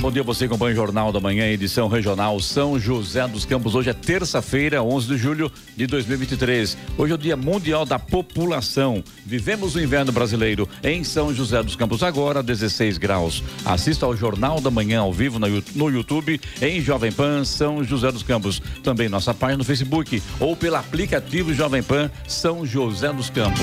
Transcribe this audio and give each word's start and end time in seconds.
Bom 0.00 0.10
dia 0.10 0.22
você 0.22 0.46
acompanha 0.46 0.72
o 0.72 0.76
Jornal 0.76 1.12
da 1.12 1.20
Manhã, 1.20 1.46
edição 1.46 1.86
regional 1.86 2.40
São 2.40 2.78
José 2.78 3.26
dos 3.28 3.44
Campos. 3.44 3.74
Hoje 3.74 3.90
é 3.90 3.92
terça-feira, 3.92 4.82
11 4.82 5.06
de 5.06 5.16
julho 5.18 5.52
de 5.76 5.86
2023. 5.86 6.76
Hoje 6.96 7.12
é 7.12 7.14
o 7.14 7.18
Dia 7.18 7.36
Mundial 7.36 7.84
da 7.84 7.98
População. 7.98 9.04
Vivemos 9.26 9.74
o 9.74 9.80
inverno 9.80 10.10
brasileiro 10.10 10.66
em 10.82 11.04
São 11.04 11.34
José 11.34 11.62
dos 11.62 11.76
Campos 11.76 12.02
agora, 12.02 12.42
16 12.42 12.96
graus. 12.96 13.42
Assista 13.64 14.06
ao 14.06 14.16
Jornal 14.16 14.60
da 14.60 14.70
Manhã 14.70 15.00
ao 15.00 15.12
vivo 15.12 15.38
no 15.38 15.90
YouTube 15.90 16.40
em 16.62 16.80
Jovem 16.80 17.12
Pan 17.12 17.44
São 17.44 17.84
José 17.84 18.10
dos 18.10 18.22
Campos. 18.22 18.62
Também 18.82 19.08
nossa 19.08 19.34
página 19.34 19.58
no 19.58 19.64
Facebook 19.64 20.22
ou 20.38 20.56
pelo 20.56 20.76
aplicativo 20.76 21.52
Jovem 21.52 21.82
Pan 21.82 22.10
São 22.26 22.64
José 22.64 23.12
dos 23.12 23.28
Campos. 23.28 23.60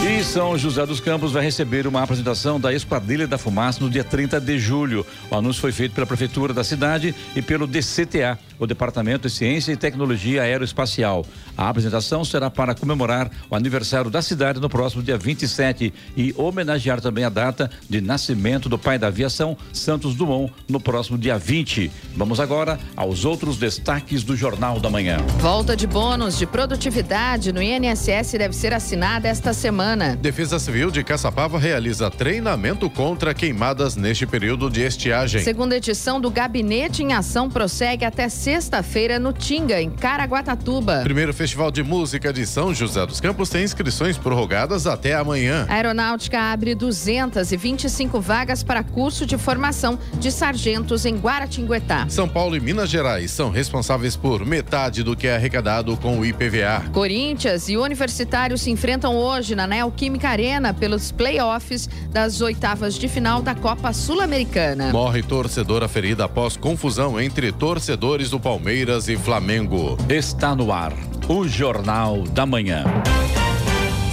E 0.00 0.22
São 0.22 0.56
José 0.56 0.86
dos 0.86 1.00
Campos 1.00 1.32
vai 1.32 1.42
receber 1.42 1.84
uma 1.84 2.00
apresentação 2.00 2.60
da 2.60 2.72
Esquadrilha 2.72 3.26
da 3.26 3.36
Fumaça 3.36 3.82
no 3.82 3.90
dia 3.90 4.04
30 4.04 4.40
de 4.40 4.56
julho. 4.56 5.04
O 5.28 5.34
anúncio 5.34 5.60
foi 5.60 5.72
feito 5.72 5.92
pela 5.92 6.06
Prefeitura 6.06 6.54
da 6.54 6.62
cidade 6.62 7.12
e 7.34 7.42
pelo 7.42 7.66
DCTA, 7.66 8.38
o 8.60 8.66
Departamento 8.66 9.26
de 9.26 9.34
Ciência 9.34 9.72
e 9.72 9.76
Tecnologia 9.76 10.42
Aeroespacial. 10.42 11.26
A 11.56 11.68
apresentação 11.68 12.24
será 12.24 12.48
para 12.48 12.76
comemorar 12.76 13.28
o 13.50 13.56
aniversário 13.56 14.08
da 14.08 14.22
cidade 14.22 14.60
no 14.60 14.68
próximo 14.68 15.02
dia 15.02 15.18
27 15.18 15.92
e 16.16 16.32
homenagear 16.36 17.00
também 17.00 17.24
a 17.24 17.28
data 17.28 17.68
de 17.90 18.00
nascimento 18.00 18.68
do 18.68 18.78
pai 18.78 19.00
da 19.00 19.08
aviação, 19.08 19.56
Santos 19.72 20.14
Dumont, 20.14 20.52
no 20.68 20.78
próximo 20.78 21.18
dia 21.18 21.36
20. 21.36 21.90
Vamos 22.16 22.38
agora 22.38 22.78
aos 22.94 23.24
outros 23.24 23.56
destaques 23.56 24.22
do 24.22 24.36
Jornal 24.36 24.78
da 24.78 24.88
Manhã. 24.88 25.18
Volta 25.40 25.74
de 25.74 25.88
bônus 25.88 26.38
de 26.38 26.46
produtividade 26.46 27.52
no 27.52 27.60
INSS 27.60 28.32
deve 28.38 28.54
ser 28.54 28.72
assinada 28.72 29.26
esta 29.26 29.52
semana. 29.52 29.87
Defesa 30.20 30.58
Civil 30.58 30.90
de 30.90 31.02
Caçapava 31.02 31.58
realiza 31.58 32.10
treinamento 32.10 32.90
contra 32.90 33.32
queimadas 33.32 33.96
neste 33.96 34.26
período 34.26 34.68
de 34.68 34.82
estiagem. 34.82 35.42
Segunda 35.42 35.76
edição 35.76 36.20
do 36.20 36.30
Gabinete 36.30 37.02
em 37.02 37.12
Ação 37.12 37.48
prossegue 37.48 38.04
até 38.04 38.28
sexta-feira 38.28 39.18
no 39.18 39.32
Tinga, 39.32 39.80
em 39.80 39.90
Caraguatatuba. 39.90 41.00
Primeiro 41.02 41.32
Festival 41.32 41.70
de 41.70 41.82
Música 41.82 42.32
de 42.32 42.44
São 42.46 42.74
José 42.74 43.06
dos 43.06 43.20
Campos 43.20 43.48
tem 43.48 43.64
inscrições 43.64 44.18
prorrogadas 44.18 44.86
até 44.86 45.14
amanhã. 45.14 45.66
A 45.68 45.74
Aeronáutica 45.74 46.38
abre 46.40 46.74
225 46.74 48.20
vagas 48.20 48.62
para 48.62 48.82
curso 48.82 49.24
de 49.24 49.38
formação 49.38 49.98
de 50.14 50.30
sargentos 50.30 51.06
em 51.06 51.16
Guaratinguetá. 51.16 52.06
São 52.08 52.28
Paulo 52.28 52.56
e 52.56 52.60
Minas 52.60 52.90
Gerais 52.90 53.30
são 53.30 53.50
responsáveis 53.50 54.16
por 54.16 54.44
metade 54.44 55.02
do 55.02 55.16
que 55.16 55.26
é 55.26 55.36
arrecadado 55.36 55.96
com 55.96 56.18
o 56.18 56.26
IPVA. 56.26 56.84
Corinthians 56.92 57.68
e 57.68 57.76
Universitários 57.76 58.62
se 58.62 58.70
enfrentam 58.70 59.16
hoje 59.16 59.54
na 59.54 59.66
Neoquímica 59.78 60.28
Arena 60.28 60.74
pelos 60.74 61.12
playoffs 61.12 61.88
das 62.10 62.40
oitavas 62.40 62.98
de 62.98 63.06
final 63.06 63.40
da 63.40 63.54
Copa 63.54 63.92
Sul-Americana. 63.92 64.90
Morre 64.90 65.22
torcedora 65.22 65.86
ferida 65.86 66.24
após 66.24 66.56
confusão 66.56 67.20
entre 67.20 67.52
torcedores 67.52 68.28
do 68.28 68.40
Palmeiras 68.40 69.08
e 69.08 69.16
Flamengo. 69.16 69.96
Está 70.08 70.52
no 70.56 70.72
ar 70.72 70.92
o 71.28 71.46
Jornal 71.46 72.22
da 72.24 72.44
Manhã. 72.44 72.84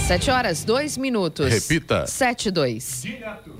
Sete 0.06 0.30
horas, 0.30 0.62
dois 0.62 0.96
minutos. 0.96 1.52
Repita. 1.52 2.06
Sete, 2.06 2.48
dois. 2.48 3.02
Direto 3.02 3.55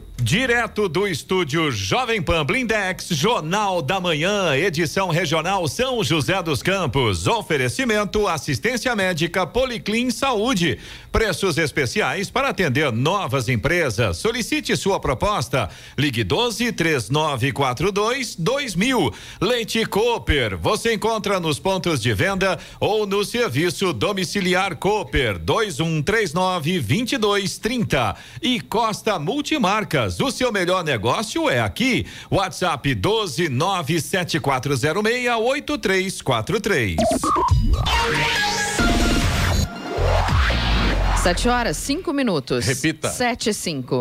do 0.89 1.07
estúdio 1.07 1.71
Jovem 1.71 2.23
Pan 2.23 2.45
Blindex, 2.45 3.09
Jornal 3.11 3.83
da 3.83 4.01
Manhã, 4.01 4.57
edição 4.57 5.09
regional 5.09 5.69
São 5.69 6.03
José 6.03 6.43
dos 6.43 6.63
Campos. 6.63 7.27
Oferecimento 7.27 8.27
assistência 8.27 8.97
médica 8.97 9.47
Policlin 9.47 10.11
Saúde. 10.11 10.79
Preços 11.13 11.59
especiais 11.59 12.31
para 12.31 12.49
atender 12.49 12.91
novas 12.93 13.49
empresas. 13.49 14.17
Solicite 14.17 14.77
sua 14.77 14.99
proposta. 14.99 15.69
Ligue 15.99 16.25
12 16.25 16.73
3942 16.73 18.37
2000. 18.37 19.15
Leite 19.41 19.85
Cooper. 19.87 20.57
Você 20.57 20.95
encontra 20.95 21.39
nos 21.39 21.59
pontos 21.59 22.01
de 22.01 22.13
venda 22.15 22.59
ou 22.81 23.07
no 23.07 23.25
serviço 23.25 23.93
domiciliar 23.93 24.77
Cooper 24.77 25.39
2139 25.39 26.81
2230. 26.81 28.17
E 28.43 28.61
Costa 28.61 29.19
Multimarcas. 29.19 30.06
O 30.21 30.31
seu 30.31 30.53
melhor 30.53 30.85
negócio 30.85 31.49
é 31.51 31.61
aqui. 31.61 32.07
WhatsApp 32.31 32.95
12 32.95 33.49
97406 33.49 35.29
8343. 35.29 36.97
Sete 41.23 41.49
horas, 41.49 41.77
cinco 41.77 42.13
minutos. 42.13 42.65
Repita. 42.65 43.09
Sete, 43.09 43.53
cinco. 43.53 43.99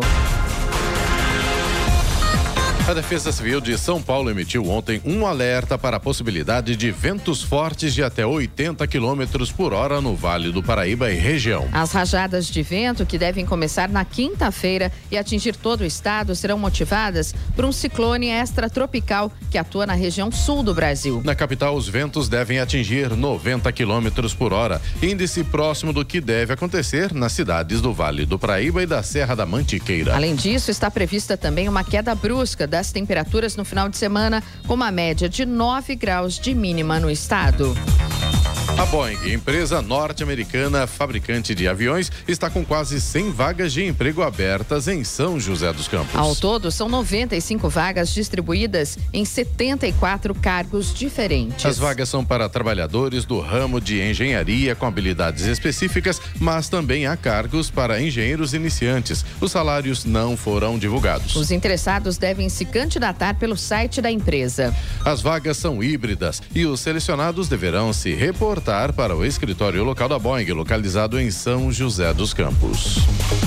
A 2.88 2.94
Defesa 2.94 3.32
Civil 3.32 3.60
de 3.60 3.76
São 3.76 4.00
Paulo 4.00 4.30
emitiu 4.30 4.70
ontem 4.70 5.02
um 5.04 5.26
alerta 5.26 5.76
para 5.76 5.96
a 5.96 6.00
possibilidade 6.00 6.76
de 6.76 6.92
ventos 6.92 7.42
fortes 7.42 7.92
de 7.92 8.00
até 8.00 8.24
80 8.24 8.86
quilômetros 8.86 9.50
por 9.50 9.72
hora 9.72 10.00
no 10.00 10.14
Vale 10.14 10.52
do 10.52 10.62
Paraíba 10.62 11.10
e 11.10 11.16
região. 11.16 11.68
As 11.72 11.90
rajadas 11.90 12.46
de 12.46 12.62
vento, 12.62 13.04
que 13.04 13.18
devem 13.18 13.44
começar 13.44 13.88
na 13.88 14.04
quinta-feira 14.04 14.92
e 15.10 15.18
atingir 15.18 15.56
todo 15.56 15.80
o 15.80 15.84
estado, 15.84 16.36
serão 16.36 16.60
motivadas 16.60 17.34
por 17.56 17.64
um 17.64 17.72
ciclone 17.72 18.28
extratropical 18.28 19.32
que 19.50 19.58
atua 19.58 19.84
na 19.84 19.94
região 19.94 20.30
sul 20.30 20.62
do 20.62 20.72
Brasil. 20.72 21.20
Na 21.24 21.34
capital, 21.34 21.74
os 21.74 21.88
ventos 21.88 22.28
devem 22.28 22.60
atingir 22.60 23.10
90 23.10 23.72
quilômetros 23.72 24.32
por 24.32 24.52
hora, 24.52 24.80
índice 25.02 25.42
próximo 25.42 25.92
do 25.92 26.04
que 26.04 26.20
deve 26.20 26.52
acontecer 26.52 27.12
nas 27.12 27.32
cidades 27.32 27.80
do 27.80 27.92
Vale 27.92 28.24
do 28.24 28.38
Paraíba 28.38 28.80
e 28.80 28.86
da 28.86 29.02
Serra 29.02 29.34
da 29.34 29.44
Mantiqueira. 29.44 30.14
Além 30.14 30.36
disso, 30.36 30.70
está 30.70 30.88
prevista 30.88 31.36
também 31.36 31.68
uma 31.68 31.82
queda 31.82 32.14
brusca 32.14 32.75
das 32.76 32.92
temperaturas 32.92 33.56
no 33.56 33.64
final 33.64 33.88
de 33.88 33.96
semana, 33.96 34.42
com 34.66 34.74
uma 34.74 34.90
média 34.90 35.30
de 35.30 35.46
9 35.46 35.94
graus 35.94 36.38
de 36.38 36.54
mínima 36.54 37.00
no 37.00 37.10
estado. 37.10 37.74
A 38.78 38.84
Boeing, 38.84 39.32
empresa 39.32 39.80
norte-americana 39.80 40.86
fabricante 40.86 41.54
de 41.54 41.66
aviões, 41.66 42.12
está 42.28 42.50
com 42.50 42.62
quase 42.62 43.00
100 43.00 43.30
vagas 43.30 43.72
de 43.72 43.82
emprego 43.82 44.20
abertas 44.20 44.86
em 44.86 45.02
São 45.02 45.40
José 45.40 45.72
dos 45.72 45.88
Campos. 45.88 46.14
Ao 46.14 46.36
todo, 46.36 46.70
são 46.70 46.86
95 46.86 47.70
vagas 47.70 48.12
distribuídas 48.12 48.98
em 49.14 49.24
74 49.24 50.34
cargos 50.34 50.92
diferentes. 50.92 51.64
As 51.64 51.78
vagas 51.78 52.10
são 52.10 52.22
para 52.22 52.50
trabalhadores 52.50 53.24
do 53.24 53.40
ramo 53.40 53.80
de 53.80 54.02
engenharia 54.02 54.74
com 54.74 54.84
habilidades 54.84 55.46
específicas, 55.46 56.20
mas 56.38 56.68
também 56.68 57.06
há 57.06 57.16
cargos 57.16 57.70
para 57.70 57.98
engenheiros 58.02 58.52
iniciantes. 58.52 59.24
Os 59.40 59.52
salários 59.52 60.04
não 60.04 60.36
foram 60.36 60.78
divulgados. 60.78 61.34
Os 61.34 61.50
interessados 61.50 62.18
devem 62.18 62.50
se 62.50 62.66
candidatar 62.66 63.36
pelo 63.36 63.56
site 63.56 64.02
da 64.02 64.10
empresa. 64.10 64.74
As 65.02 65.22
vagas 65.22 65.56
são 65.56 65.82
híbridas 65.82 66.42
e 66.54 66.66
os 66.66 66.80
selecionados 66.80 67.48
deverão 67.48 67.90
se 67.90 68.12
reportar 68.12 68.65
para 68.66 69.14
o 69.14 69.24
escritório 69.24 69.84
local 69.84 70.08
da 70.08 70.18
Boeing, 70.18 70.50
localizado 70.50 71.20
em 71.20 71.30
São 71.30 71.70
José 71.70 72.12
dos 72.12 72.34
Campos. 72.34 72.96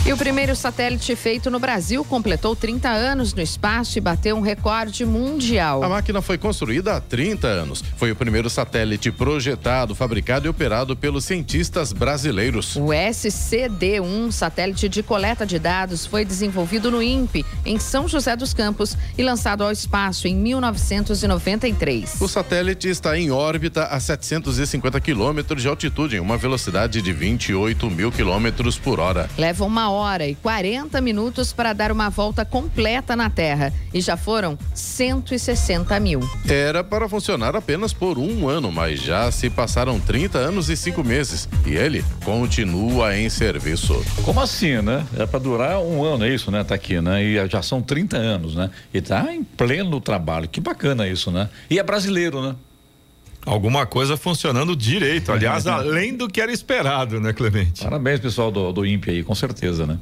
E 0.05 0.13
o 0.13 0.17
primeiro 0.17 0.55
satélite 0.55 1.13
feito 1.13 1.51
no 1.51 1.59
Brasil 1.59 2.05
completou 2.05 2.55
30 2.55 2.87
anos 2.89 3.33
no 3.33 3.41
espaço 3.41 3.97
e 3.97 4.01
bateu 4.01 4.37
um 4.37 4.39
recorde 4.39 5.05
mundial. 5.05 5.83
A 5.83 5.89
máquina 5.89 6.21
foi 6.21 6.37
construída 6.37 6.95
há 6.95 7.01
30 7.01 7.47
anos. 7.47 7.83
Foi 7.97 8.11
o 8.11 8.15
primeiro 8.15 8.49
satélite 8.49 9.11
projetado, 9.11 9.93
fabricado 9.93 10.47
e 10.47 10.49
operado 10.49 10.95
pelos 10.95 11.25
cientistas 11.25 11.91
brasileiros. 11.91 12.77
O 12.77 12.87
SCD-1, 12.87 14.31
satélite 14.31 14.87
de 14.87 15.03
coleta 15.03 15.45
de 15.45 15.59
dados, 15.59 16.05
foi 16.05 16.23
desenvolvido 16.23 16.89
no 16.89 17.03
INPE, 17.03 17.45
em 17.65 17.77
São 17.77 18.07
José 18.07 18.37
dos 18.37 18.53
Campos, 18.53 18.95
e 19.17 19.21
lançado 19.21 19.65
ao 19.65 19.71
espaço 19.71 20.29
em 20.29 20.35
1993. 20.35 22.21
O 22.21 22.27
satélite 22.29 22.87
está 22.87 23.17
em 23.17 23.31
órbita 23.31 23.83
a 23.83 23.99
750 23.99 25.08
quilômetros 25.09 25.63
de 25.63 25.67
altitude, 25.67 26.17
em 26.17 26.19
uma 26.19 26.37
velocidade 26.37 27.01
de 27.01 27.11
28 27.11 27.89
mil 27.89 28.11
quilômetros 28.11 28.77
por 28.77 28.99
hora. 28.99 29.27
Leva 29.39 29.65
uma 29.65 29.89
hora 29.89 30.27
e 30.27 30.35
40 30.35 31.01
minutos 31.01 31.51
para 31.51 31.73
dar 31.73 31.91
uma 31.91 32.09
volta 32.09 32.45
completa 32.45 33.15
na 33.15 33.27
Terra 33.27 33.73
e 33.91 34.01
já 34.01 34.15
foram 34.15 34.55
160 34.71 35.99
mil. 35.99 36.19
Era 36.47 36.83
para 36.83 37.09
funcionar 37.09 37.55
apenas 37.55 37.91
por 37.91 38.19
um 38.19 38.47
ano, 38.47 38.71
mas 38.71 39.01
já 39.01 39.31
se 39.31 39.49
passaram 39.49 39.99
30 39.99 40.37
anos 40.37 40.69
e 40.69 40.77
5 40.77 41.03
meses 41.03 41.49
e 41.65 41.73
ele 41.73 42.05
continua 42.23 43.17
em 43.17 43.31
serviço. 43.31 44.05
Como 44.23 44.39
assim, 44.39 44.79
né? 44.79 45.03
É 45.17 45.25
para 45.25 45.39
durar 45.39 45.79
um 45.79 46.03
ano, 46.03 46.23
é 46.23 46.29
isso, 46.29 46.51
né? 46.51 46.63
Tá 46.63 46.75
aqui, 46.75 47.01
né? 47.01 47.23
E 47.23 47.49
já 47.49 47.63
são 47.63 47.81
30 47.81 48.15
anos, 48.15 48.53
né? 48.53 48.69
E 48.93 49.01
tá 49.01 49.33
em 49.33 49.43
pleno 49.43 49.99
trabalho. 49.99 50.47
Que 50.47 50.61
bacana 50.61 51.07
isso, 51.07 51.31
né? 51.31 51.49
E 51.67 51.79
é 51.79 51.83
brasileiro, 51.83 52.43
né? 52.43 52.55
Alguma 53.49 53.83
coisa 53.87 54.15
funcionando 54.15 54.75
direito, 54.75 55.31
aliás, 55.31 55.65
além 55.65 56.15
do 56.15 56.27
que 56.27 56.39
era 56.39 56.51
esperado, 56.51 57.19
né, 57.19 57.33
Clemente? 57.33 57.83
Parabéns, 57.83 58.19
pessoal 58.19 58.51
do, 58.51 58.71
do 58.71 58.85
INPE 58.85 59.09
aí, 59.09 59.23
com 59.23 59.33
certeza, 59.33 59.87
né? 59.87 59.97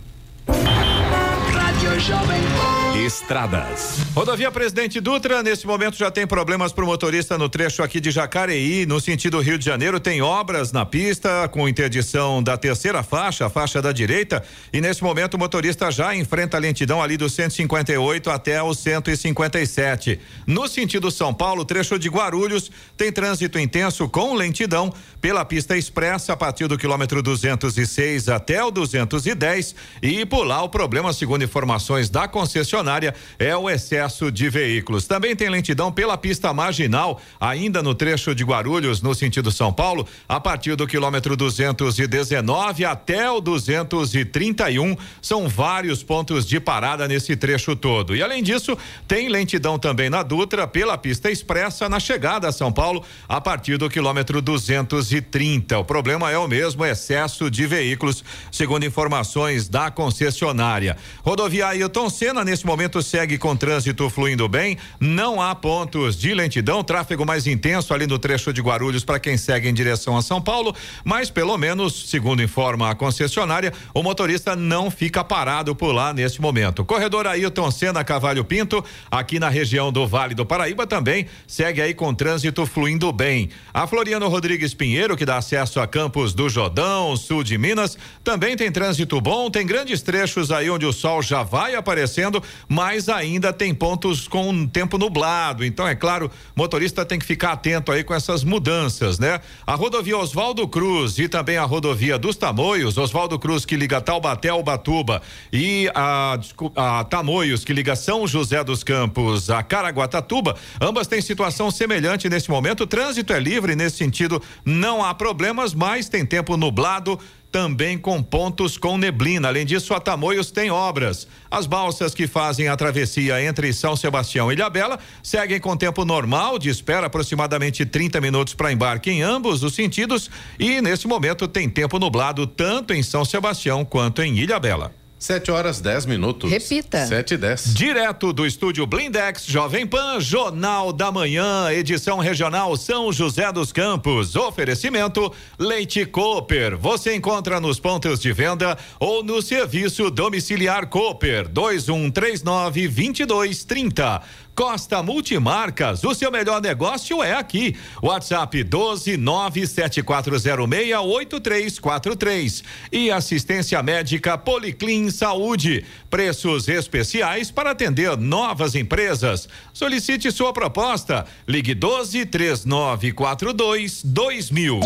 Rádio 1.54 1.98
Jovem 1.98 2.42
Pan. 2.42 2.77
Estradas. 3.06 4.00
Rodovia 4.16 4.52
Presidente 4.52 5.00
Dutra, 5.00 5.44
nesse 5.44 5.68
momento 5.68 5.96
já 5.96 6.10
tem 6.10 6.26
problemas 6.26 6.74
para 6.74 6.84
o 6.84 6.88
motorista 6.88 7.38
no 7.38 7.48
trecho 7.48 7.84
aqui 7.84 8.00
de 8.00 8.10
Jacareí, 8.10 8.88
no 8.88 9.00
sentido 9.00 9.40
Rio 9.40 9.60
de 9.60 9.66
Janeiro, 9.66 10.00
tem 10.00 10.20
obras 10.24 10.72
na 10.72 10.84
pista 10.84 11.48
com 11.50 11.70
interdição 11.70 12.42
da 12.42 12.58
terceira 12.58 13.04
faixa, 13.04 13.46
a 13.46 13.50
faixa 13.52 13.84
da 13.84 13.92
direita, 13.92 14.44
e 14.74 14.82
nesse 14.82 15.04
momento 15.04 15.36
o 15.36 15.38
motorista 15.38 15.92
já 15.92 16.16
enfrenta 16.16 16.58
a 16.58 16.60
lentidão 16.60 17.00
ali 17.02 17.18
do 17.18 17.30
158 17.30 18.32
até 18.32 18.64
o 18.64 18.74
157. 18.74 20.20
No 20.48 20.68
sentido 20.68 21.12
São 21.12 21.32
Paulo, 21.32 21.66
trecho 21.66 22.00
de 22.00 22.10
Guarulhos, 22.10 22.72
tem 22.98 23.12
trânsito 23.12 23.60
intenso 23.60 24.10
com 24.10 24.34
lentidão 24.34 24.92
pela 25.22 25.46
pista 25.46 25.78
expressa 25.78 26.34
a 26.34 26.38
partir 26.38 26.68
do 26.68 26.78
quilômetro 26.78 27.22
206 27.22 28.28
até 28.28 28.64
o 28.64 28.72
210 28.72 29.76
e 30.02 30.26
por 30.26 30.44
lá 30.44 30.64
o 30.64 30.70
problema, 30.70 31.14
segundo 31.14 31.44
informações 31.44 32.10
da 32.10 32.28
concessionária 32.28 32.87
concessionária 32.88 33.14
é 33.38 33.56
o 33.56 33.70
excesso 33.70 34.32
de 34.32 34.50
veículos. 34.50 35.06
Também 35.06 35.36
tem 35.36 35.50
lentidão 35.50 35.92
pela 35.92 36.18
pista 36.18 36.54
marginal, 36.54 37.20
ainda 37.40 37.84
no 37.84 37.94
trecho 37.94 38.34
de 38.34 38.44
Guarulhos, 38.44 39.02
no 39.02 39.14
sentido 39.14 39.52
São 39.52 39.74
Paulo, 39.74 40.08
a 40.28 40.40
partir 40.40 40.76
do 40.76 40.88
quilômetro 40.88 41.36
219 41.36 42.86
até 42.86 43.30
o 43.30 43.42
231. 43.42 44.96
São 45.22 45.50
vários 45.50 46.02
pontos 46.02 46.46
de 46.46 46.60
parada 46.60 47.08
nesse 47.08 47.36
trecho 47.36 47.76
todo. 47.76 48.16
E 48.16 48.24
além 48.24 48.42
disso, 48.42 48.78
tem 49.08 49.28
lentidão 49.28 49.78
também 49.78 50.10
na 50.10 50.24
Dutra 50.24 50.66
pela 50.68 50.98
pista 50.98 51.30
expressa 51.30 51.90
na 51.90 52.00
chegada 52.00 52.48
a 52.48 52.52
São 52.52 52.72
Paulo, 52.72 53.04
a 53.28 53.42
partir 53.42 53.78
do 53.78 53.90
quilômetro 53.90 54.42
230. 54.42 55.80
O 55.80 55.84
problema 55.84 56.32
é 56.32 56.38
o 56.38 56.48
mesmo 56.48 56.86
excesso 56.86 57.52
de 57.52 57.68
veículos, 57.68 58.24
segundo 58.52 58.86
informações 58.86 59.68
da 59.68 59.92
concessionária. 59.92 60.98
Rodovia 61.24 61.68
Ailton 61.68 62.10
Senna, 62.10 62.44
nesse 62.44 62.66
momento 62.68 63.02
segue 63.02 63.38
com 63.38 63.56
trânsito 63.56 64.10
fluindo 64.10 64.48
bem, 64.50 64.78
não 65.00 65.42
há 65.42 65.56
pontos 65.56 66.18
de 66.18 66.34
lentidão, 66.34 66.84
tráfego 66.84 67.26
mais 67.26 67.48
intenso 67.48 67.94
ali 67.94 68.06
no 68.06 68.20
trecho 68.20 68.52
de 68.52 68.62
Guarulhos 68.62 69.06
para 69.06 69.20
quem 69.20 69.38
segue 69.38 69.70
em 69.70 69.74
direção 69.74 70.18
a 70.18 70.22
São 70.22 70.42
Paulo, 70.42 70.76
mas 71.04 71.30
pelo 71.30 71.58
menos, 71.58 72.10
segundo 72.10 72.44
informa 72.44 72.92
a 72.92 72.96
concessionária, 72.96 73.72
o 73.94 74.04
motorista 74.04 74.54
não 74.54 74.92
fica 74.92 75.24
parado 75.24 75.74
por 75.74 75.94
lá 75.94 76.14
neste 76.14 76.42
momento. 76.42 76.84
Corredor 76.84 77.26
Ailton 77.26 77.72
Senna 77.72 78.04
Cavalho 78.04 78.44
Pinto, 78.44 78.84
aqui 79.10 79.40
na 79.40 79.48
região 79.48 79.90
do 79.90 80.06
Vale 80.06 80.36
do 80.36 80.46
Paraíba 80.46 80.86
também 80.86 81.28
segue 81.48 81.82
aí 81.82 81.94
com 81.94 82.14
trânsito 82.14 82.66
fluindo 82.66 83.12
bem. 83.14 83.50
A 83.74 83.88
Floriano 83.88 84.28
Rodrigues 84.28 84.74
Pinheiro, 84.74 85.16
que 85.16 85.26
dá 85.26 85.38
acesso 85.38 85.80
a 85.80 85.88
Campos 85.88 86.34
do 86.34 86.50
Jordão, 86.50 87.16
sul 87.16 87.44
de 87.44 87.58
Minas, 87.58 87.98
também 88.26 88.58
tem 88.58 88.70
trânsito 88.70 89.22
bom, 89.22 89.50
tem 89.50 89.66
grandes 89.66 90.02
trechos 90.02 90.52
aí 90.52 90.70
onde 90.70 90.86
o 90.86 90.92
sol 90.92 91.22
já 91.22 91.44
vai 91.44 91.76
aparecendo, 91.76 92.44
mas 92.68 93.10
ainda 93.10 93.52
tem 93.52 93.74
pontos 93.74 94.28
com 94.28 94.68
tempo 94.68 94.98
nublado. 94.98 95.66
Então, 95.66 95.88
é 95.88 95.96
claro, 95.96 96.32
motorista 96.56 97.06
tem 97.06 97.20
que 97.20 97.26
ficar 97.26 97.54
atento 97.54 97.92
aí 97.92 98.04
com 98.04 98.14
essas 98.14 98.44
mudanças, 98.44 99.20
né? 99.20 99.40
A 99.66 99.76
rodovia 99.76 100.18
Oswaldo 100.18 100.68
Cruz 100.68 101.18
e 101.20 101.28
também 101.28 101.58
a 101.58 101.64
rodovia 101.64 102.18
dos 102.18 102.36
Tamoios, 102.36 102.98
Oswaldo 102.98 103.38
Cruz 103.40 103.66
que 103.66 103.76
liga 103.76 104.02
Taubaté 104.02 104.50
ao 104.50 104.64
Batuba 104.64 105.22
e 105.52 105.90
a, 105.94 106.40
a 106.76 107.04
Tamoios 107.04 107.64
que 107.64 107.74
liga 107.74 107.96
São 107.96 108.28
José 108.28 108.64
dos 108.64 108.84
Campos 108.84 109.50
a 109.50 109.64
Caraguatatuba, 109.64 110.56
ambas 110.82 111.08
têm 111.08 111.22
situação 111.22 111.72
semelhante 111.72 112.30
nesse 112.30 112.50
momento. 112.50 112.84
O 112.84 112.88
trânsito 112.88 113.34
é 113.34 113.40
livre 113.40 113.76
nesse 113.76 113.98
sentido, 113.98 114.42
não 114.66 115.04
há 115.04 115.14
problemas, 115.14 115.74
mas 115.74 116.10
tem 116.10 116.26
tempo 116.26 116.58
nublado 116.58 117.20
também 117.58 117.98
com 117.98 118.22
pontos 118.22 118.78
com 118.78 119.00
neblina. 119.00 119.48
Além 119.48 119.66
disso, 119.66 119.92
a 119.96 120.00
Tamoios 120.00 120.52
tem 120.52 120.70
obras. 120.70 121.28
As 121.50 121.66
balsas 121.66 122.14
que 122.14 122.28
fazem 122.28 122.68
a 122.68 122.78
travessia 122.78 123.44
entre 123.44 123.74
São 123.74 123.96
Sebastião 123.96 124.52
e 124.52 124.54
Ilhabela 124.54 125.00
seguem 125.24 125.60
com 125.60 125.76
tempo 125.76 126.06
normal, 126.06 126.60
de 126.60 126.70
espera 126.70 127.08
aproximadamente 127.08 127.84
30 127.84 128.22
minutos 128.22 128.54
para 128.54 128.72
embarque 128.72 129.10
em 129.10 129.24
ambos 129.24 129.64
os 129.64 129.74
sentidos. 129.74 130.30
E 130.60 130.80
nesse 130.82 131.08
momento 131.08 131.48
tem 131.48 131.68
tempo 131.68 131.98
nublado 131.98 132.46
tanto 132.46 132.94
em 132.94 133.02
São 133.02 133.26
Sebastião 133.26 133.84
quanto 133.84 134.22
em 134.22 134.38
Ilhabela. 134.38 134.94
7 135.20 135.50
horas 135.52 135.82
10 135.82 136.06
minutos. 136.06 136.50
Repita. 136.50 137.06
7 137.08 137.34
e 137.34 137.38
10. 137.38 137.74
Direto 137.74 138.32
do 138.32 138.46
estúdio 138.46 138.86
Blindex 138.86 139.46
Jovem 139.46 139.88
Pan, 139.88 140.20
Jornal 140.20 140.94
da 140.94 141.12
Manhã, 141.12 141.72
edição 141.72 142.20
regional 142.20 142.78
São 142.78 143.12
José 143.12 143.52
dos 143.52 143.72
Campos. 143.72 144.36
Oferecimento 144.36 145.34
Leite 145.58 146.06
Cooper. 146.06 146.78
Você 146.78 147.16
encontra 147.16 147.60
nos 147.60 147.80
pontos 147.80 148.20
de 148.20 148.32
venda 148.32 148.78
ou 149.00 149.24
no 149.24 149.42
serviço 149.42 150.12
domiciliar 150.12 150.88
Cooper 150.88 151.48
2139 151.48 152.88
2230. 152.88 154.22
Costa 154.58 155.04
Multimarcas, 155.04 156.04
o 156.04 156.16
seu 156.16 156.32
melhor 156.32 156.60
negócio 156.60 157.22
é 157.22 157.32
aqui. 157.32 157.76
WhatsApp 158.02 158.64
12 158.64 159.16
97406 159.16 160.98
8343 160.98 162.64
e 162.92 163.12
assistência 163.12 163.84
médica 163.84 164.36
Policlin 164.36 165.12
Saúde. 165.12 165.86
Preços 166.10 166.68
especiais 166.68 167.52
para 167.52 167.70
atender 167.70 168.18
novas 168.18 168.74
empresas. 168.74 169.48
Solicite 169.72 170.32
sua 170.32 170.52
proposta. 170.52 171.28
Ligue 171.48 171.76
12 171.76 172.26
3942 172.26 174.02
2000. 174.04 174.80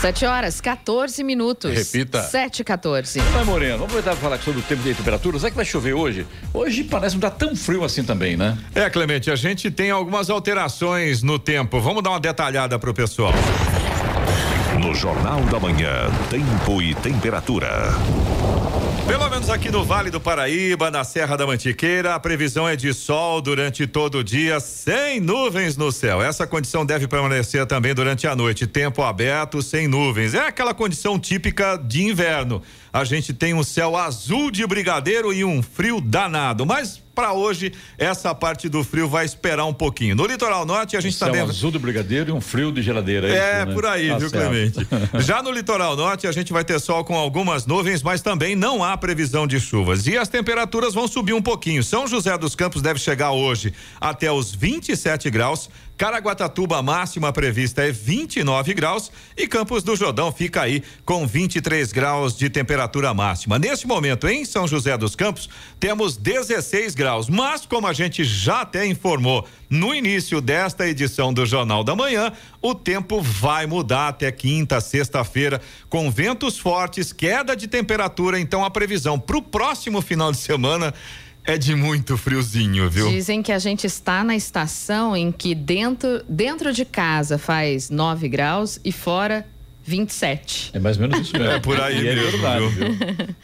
7 0.00 0.24
horas, 0.24 0.62
14 0.62 1.22
minutos. 1.22 1.74
Repita. 1.74 2.22
7 2.22 2.60
e 2.60 2.64
14. 2.64 3.20
Vai, 3.20 3.44
Moreno, 3.44 3.72
vamos 3.72 3.84
aproveitar 3.84 4.12
para 4.12 4.20
falar 4.20 4.38
sobre 4.38 4.60
o 4.60 4.62
tempo 4.62 4.82
de 4.82 4.94
temperatura. 4.94 5.38
Será 5.38 5.50
que 5.50 5.56
vai 5.56 5.64
chover 5.64 5.92
hoje? 5.92 6.26
Hoje 6.54 6.84
parece 6.84 7.16
não 7.16 7.28
estar 7.28 7.32
tão 7.38 7.54
frio 7.54 7.84
assim 7.84 8.02
também, 8.02 8.34
né? 8.34 8.56
É, 8.74 8.88
Clemente, 8.88 9.30
a 9.30 9.36
gente 9.36 9.70
tem 9.70 9.90
algumas 9.90 10.30
alterações 10.30 11.22
no 11.22 11.38
tempo. 11.38 11.78
Vamos 11.80 12.02
dar 12.02 12.10
uma 12.10 12.20
detalhada 12.20 12.78
para 12.78 12.90
o 12.90 12.94
pessoal. 12.94 13.34
No 14.82 14.94
Jornal 14.94 15.42
da 15.42 15.60
Manhã, 15.60 16.10
tempo 16.30 16.80
e 16.80 16.94
temperatura. 16.94 17.68
Pelo 19.10 19.28
menos 19.28 19.50
aqui 19.50 19.72
no 19.72 19.84
Vale 19.84 20.08
do 20.08 20.20
Paraíba, 20.20 20.88
na 20.88 21.02
Serra 21.02 21.36
da 21.36 21.44
Mantiqueira, 21.44 22.14
a 22.14 22.20
previsão 22.20 22.68
é 22.68 22.76
de 22.76 22.94
sol 22.94 23.40
durante 23.40 23.84
todo 23.84 24.18
o 24.18 24.22
dia, 24.22 24.60
sem 24.60 25.18
nuvens 25.18 25.76
no 25.76 25.90
céu. 25.90 26.22
Essa 26.22 26.46
condição 26.46 26.86
deve 26.86 27.08
permanecer 27.08 27.66
também 27.66 27.92
durante 27.92 28.28
a 28.28 28.36
noite. 28.36 28.68
Tempo 28.68 29.02
aberto, 29.02 29.60
sem 29.62 29.88
nuvens. 29.88 30.32
É 30.32 30.46
aquela 30.46 30.72
condição 30.72 31.18
típica 31.18 31.76
de 31.76 32.04
inverno. 32.04 32.62
A 32.92 33.02
gente 33.02 33.34
tem 33.34 33.52
um 33.52 33.64
céu 33.64 33.96
azul 33.96 34.48
de 34.48 34.64
brigadeiro 34.64 35.32
e 35.32 35.44
um 35.44 35.60
frio 35.60 36.00
danado. 36.00 36.64
Mas 36.64 37.02
para 37.20 37.34
hoje, 37.34 37.70
essa 37.98 38.34
parte 38.34 38.66
do 38.66 38.82
frio 38.82 39.06
vai 39.06 39.26
esperar 39.26 39.66
um 39.66 39.74
pouquinho. 39.74 40.16
No 40.16 40.24
litoral 40.24 40.64
norte, 40.64 40.96
a 40.96 41.00
gente 41.02 41.12
está 41.12 41.28
vendo. 41.28 41.50
azul 41.50 41.70
do 41.70 41.78
brigadeiro 41.78 42.30
e 42.30 42.32
um 42.32 42.40
frio 42.40 42.72
de 42.72 42.80
geladeira. 42.80 43.28
É, 43.28 43.32
é 43.32 43.56
isso, 43.58 43.66
né? 43.66 43.74
por 43.74 43.84
aí, 43.84 44.08
tá 44.08 44.18
viu, 44.18 44.30
certo. 44.30 44.48
Clemente? 44.48 44.88
Já 45.26 45.42
no 45.42 45.50
litoral 45.50 45.94
norte, 45.96 46.26
a 46.26 46.32
gente 46.32 46.50
vai 46.50 46.64
ter 46.64 46.80
sol 46.80 47.04
com 47.04 47.14
algumas 47.14 47.66
nuvens, 47.66 48.02
mas 48.02 48.22
também 48.22 48.56
não 48.56 48.82
há 48.82 48.96
previsão 48.96 49.46
de 49.46 49.60
chuvas. 49.60 50.06
E 50.06 50.16
as 50.16 50.28
temperaturas 50.28 50.94
vão 50.94 51.06
subir 51.06 51.34
um 51.34 51.42
pouquinho. 51.42 51.84
São 51.84 52.06
José 52.06 52.38
dos 52.38 52.54
Campos 52.54 52.80
deve 52.80 52.98
chegar 52.98 53.32
hoje 53.32 53.74
até 54.00 54.32
os 54.32 54.54
27 54.54 55.28
graus. 55.28 55.68
Caraguatatuba, 56.00 56.80
máxima 56.80 57.30
prevista 57.30 57.82
é 57.82 57.92
29 57.92 58.72
graus 58.72 59.12
e 59.36 59.46
Campos 59.46 59.82
do 59.82 59.94
Jordão 59.94 60.32
fica 60.32 60.62
aí 60.62 60.82
com 61.04 61.26
23 61.26 61.92
graus 61.92 62.34
de 62.34 62.48
temperatura 62.48 63.12
máxima. 63.12 63.58
Neste 63.58 63.86
momento, 63.86 64.26
em 64.26 64.46
São 64.46 64.66
José 64.66 64.96
dos 64.96 65.14
Campos, 65.14 65.50
temos 65.78 66.16
16 66.16 66.94
graus, 66.94 67.28
mas 67.28 67.66
como 67.66 67.86
a 67.86 67.92
gente 67.92 68.24
já 68.24 68.62
até 68.62 68.86
informou 68.86 69.46
no 69.68 69.94
início 69.94 70.40
desta 70.40 70.88
edição 70.88 71.34
do 71.34 71.44
Jornal 71.44 71.84
da 71.84 71.94
Manhã, 71.94 72.32
o 72.62 72.74
tempo 72.74 73.20
vai 73.20 73.66
mudar 73.66 74.08
até 74.08 74.32
quinta, 74.32 74.80
sexta-feira, 74.80 75.60
com 75.90 76.10
ventos 76.10 76.58
fortes, 76.58 77.12
queda 77.12 77.54
de 77.54 77.68
temperatura, 77.68 78.40
então 78.40 78.64
a 78.64 78.70
previsão 78.70 79.18
para 79.18 79.36
o 79.36 79.42
próximo 79.42 80.00
final 80.00 80.32
de 80.32 80.38
semana 80.38 80.94
é 81.50 81.58
de 81.58 81.74
muito 81.74 82.16
friozinho, 82.16 82.88
viu? 82.88 83.08
Dizem 83.08 83.42
que 83.42 83.50
a 83.50 83.58
gente 83.58 83.86
está 83.86 84.22
na 84.22 84.36
estação 84.36 85.16
em 85.16 85.32
que 85.32 85.54
dentro, 85.54 86.22
dentro 86.28 86.72
de 86.72 86.84
casa 86.84 87.38
faz 87.38 87.90
9 87.90 88.28
graus 88.28 88.78
e 88.84 88.92
fora 88.92 89.44
27. 89.84 90.70
É 90.72 90.78
mais 90.78 90.96
ou 90.96 91.02
menos 91.02 91.26
isso 91.26 91.36
mesmo. 91.36 91.52
É 91.52 91.58
por 91.58 91.80
aí 91.80 91.98
e 91.98 92.02
mesmo, 92.02 92.28
é 92.28 92.30
verdade, 92.30 92.66
viu? 92.68 93.34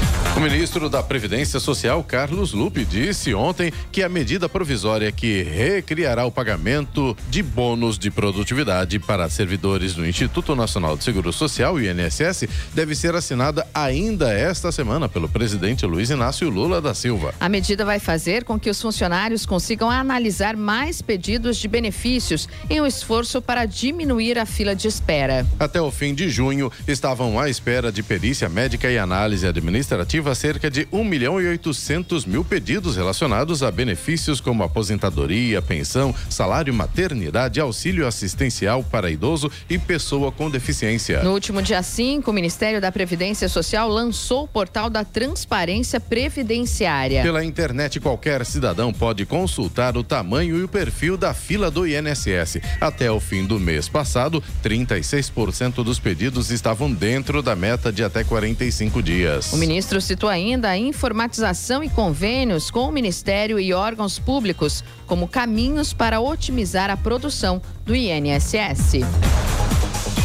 O 0.36 0.40
ministro 0.40 0.88
da 0.88 1.02
Previdência 1.02 1.58
Social, 1.58 2.02
Carlos 2.04 2.52
Lupe, 2.52 2.84
disse 2.84 3.34
ontem 3.34 3.72
que 3.90 4.02
a 4.02 4.08
medida 4.08 4.48
provisória 4.48 5.10
que 5.10 5.42
recriará 5.42 6.24
o 6.24 6.30
pagamento 6.30 7.16
de 7.28 7.42
bônus 7.42 7.98
de 7.98 8.10
produtividade 8.10 8.98
para 9.00 9.28
servidores 9.28 9.92
do 9.92 10.06
Instituto 10.06 10.54
Nacional 10.54 10.96
de 10.96 11.04
Seguro 11.04 11.32
Social, 11.32 11.78
INSS, 11.80 12.48
deve 12.72 12.94
ser 12.94 13.14
assinada 13.14 13.66
ainda 13.74 14.32
esta 14.32 14.70
semana 14.70 15.08
pelo 15.08 15.28
presidente 15.28 15.84
Luiz 15.84 16.10
Inácio 16.10 16.48
Lula 16.48 16.80
da 16.80 16.94
Silva. 16.94 17.34
A 17.40 17.48
medida 17.48 17.84
vai 17.84 17.98
fazer 17.98 18.44
com 18.44 18.58
que 18.58 18.70
os 18.70 18.80
funcionários 18.80 19.44
consigam 19.44 19.90
analisar 19.90 20.56
mais 20.56 21.02
pedidos 21.02 21.58
de 21.58 21.66
benefícios 21.66 22.48
em 22.70 22.80
um 22.80 22.86
esforço 22.86 23.42
para 23.42 23.66
diminuir 23.66 24.38
a 24.38 24.46
fila 24.46 24.76
de 24.76 24.86
espera. 24.86 25.44
Até 25.58 25.82
o 25.82 25.90
fim 25.90 26.14
de 26.14 26.30
junho, 26.30 26.72
estavam 26.86 27.38
à 27.38 27.50
espera 27.50 27.90
de 27.90 28.02
perícia 28.02 28.48
médica 28.48 28.88
e 28.90 28.96
análise 28.96 29.46
administrativa 29.46 30.19
cerca 30.34 30.70
de 30.70 30.86
1 30.92 31.04
milhão 31.04 31.40
e 31.40 31.46
800 31.46 32.24
mil 32.24 32.44
pedidos 32.44 32.96
relacionados 32.96 33.62
a 33.62 33.70
benefícios 33.70 34.40
como 34.40 34.62
aposentadoria, 34.62 35.60
pensão, 35.60 36.14
salário 36.28 36.72
maternidade, 36.72 37.60
auxílio 37.60 38.06
assistencial 38.06 38.82
para 38.82 39.10
idoso 39.10 39.50
e 39.68 39.78
pessoa 39.78 40.30
com 40.30 40.50
deficiência. 40.50 41.22
No 41.22 41.32
último 41.32 41.62
dia 41.62 41.82
5, 41.82 42.30
o 42.30 42.34
Ministério 42.34 42.80
da 42.80 42.92
Previdência 42.92 43.48
Social 43.48 43.88
lançou 43.88 44.44
o 44.44 44.48
portal 44.48 44.88
da 44.88 45.04
Transparência 45.04 46.00
Previdenciária. 46.00 47.22
Pela 47.22 47.44
internet, 47.44 48.00
qualquer 48.00 48.44
cidadão 48.44 48.92
pode 48.92 49.24
consultar 49.26 49.96
o 49.96 50.04
tamanho 50.04 50.58
e 50.58 50.62
o 50.62 50.68
perfil 50.68 51.16
da 51.16 51.34
fila 51.34 51.70
do 51.70 51.86
INSS. 51.86 52.60
Até 52.80 53.10
o 53.10 53.20
fim 53.20 53.46
do 53.46 53.58
mês 53.58 53.88
passado, 53.88 54.42
36% 54.62 55.84
dos 55.84 55.98
pedidos 55.98 56.50
estavam 56.50 56.92
dentro 56.92 57.42
da 57.42 57.54
meta 57.54 57.92
de 57.92 58.02
até 58.02 58.24
45 58.24 59.02
dias. 59.02 59.52
O 59.52 59.56
ministro 59.56 60.00
citou 60.10 60.28
ainda 60.28 60.70
a 60.70 60.76
informatização 60.76 61.84
e 61.84 61.88
convênios 61.88 62.68
com 62.68 62.80
o 62.80 62.90
Ministério 62.90 63.60
e 63.60 63.72
órgãos 63.72 64.18
públicos 64.18 64.82
como 65.06 65.28
caminhos 65.28 65.92
para 65.92 66.20
otimizar 66.20 66.90
a 66.90 66.96
produção 66.96 67.62
do 67.86 67.94
INSS. 67.94 69.04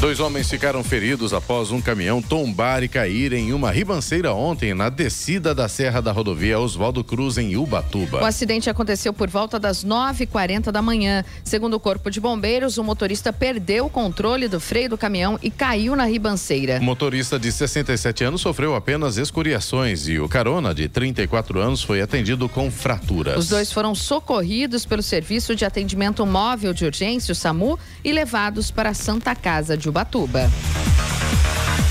Dois 0.02 0.20
homens 0.20 0.50
ficaram 0.50 0.84
feridos 0.84 1.34
após 1.34 1.72
um 1.72 1.82
caminhão 1.82 2.22
tombar 2.22 2.84
e 2.84 2.88
cair 2.88 3.32
em 3.32 3.54
uma 3.54 3.72
ribanceira 3.72 4.34
ontem 4.34 4.74
na 4.74 4.90
descida 4.90 5.56
da 5.56 5.70
Serra 5.70 6.02
da 6.02 6.12
Rodovia 6.12 6.60
Oswaldo 6.60 7.04
Cruz, 7.04 7.38
em 7.38 7.56
Ubatuba. 7.56 8.22
O 8.22 8.26
acidente 8.26 8.70
aconteceu 8.70 9.14
por 9.14 9.30
volta 9.30 9.58
das 9.58 9.86
9h40 9.86 10.70
da 10.70 10.82
manhã. 10.82 11.24
Segundo 11.44 11.76
o 11.76 11.80
Corpo 11.80 12.12
de 12.12 12.20
Bombeiros, 12.20 12.78
o 12.78 12.84
motorista 12.84 13.32
perdeu 13.32 13.86
o 13.86 13.90
controle 13.90 14.48
do 14.48 14.60
freio 14.60 14.90
do 14.90 14.98
caminhão 14.98 15.40
e 15.42 15.50
caiu 15.50 15.96
na 15.96 16.06
ribanceira. 16.06 16.78
O 16.80 16.84
motorista 16.84 17.40
de 17.40 17.52
67 17.52 18.26
anos 18.26 18.42
sofreu 18.42 18.76
apenas 18.76 19.18
escoriações 19.18 20.08
e 20.08 20.20
o 20.20 20.28
carona, 20.28 20.76
de 20.76 20.90
34 20.90 21.60
anos, 21.60 21.82
foi 21.82 22.02
atendido 22.02 22.50
com 22.50 22.70
fraturas. 22.70 23.38
Os 23.38 23.48
dois 23.48 23.72
foram 23.72 23.96
socorridos 23.96 24.86
pelo 24.86 25.02
Serviço 25.02 25.56
de 25.56 25.64
Atendimento 25.64 26.26
Móvel 26.26 26.74
de 26.74 26.86
Urgência, 26.86 27.32
o 27.32 27.36
SAMU, 27.36 27.80
e 28.04 28.12
levados 28.12 28.70
para 28.70 28.90
a 28.90 28.94
Santa 28.94 29.34
Casa 29.34 29.78
de 29.78 29.85
Ubatuba. 29.90 30.50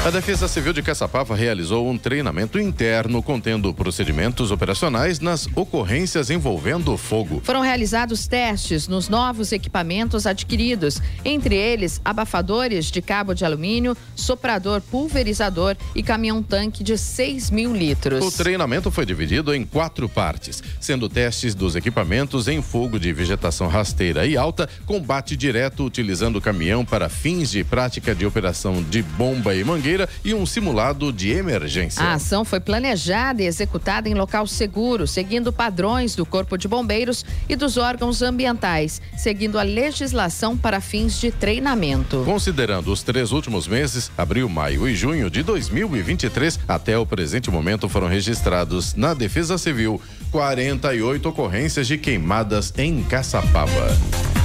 A 0.05 0.11
Defesa 0.11 0.47
Civil 0.47 0.75
de 0.75 0.83
Caçapava 0.83 1.35
realizou 1.35 1.89
um 1.89 1.97
treinamento 1.97 2.59
interno 2.61 3.23
contendo 3.23 3.73
procedimentos 3.73 4.51
operacionais 4.51 5.19
nas 5.19 5.49
ocorrências 5.57 6.29
envolvendo 6.29 6.95
fogo. 6.99 7.41
Foram 7.43 7.63
realizados 7.63 8.27
testes 8.27 8.87
nos 8.87 9.09
novos 9.09 9.51
equipamentos 9.51 10.27
adquiridos, 10.27 11.01
entre 11.25 11.57
eles 11.57 12.03
abafadores 12.05 12.91
de 12.91 13.01
cabo 13.01 13.33
de 13.33 13.47
alumínio, 13.47 13.97
soprador 14.15 14.83
pulverizador 14.83 15.75
e 15.95 16.03
caminhão-tanque 16.03 16.85
de 16.85 16.99
6 16.99 17.51
mil 17.51 17.75
litros. 17.75 18.23
O 18.23 18.31
treinamento 18.31 18.91
foi 18.91 19.07
dividido 19.07 19.55
em 19.55 19.65
quatro 19.65 20.07
partes, 20.07 20.63
sendo 20.79 21.09
testes 21.09 21.55
dos 21.55 21.77
equipamentos 21.77 22.47
em 22.47 22.61
fogo 22.61 23.01
de 23.01 23.11
vegetação 23.11 23.69
rasteira 23.69 24.27
e 24.27 24.37
alta, 24.37 24.69
combate 24.85 25.35
direto 25.35 25.83
utilizando 25.83 26.37
o 26.37 26.43
caminhão 26.43 26.85
para 26.85 27.09
fins 27.09 27.51
de 27.51 27.65
prática 27.65 28.15
de 28.15 28.27
operação 28.27 28.83
de 28.83 29.01
bomba 29.01 29.55
e 29.55 29.65
mangueira 29.65 29.94
e 30.25 30.35
um 30.35 30.45
simulado 30.45 31.13
de 31.13 31.31
emergência. 31.31 32.03
A 32.03 32.15
ação 32.15 32.45
foi 32.45 32.61
planejada 32.61 33.43
e 33.43 33.47
executada 33.47 34.09
em 34.09 34.15
local 34.15 34.47
seguro, 34.47 35.07
seguindo 35.07 35.53
padrões 35.53 36.15
do 36.15 36.27
Corpo 36.27 36.57
de 36.57 36.69
Bombeiros 36.69 37.25
e 37.49 37.57
dos 37.57 37.77
órgãos 37.77 38.23
ambientais, 38.23 39.01
seguindo 39.17 39.59
a 39.59 39.63
legislação 39.63 40.57
para 40.57 40.81
fins 40.81 41.21
de 41.21 41.31
treinamento. 41.31 42.23
Considerando 42.25 42.93
os 42.93 43.03
três 43.03 43.33
últimos 43.33 43.67
meses, 43.67 44.11
abril, 44.17 44.49
maio 44.49 44.89
e 44.89 44.95
junho 44.95 45.31
de 45.31 45.43
2023, 45.43 46.61
até 46.67 46.99
o 46.99 47.07
presente 47.07 47.51
momento 47.51 47.89
foram 47.89 48.09
registrados 48.09 48.95
na 48.95 49.15
Defesa 49.15 49.59
Civil 49.59 50.01
48 50.35 51.29
ocorrências 51.29 51.87
de 51.87 51.97
queimadas 51.97 52.75
em 52.76 53.05
Caçapava. 53.05 53.97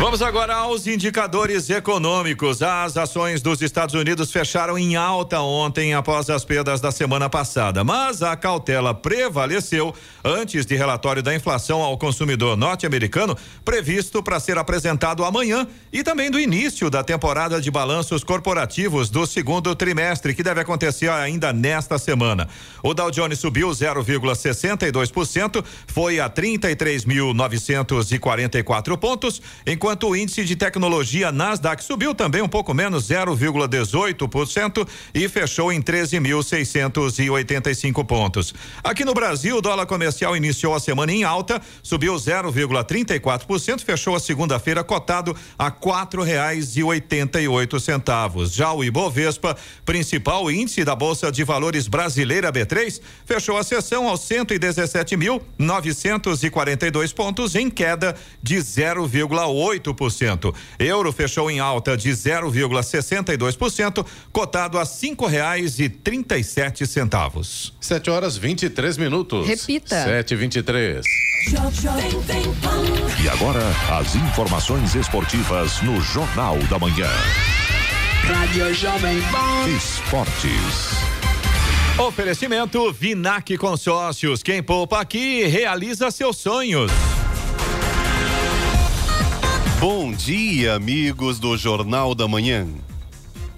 Vamos 0.00 0.22
agora 0.22 0.54
aos 0.54 0.86
indicadores 0.86 1.68
econômicos. 1.68 2.62
As 2.62 2.96
ações 2.96 3.42
dos 3.42 3.60
Estados 3.60 3.94
Unidos 3.94 4.32
fecharam 4.32 4.78
em 4.78 4.96
alta 4.96 5.42
ontem 5.42 5.92
após 5.92 6.30
as 6.30 6.42
perdas 6.42 6.80
da 6.80 6.90
semana 6.90 7.28
passada, 7.28 7.84
mas 7.84 8.22
a 8.22 8.34
cautela 8.34 8.94
prevaleceu 8.94 9.94
antes 10.24 10.64
de 10.64 10.74
relatório 10.74 11.22
da 11.22 11.34
inflação 11.34 11.82
ao 11.82 11.98
consumidor 11.98 12.56
norte-americano 12.56 13.36
previsto 13.62 14.22
para 14.22 14.40
ser 14.40 14.56
apresentado 14.56 15.22
amanhã 15.22 15.66
e 15.92 16.02
também 16.02 16.30
do 16.30 16.40
início 16.40 16.88
da 16.88 17.04
temporada 17.04 17.60
de 17.60 17.70
balanços 17.70 18.24
corporativos 18.24 19.10
do 19.10 19.26
segundo 19.26 19.76
trimestre 19.76 20.34
que 20.34 20.42
deve 20.42 20.62
acontecer 20.62 21.10
ainda 21.10 21.52
nesta 21.52 21.98
semana. 21.98 22.48
O 22.82 22.94
Dow 22.94 23.10
Jones 23.10 23.38
subiu 23.38 23.68
0,62%, 23.68 25.62
foi 25.86 26.20
a 26.20 26.30
33.944 26.30 28.96
pontos, 28.96 29.42
enquanto 29.66 29.89
enquanto 29.90 30.06
o 30.06 30.14
índice 30.14 30.44
de 30.44 30.54
tecnologia 30.54 31.32
Nasdaq 31.32 31.82
subiu 31.82 32.14
também 32.14 32.40
um 32.40 32.48
pouco 32.48 32.72
menos, 32.72 33.08
0,18% 33.08 34.86
e 35.12 35.28
fechou 35.28 35.72
em 35.72 35.82
13.685 35.82 38.06
pontos. 38.06 38.54
Aqui 38.84 39.04
no 39.04 39.12
Brasil, 39.12 39.56
o 39.56 39.60
dólar 39.60 39.86
comercial 39.86 40.36
iniciou 40.36 40.76
a 40.76 40.80
semana 40.80 41.10
em 41.10 41.24
alta, 41.24 41.60
subiu 41.82 42.14
0,34%, 42.14 43.80
fechou 43.80 44.14
a 44.14 44.20
segunda-feira 44.20 44.84
cotado 44.84 45.36
a 45.58 45.72
oito 47.48 47.80
centavos. 47.80 48.52
Já 48.52 48.72
o 48.72 48.84
Ibovespa, 48.84 49.56
principal 49.84 50.48
índice 50.52 50.84
da 50.84 50.94
Bolsa 50.94 51.32
de 51.32 51.42
Valores 51.42 51.88
brasileira 51.88 52.52
B3, 52.52 53.00
fechou 53.26 53.58
a 53.58 53.64
sessão 53.64 54.06
aos 54.06 54.20
117.942 54.20 57.12
pontos 57.12 57.56
em 57.56 57.68
queda 57.68 58.14
de 58.40 58.54
0,8 58.54 59.79
8%. 59.80 60.54
Euro 60.78 61.12
fechou 61.12 61.50
em 61.50 61.58
alta 61.60 61.96
de 61.96 62.10
0,62%, 62.10 64.06
cotado 64.32 64.78
a 64.78 64.84
cinco 64.84 65.26
reais 65.26 65.78
e 65.80 65.88
trinta 65.88 66.36
e 66.38 66.44
sete 66.44 66.86
centavos. 66.86 67.72
7 67.80 68.10
horas 68.10 68.36
23 68.36 68.96
minutos. 68.96 69.46
Repita. 69.46 70.04
7 70.04 70.34
e 70.34 70.36
23 70.36 71.06
E 73.22 73.28
agora, 73.28 73.62
as 73.98 74.14
informações 74.14 74.94
esportivas 74.94 75.80
no 75.82 76.00
Jornal 76.00 76.58
da 76.68 76.78
Manhã. 76.78 77.08
Rádio 78.24 78.74
Jovem 78.74 79.20
Pan. 79.22 79.68
Esportes. 79.76 81.10
Oferecimento 81.98 82.92
Vinac 82.92 83.56
Consórcios. 83.56 84.42
Quem 84.42 84.62
poupa 84.62 85.00
aqui 85.00 85.44
realiza 85.44 86.10
seus 86.10 86.36
sonhos. 86.36 86.90
Bom 89.80 90.12
dia, 90.12 90.74
amigos 90.74 91.38
do 91.38 91.56
Jornal 91.56 92.14
da 92.14 92.28
Manhã. 92.28 92.68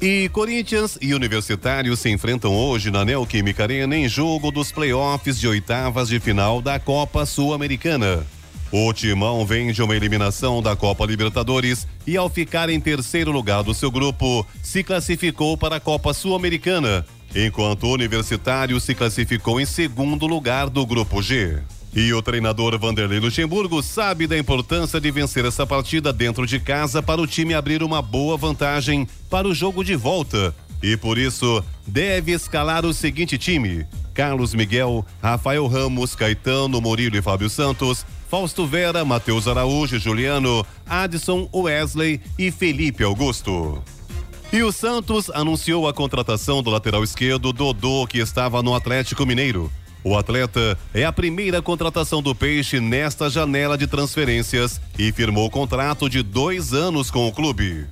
E 0.01 0.29
Corinthians 0.29 0.97
e 1.03 1.13
Universitário 1.13 1.97
se 1.97 2.11
enfrentam 2.11 2.55
hoje 2.55 2.93
na 2.93 3.05
Neoquímica 3.05 3.65
Arena 3.65 3.97
em 3.97 4.09
jogo 4.09 4.53
dos 4.53 4.71
playoffs 4.71 5.37
de 5.37 5.49
oitavas 5.49 6.07
de 6.07 6.21
final 6.21 6.63
da 6.63 6.79
Copa 6.79 7.27
Sul-Americana. 7.27 8.25
O 8.71 8.93
Timão 8.93 9.45
vem 9.45 9.73
de 9.73 9.83
uma 9.83 9.97
eliminação 9.97 10.63
da 10.63 10.77
Copa 10.77 11.05
Libertadores 11.05 11.89
e, 12.07 12.17
ao 12.17 12.31
ficar 12.31 12.71
em 12.71 12.79
terceiro 12.79 13.33
lugar 13.33 13.65
do 13.65 13.75
seu 13.75 13.91
grupo, 13.91 14.47
se 14.63 14.85
classificou 14.85 15.57
para 15.57 15.77
a 15.77 15.81
Copa 15.81 16.15
Sul-Americana, 16.15 17.05
enquanto 17.35 17.89
o 17.89 17.93
Universitário 17.93 18.79
se 18.79 18.95
classificou 18.95 19.61
em 19.61 19.67
segundo 19.67 20.25
lugar 20.29 20.71
do 20.71 20.87
grupo 20.87 21.21
G. 21.21 21.59
E 21.95 22.13
o 22.15 22.23
treinador 22.23 22.79
Vanderlei 22.79 23.21
Luxemburgo 23.21 23.83
sabe 23.83 24.27
da 24.27 24.39
importância 24.39 24.99
de 24.99 25.11
vencer 25.11 25.45
essa 25.45 25.67
partida 25.67 26.11
dentro 26.11 26.47
de 26.47 26.59
casa 26.59 27.03
para 27.03 27.21
o 27.21 27.27
time 27.27 27.53
abrir 27.53 27.83
uma 27.83 28.01
boa 28.01 28.37
vantagem 28.37 29.07
para 29.29 29.47
o 29.47 29.55
jogo 29.55 29.85
de 29.85 29.95
volta. 29.95 30.55
E 30.83 30.97
por 30.97 31.19
isso, 31.19 31.63
deve 31.87 32.33
escalar 32.33 32.87
o 32.87 32.95
seguinte 32.95 33.37
time: 33.37 33.87
Carlos 34.15 34.55
Miguel, 34.55 35.05
Rafael 35.23 35.67
Ramos, 35.67 36.17
Caetano, 36.17 36.81
Murilo 36.81 37.17
e 37.17 37.23
Fábio 37.23 37.51
Santos, 37.51 38.07
Fausto 38.29 38.67
Vera, 38.67 39.05
Matheus 39.05 39.47
Araújo, 39.47 39.99
Juliano, 39.99 40.65
Adson, 40.87 41.47
Wesley 41.55 42.23
e 42.39 42.51
Felipe 42.51 43.05
Augusto. 43.05 43.83
E 44.51 44.63
o 44.63 44.73
Santos 44.73 45.31
anunciou 45.31 45.87
a 45.87 45.93
contratação 45.93 46.63
do 46.63 46.71
lateral 46.71 47.05
esquerdo 47.05 47.53
Dodô, 47.53 48.07
que 48.07 48.19
estava 48.19 48.63
no 48.63 48.75
Atlético 48.75 49.27
Mineiro. 49.27 49.71
O 50.05 50.17
atleta 50.17 50.77
é 50.93 51.05
a 51.05 51.13
primeira 51.13 51.63
contratação 51.63 52.21
do 52.21 52.35
Peixe 52.35 52.81
nesta 52.81 53.31
janela 53.31 53.79
de 53.79 53.87
transferências 53.87 54.81
e 54.99 55.13
firmou 55.13 55.49
contrato 55.51 56.09
de 56.09 56.23
dois 56.23 56.73
anos 56.73 57.11
com 57.11 57.29
o 57.29 57.33
clube. 57.33 57.87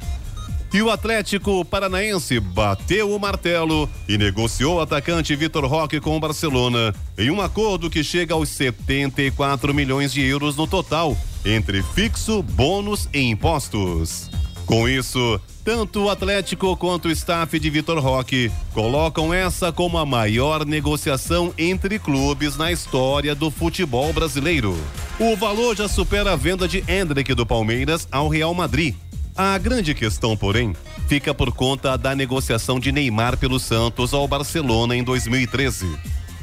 E 0.72 0.82
o 0.82 0.90
Atlético 0.90 1.64
Paranaense 1.64 2.38
bateu 2.38 3.10
o 3.14 3.18
martelo 3.18 3.88
e 4.08 4.16
negociou 4.16 4.76
o 4.76 4.80
atacante 4.80 5.34
Vitor 5.34 5.64
Roque 5.66 6.00
com 6.00 6.16
o 6.16 6.20
Barcelona 6.20 6.94
em 7.18 7.28
um 7.28 7.40
acordo 7.40 7.90
que 7.90 8.04
chega 8.04 8.34
aos 8.34 8.48
74 8.50 9.74
milhões 9.74 10.12
de 10.12 10.22
euros 10.22 10.56
no 10.56 10.68
total, 10.68 11.16
entre 11.44 11.82
fixo, 11.82 12.40
bônus 12.40 13.08
e 13.12 13.20
impostos. 13.20 14.30
Com 14.64 14.88
isso, 14.88 15.40
tanto 15.64 16.04
o 16.04 16.10
Atlético 16.10 16.76
quanto 16.76 17.08
o 17.08 17.10
staff 17.10 17.58
de 17.58 17.70
Vitor 17.70 17.98
Roque 17.98 18.50
colocam 18.72 19.32
essa 19.32 19.72
como 19.72 19.98
a 19.98 20.06
maior 20.06 20.64
negociação 20.64 21.52
entre 21.56 21.98
clubes 21.98 22.56
na 22.56 22.72
história 22.72 23.34
do 23.34 23.50
futebol 23.50 24.12
brasileiro. 24.12 24.76
O 25.18 25.36
valor 25.36 25.76
já 25.76 25.88
supera 25.88 26.32
a 26.32 26.36
venda 26.36 26.66
de 26.66 26.82
Hendrick 26.88 27.34
do 27.34 27.44
Palmeiras 27.44 28.08
ao 28.10 28.28
Real 28.28 28.54
Madrid. 28.54 28.94
A 29.36 29.56
grande 29.58 29.94
questão, 29.94 30.36
porém, 30.36 30.74
fica 31.08 31.32
por 31.32 31.52
conta 31.52 31.96
da 31.96 32.14
negociação 32.14 32.80
de 32.80 32.90
Neymar 32.92 33.36
pelo 33.36 33.58
Santos 33.58 34.12
ao 34.12 34.26
Barcelona 34.26 34.96
em 34.96 35.04
2013. 35.04 35.86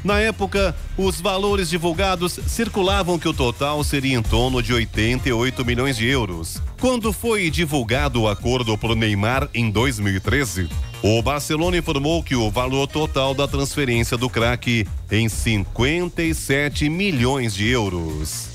Na 0.08 0.20
época, 0.20 0.74
os 0.96 1.20
valores 1.20 1.68
divulgados 1.68 2.40
circulavam 2.46 3.18
que 3.18 3.28
o 3.28 3.34
total 3.34 3.84
seria 3.84 4.16
em 4.16 4.22
torno 4.22 4.62
de 4.62 4.72
88 4.72 5.62
milhões 5.66 5.98
de 5.98 6.06
euros. 6.08 6.62
Quando 6.80 7.12
foi 7.12 7.50
divulgado 7.50 8.22
o 8.22 8.26
acordo 8.26 8.78
por 8.78 8.96
Neymar 8.96 9.50
em 9.52 9.70
2013, 9.70 10.66
o 11.02 11.20
Barcelona 11.20 11.76
informou 11.76 12.22
que 12.22 12.34
o 12.34 12.50
valor 12.50 12.86
total 12.86 13.34
da 13.34 13.46
transferência 13.46 14.16
do 14.16 14.30
craque 14.30 14.86
em 15.10 15.28
57 15.28 16.88
milhões 16.88 17.52
de 17.52 17.68
euros. 17.68 18.48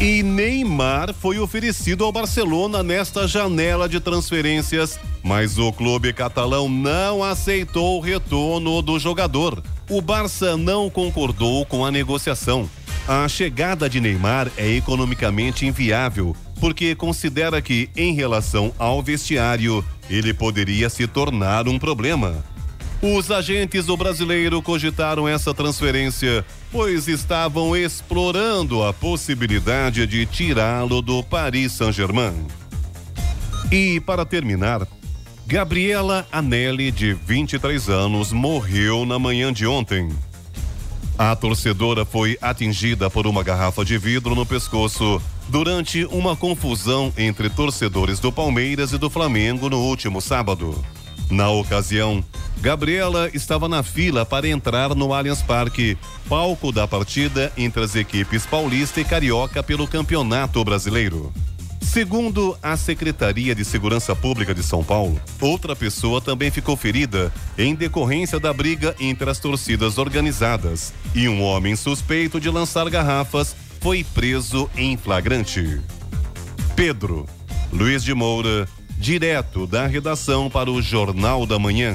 E 0.00 0.22
Neymar 0.22 1.12
foi 1.12 1.36
oferecido 1.36 2.04
ao 2.04 2.12
Barcelona 2.12 2.80
nesta 2.80 3.26
janela 3.26 3.88
de 3.88 3.98
transferências, 3.98 5.00
mas 5.20 5.58
o 5.58 5.72
clube 5.72 6.12
catalão 6.12 6.68
não 6.68 7.24
aceitou 7.24 7.98
o 7.98 8.00
retorno 8.00 8.80
do 8.80 9.00
jogador. 9.00 9.60
O 9.90 10.00
Barça 10.00 10.56
não 10.56 10.88
concordou 10.88 11.66
com 11.66 11.84
a 11.84 11.90
negociação. 11.90 12.68
A 13.06 13.28
chegada 13.28 13.90
de 13.90 14.00
Neymar 14.00 14.50
é 14.56 14.68
economicamente 14.68 15.66
inviável, 15.66 16.36
porque 16.60 16.94
considera 16.94 17.60
que, 17.60 17.90
em 17.96 18.14
relação 18.14 18.72
ao 18.78 19.02
vestiário, 19.02 19.84
ele 20.08 20.32
poderia 20.32 20.88
se 20.88 21.06
tornar 21.06 21.66
um 21.66 21.78
problema. 21.78 22.44
Os 23.02 23.32
agentes 23.32 23.86
do 23.86 23.96
brasileiro 23.96 24.62
cogitaram 24.62 25.26
essa 25.26 25.52
transferência, 25.52 26.44
pois 26.70 27.08
estavam 27.08 27.76
explorando 27.76 28.84
a 28.84 28.92
possibilidade 28.92 30.06
de 30.06 30.24
tirá-lo 30.24 31.02
do 31.02 31.20
Paris 31.24 31.72
Saint-Germain. 31.72 32.46
E, 33.72 33.98
para 33.98 34.24
terminar, 34.24 34.86
Gabriela 35.46 36.26
Anelli, 36.30 36.90
de 36.90 37.12
23 37.12 37.88
anos, 37.88 38.32
morreu 38.32 39.04
na 39.04 39.18
manhã 39.18 39.52
de 39.52 39.66
ontem. 39.66 40.08
A 41.18 41.36
torcedora 41.36 42.04
foi 42.04 42.38
atingida 42.40 43.10
por 43.10 43.26
uma 43.26 43.42
garrafa 43.42 43.84
de 43.84 43.98
vidro 43.98 44.34
no 44.34 44.46
pescoço 44.46 45.20
durante 45.48 46.04
uma 46.06 46.34
confusão 46.34 47.12
entre 47.18 47.50
torcedores 47.50 48.18
do 48.18 48.32
Palmeiras 48.32 48.92
e 48.92 48.98
do 48.98 49.10
Flamengo 49.10 49.68
no 49.68 49.78
último 49.78 50.20
sábado. 50.20 50.82
Na 51.30 51.50
ocasião, 51.50 52.24
Gabriela 52.60 53.28
estava 53.34 53.68
na 53.68 53.82
fila 53.82 54.24
para 54.24 54.48
entrar 54.48 54.94
no 54.94 55.12
Allianz 55.12 55.42
Parque, 55.42 55.98
palco 56.28 56.70
da 56.70 56.86
partida 56.86 57.52
entre 57.56 57.82
as 57.82 57.94
equipes 57.94 58.46
paulista 58.46 59.00
e 59.00 59.04
carioca 59.04 59.62
pelo 59.62 59.86
Campeonato 59.88 60.64
Brasileiro. 60.64 61.32
Segundo 61.92 62.56
a 62.62 62.74
Secretaria 62.74 63.54
de 63.54 63.66
Segurança 63.66 64.16
Pública 64.16 64.54
de 64.54 64.62
São 64.62 64.82
Paulo, 64.82 65.20
outra 65.38 65.76
pessoa 65.76 66.22
também 66.22 66.50
ficou 66.50 66.74
ferida 66.74 67.30
em 67.58 67.74
decorrência 67.74 68.40
da 68.40 68.50
briga 68.50 68.96
entre 68.98 69.28
as 69.28 69.38
torcidas 69.38 69.98
organizadas 69.98 70.94
e 71.14 71.28
um 71.28 71.42
homem 71.42 71.76
suspeito 71.76 72.40
de 72.40 72.48
lançar 72.48 72.88
garrafas 72.88 73.54
foi 73.78 74.02
preso 74.02 74.70
em 74.74 74.96
flagrante. 74.96 75.82
Pedro 76.74 77.26
Luiz 77.70 78.02
de 78.02 78.14
Moura, 78.14 78.66
direto 78.96 79.66
da 79.66 79.86
redação 79.86 80.48
para 80.48 80.70
o 80.70 80.80
Jornal 80.80 81.44
da 81.44 81.58
Manhã. 81.58 81.94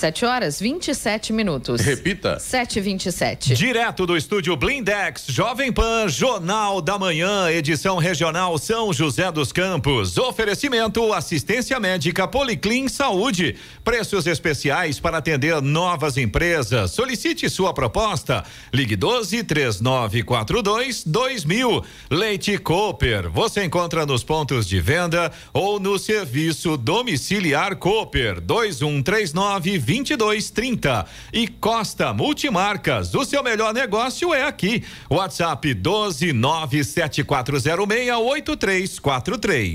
7 0.00 0.24
horas 0.24 0.58
27 0.58 1.30
minutos. 1.30 1.82
Repita. 1.82 2.38
7 2.38 2.78
e 2.78 2.80
27 2.80 3.52
Direto 3.52 4.06
do 4.06 4.16
estúdio 4.16 4.56
Blindex, 4.56 5.26
Jovem 5.28 5.70
Pan, 5.70 6.08
Jornal 6.08 6.80
da 6.80 6.98
Manhã, 6.98 7.50
edição 7.50 7.98
regional 7.98 8.56
São 8.56 8.94
José 8.94 9.30
dos 9.30 9.52
Campos. 9.52 10.16
Oferecimento 10.16 11.12
assistência 11.12 11.78
médica 11.78 12.26
Policlin 12.26 12.88
Saúde. 12.88 13.56
Preços 13.84 14.26
especiais 14.26 14.98
para 14.98 15.18
atender 15.18 15.60
novas 15.60 16.16
empresas. 16.16 16.92
Solicite 16.92 17.50
sua 17.50 17.74
proposta. 17.74 18.42
Ligue 18.72 18.96
12 18.96 19.44
3942 19.44 21.04
2000. 21.04 21.84
Leite 22.10 22.56
Cooper. 22.56 23.28
Você 23.28 23.64
encontra 23.64 24.06
nos 24.06 24.24
pontos 24.24 24.66
de 24.66 24.80
venda 24.80 25.30
ou 25.52 25.78
no 25.78 25.98
serviço 25.98 26.78
domiciliar 26.78 27.76
Cooper 27.76 28.40
2139 28.40 29.89
2230. 29.90 31.04
E 31.32 31.48
Costa 31.48 32.12
Multimarcas, 32.12 33.12
o 33.14 33.24
seu 33.24 33.42
melhor 33.42 33.74
negócio 33.74 34.32
é 34.32 34.44
aqui. 34.44 34.84
WhatsApp 35.10 35.74
12 35.74 36.32
97406 36.32 38.16
8343. 38.16 39.72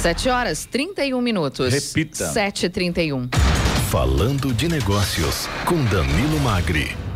7 0.00 0.28
horas 0.28 0.64
31 0.64 1.20
minutos. 1.20 1.72
Repita. 1.72 2.32
7 2.32 2.66
e 2.66 2.70
31 2.70 3.28
Falando 3.90 4.52
de 4.52 4.68
negócios 4.68 5.48
com 5.64 5.82
Danilo 5.86 6.38
Magri. 6.40 7.07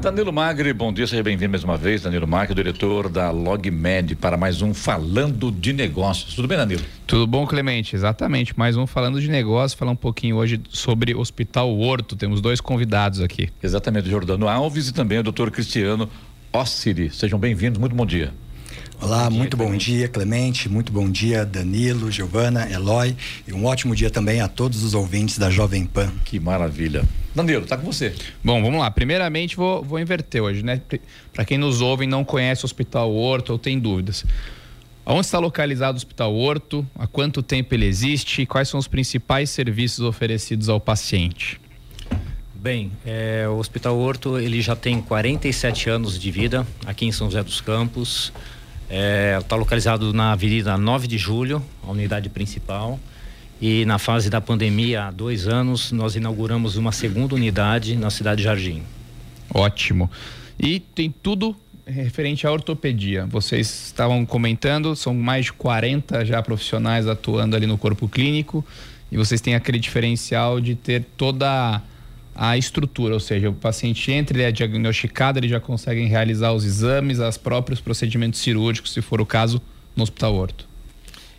Danilo 0.00 0.32
Magri, 0.32 0.72
bom 0.72 0.92
dia, 0.92 1.08
seja 1.08 1.24
bem-vindo 1.24 1.50
mais 1.50 1.64
uma 1.64 1.76
vez. 1.76 2.02
Danilo 2.02 2.26
Magri, 2.26 2.54
diretor 2.54 3.08
da 3.08 3.32
LogMed, 3.32 4.14
para 4.14 4.36
mais 4.36 4.62
um 4.62 4.72
Falando 4.72 5.50
de 5.50 5.72
Negócios. 5.72 6.34
Tudo 6.34 6.46
bem, 6.46 6.56
Danilo? 6.56 6.82
Tudo 7.04 7.26
bom, 7.26 7.44
Clemente? 7.44 7.96
Exatamente. 7.96 8.56
Mais 8.56 8.76
um 8.76 8.86
Falando 8.86 9.20
de 9.20 9.28
Negócios, 9.28 9.76
falar 9.76 9.90
um 9.90 9.96
pouquinho 9.96 10.36
hoje 10.36 10.60
sobre 10.68 11.16
Hospital 11.16 11.76
Horto. 11.76 12.14
Temos 12.14 12.40
dois 12.40 12.60
convidados 12.60 13.20
aqui. 13.20 13.48
Exatamente, 13.60 14.08
Jordano 14.08 14.46
Alves 14.46 14.88
e 14.88 14.94
também 14.94 15.18
o 15.18 15.22
doutor 15.22 15.50
Cristiano 15.50 16.08
Ossiri. 16.52 17.10
Sejam 17.10 17.38
bem-vindos, 17.38 17.80
muito 17.80 17.96
bom 17.96 18.06
dia. 18.06 18.32
Olá, 19.00 19.24
bom 19.24 19.30
dia, 19.30 19.38
muito 19.38 19.56
bom 19.56 19.76
dia, 19.76 20.08
Clemente. 20.08 20.68
Muito 20.68 20.92
bom 20.92 21.10
dia, 21.10 21.44
Danilo, 21.44 22.08
Giovana, 22.08 22.70
Eloy. 22.70 23.16
E 23.46 23.52
um 23.52 23.64
ótimo 23.64 23.96
dia 23.96 24.10
também 24.10 24.40
a 24.40 24.46
todos 24.46 24.84
os 24.84 24.94
ouvintes 24.94 25.38
da 25.38 25.50
Jovem 25.50 25.84
Pan. 25.84 26.10
Que 26.24 26.38
maravilha. 26.38 27.04
Danilo, 27.44 27.66
tá 27.66 27.76
com 27.76 27.84
você. 27.84 28.14
Bom, 28.42 28.62
vamos 28.62 28.80
lá. 28.80 28.90
Primeiramente, 28.90 29.56
vou, 29.56 29.82
vou 29.82 29.98
inverter 29.98 30.42
hoje, 30.42 30.62
né? 30.62 30.80
Para 31.32 31.44
quem 31.44 31.56
nos 31.56 31.80
ouve 31.80 32.04
e 32.04 32.06
não 32.06 32.24
conhece 32.24 32.64
o 32.64 32.66
Hospital 32.66 33.14
Horto 33.14 33.52
ou 33.52 33.58
tem 33.58 33.78
dúvidas. 33.78 34.24
Onde 35.06 35.20
está 35.20 35.38
localizado 35.38 35.94
o 35.94 35.96
Hospital 35.96 36.34
Horto? 36.34 36.86
Há 36.98 37.06
quanto 37.06 37.42
tempo 37.42 37.74
ele 37.74 37.86
existe? 37.86 38.42
E 38.42 38.46
quais 38.46 38.68
são 38.68 38.78
os 38.78 38.86
principais 38.86 39.48
serviços 39.50 40.04
oferecidos 40.04 40.68
ao 40.68 40.78
paciente? 40.78 41.60
Bem, 42.54 42.90
é, 43.06 43.46
o 43.48 43.56
Hospital 43.56 43.96
Horto 43.96 44.38
ele 44.38 44.60
já 44.60 44.74
tem 44.74 45.00
47 45.00 45.88
anos 45.88 46.18
de 46.18 46.30
vida 46.30 46.66
aqui 46.84 47.06
em 47.06 47.12
São 47.12 47.28
José 47.28 47.42
dos 47.42 47.60
Campos. 47.60 48.32
Está 48.82 48.94
é, 48.94 49.40
tá 49.46 49.54
localizado 49.54 50.12
na 50.12 50.32
Avenida 50.32 50.76
9 50.76 51.06
de 51.06 51.16
Julho, 51.16 51.62
a 51.86 51.90
unidade 51.90 52.28
principal. 52.28 52.98
E 53.60 53.84
na 53.84 53.98
fase 53.98 54.30
da 54.30 54.40
pandemia, 54.40 55.04
há 55.04 55.10
dois 55.10 55.48
anos, 55.48 55.90
nós 55.90 56.14
inauguramos 56.14 56.76
uma 56.76 56.92
segunda 56.92 57.34
unidade 57.34 57.96
na 57.96 58.10
cidade 58.10 58.38
de 58.38 58.44
Jardim. 58.44 58.82
Ótimo. 59.52 60.10
E 60.58 60.78
tem 60.78 61.10
tudo 61.10 61.56
referente 61.86 62.46
à 62.46 62.52
ortopedia. 62.52 63.26
Vocês 63.26 63.86
estavam 63.86 64.24
comentando, 64.24 64.94
são 64.94 65.14
mais 65.14 65.46
de 65.46 65.52
40 65.54 66.24
já 66.24 66.42
profissionais 66.42 67.06
atuando 67.06 67.56
ali 67.56 67.66
no 67.66 67.78
corpo 67.78 68.08
clínico. 68.08 68.64
E 69.10 69.16
vocês 69.16 69.40
têm 69.40 69.54
aquele 69.54 69.78
diferencial 69.78 70.60
de 70.60 70.74
ter 70.74 71.04
toda 71.16 71.82
a 72.36 72.56
estrutura, 72.56 73.14
ou 73.14 73.20
seja, 73.20 73.50
o 73.50 73.54
paciente 73.54 74.12
entra, 74.12 74.36
ele 74.36 74.44
é 74.44 74.52
diagnosticado, 74.52 75.40
ele 75.40 75.48
já 75.48 75.58
consegue 75.58 76.04
realizar 76.04 76.52
os 76.52 76.64
exames, 76.64 77.18
os 77.18 77.36
próprios 77.36 77.80
procedimentos 77.80 78.38
cirúrgicos, 78.38 78.92
se 78.92 79.02
for 79.02 79.20
o 79.20 79.26
caso, 79.26 79.60
no 79.96 80.04
Hospital 80.04 80.36
Horto. 80.36 80.67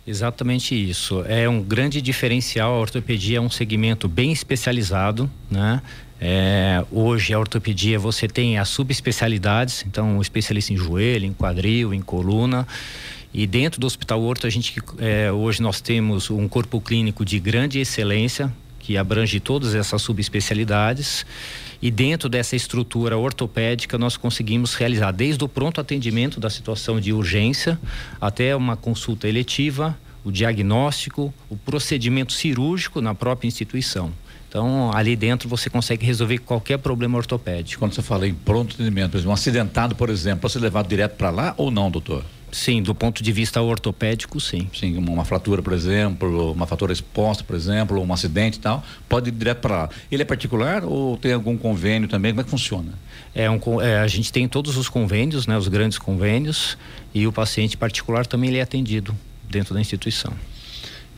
Exatamente 0.06 0.74
isso. 0.74 1.22
É 1.26 1.48
um 1.48 1.62
grande 1.62 2.00
diferencial. 2.00 2.74
A 2.74 2.78
ortopedia 2.78 3.38
é 3.38 3.40
um 3.40 3.50
segmento 3.50 4.08
bem 4.08 4.32
especializado, 4.32 5.30
né? 5.50 5.82
É, 6.22 6.84
hoje 6.92 7.32
a 7.32 7.38
ortopedia 7.38 7.98
você 7.98 8.28
tem 8.28 8.58
as 8.58 8.68
subespecialidades, 8.68 9.84
então 9.86 10.18
um 10.18 10.20
especialista 10.20 10.70
em 10.70 10.76
joelho, 10.76 11.24
em 11.24 11.32
quadril, 11.32 11.94
em 11.94 12.00
coluna. 12.02 12.68
E 13.32 13.46
dentro 13.46 13.80
do 13.80 13.86
Hospital 13.86 14.20
Horto 14.20 14.46
a 14.46 14.50
gente 14.50 14.74
é, 14.98 15.32
hoje 15.32 15.62
nós 15.62 15.80
temos 15.80 16.28
um 16.28 16.46
corpo 16.46 16.80
clínico 16.80 17.24
de 17.24 17.38
grande 17.38 17.78
excelência, 17.78 18.52
que 18.78 18.98
abrange 18.98 19.40
todas 19.40 19.74
essas 19.74 20.02
subespecialidades. 20.02 21.24
E 21.82 21.90
dentro 21.90 22.28
dessa 22.28 22.54
estrutura 22.54 23.16
ortopédica, 23.16 23.96
nós 23.96 24.16
conseguimos 24.16 24.74
realizar 24.74 25.12
desde 25.12 25.42
o 25.42 25.48
pronto 25.48 25.80
atendimento 25.80 26.38
da 26.38 26.50
situação 26.50 27.00
de 27.00 27.12
urgência 27.12 27.78
até 28.20 28.54
uma 28.54 28.76
consulta 28.76 29.26
eletiva, 29.26 29.98
o 30.22 30.30
diagnóstico, 30.30 31.32
o 31.48 31.56
procedimento 31.56 32.32
cirúrgico 32.32 33.00
na 33.00 33.14
própria 33.14 33.48
instituição. 33.48 34.12
Então, 34.48 34.90
ali 34.92 35.14
dentro 35.14 35.48
você 35.48 35.70
consegue 35.70 36.04
resolver 36.04 36.38
qualquer 36.38 36.78
problema 36.78 37.16
ortopédico. 37.16 37.78
Quando 37.78 37.94
você 37.94 38.02
fala 38.02 38.26
em 38.26 38.34
pronto 38.34 38.74
atendimento, 38.74 39.12
por 39.12 39.16
exemplo, 39.16 39.30
um 39.30 39.34
acidentado, 39.34 39.94
por 39.94 40.10
exemplo, 40.10 40.40
pode 40.40 40.52
ser 40.52 40.58
levado 40.58 40.88
direto 40.88 41.16
para 41.16 41.30
lá 41.30 41.54
ou 41.56 41.70
não, 41.70 41.90
doutor? 41.90 42.24
Sim, 42.52 42.82
do 42.82 42.94
ponto 42.94 43.22
de 43.22 43.30
vista 43.32 43.62
ortopédico, 43.62 44.40
sim. 44.40 44.68
Sim, 44.74 44.96
uma 44.96 45.24
fratura, 45.24 45.62
por 45.62 45.72
exemplo, 45.72 46.52
uma 46.52 46.66
fratura 46.66 46.92
exposta, 46.92 47.44
por 47.44 47.54
exemplo, 47.54 48.00
um 48.00 48.12
acidente 48.12 48.58
e 48.58 48.60
tal, 48.60 48.82
pode 49.08 49.28
ir 49.28 49.32
direto 49.32 49.58
para 49.58 49.76
lá. 49.82 49.90
Ele 50.10 50.22
é 50.22 50.24
particular 50.24 50.84
ou 50.84 51.16
tem 51.16 51.32
algum 51.32 51.56
convênio 51.56 52.08
também? 52.08 52.32
Como 52.32 52.40
é 52.40 52.44
que 52.44 52.50
funciona? 52.50 52.92
É 53.34 53.48
um, 53.48 53.60
é, 53.80 54.00
a 54.00 54.06
gente 54.08 54.32
tem 54.32 54.48
todos 54.48 54.76
os 54.76 54.88
convênios, 54.88 55.46
né, 55.46 55.56
os 55.56 55.68
grandes 55.68 55.98
convênios, 55.98 56.76
e 57.14 57.26
o 57.26 57.32
paciente 57.32 57.76
particular 57.76 58.26
também 58.26 58.50
ele 58.50 58.58
é 58.58 58.62
atendido 58.62 59.16
dentro 59.48 59.72
da 59.72 59.80
instituição. 59.80 60.32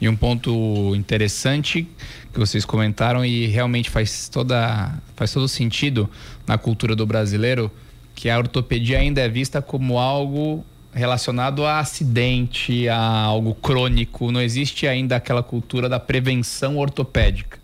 E 0.01 0.09
um 0.09 0.17
ponto 0.17 0.95
interessante 0.97 1.87
que 2.33 2.39
vocês 2.39 2.65
comentaram 2.65 3.25
e 3.25 3.47
realmente 3.47 3.89
faz 3.89 4.29
toda 4.29 4.93
faz 5.15 5.33
todo 5.33 5.47
sentido 5.47 6.11
na 6.47 6.59
cultura 6.59 6.97
do 6.97 7.07
brasileiro 7.07 7.71
que 8.15 8.29
a 8.29 8.37
ortopedia 8.37 8.99
ainda 8.99 9.21
é 9.21 9.29
vista 9.29 9.63
como 9.63 9.99
algo 9.99 10.65
relacionado 10.93 11.65
a 11.65 11.79
acidente, 11.79 12.89
a 12.89 12.99
algo 12.99 13.55
crônico. 13.55 14.31
Não 14.31 14.41
existe 14.41 14.87
ainda 14.87 15.17
aquela 15.17 15.43
cultura 15.43 15.89
da 15.89 15.99
prevenção 15.99 16.77
ortopédica. 16.77 17.59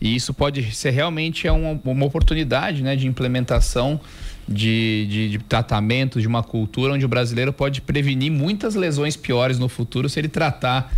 E 0.00 0.14
isso 0.14 0.34
pode 0.34 0.74
ser 0.74 0.90
realmente 0.90 1.46
é 1.46 1.52
uma, 1.52 1.80
uma 1.84 2.06
oportunidade 2.06 2.82
né, 2.82 2.94
de 2.94 3.06
implementação 3.06 4.00
de, 4.46 5.06
de, 5.08 5.30
de 5.30 5.38
tratamento, 5.38 6.20
de 6.20 6.26
uma 6.26 6.42
cultura 6.42 6.92
onde 6.92 7.04
o 7.04 7.08
brasileiro 7.08 7.52
pode 7.52 7.80
prevenir 7.80 8.30
muitas 8.30 8.74
lesões 8.74 9.16
piores 9.16 9.58
no 9.58 9.68
futuro 9.68 10.08
se 10.08 10.20
ele 10.20 10.28
tratar 10.28 10.92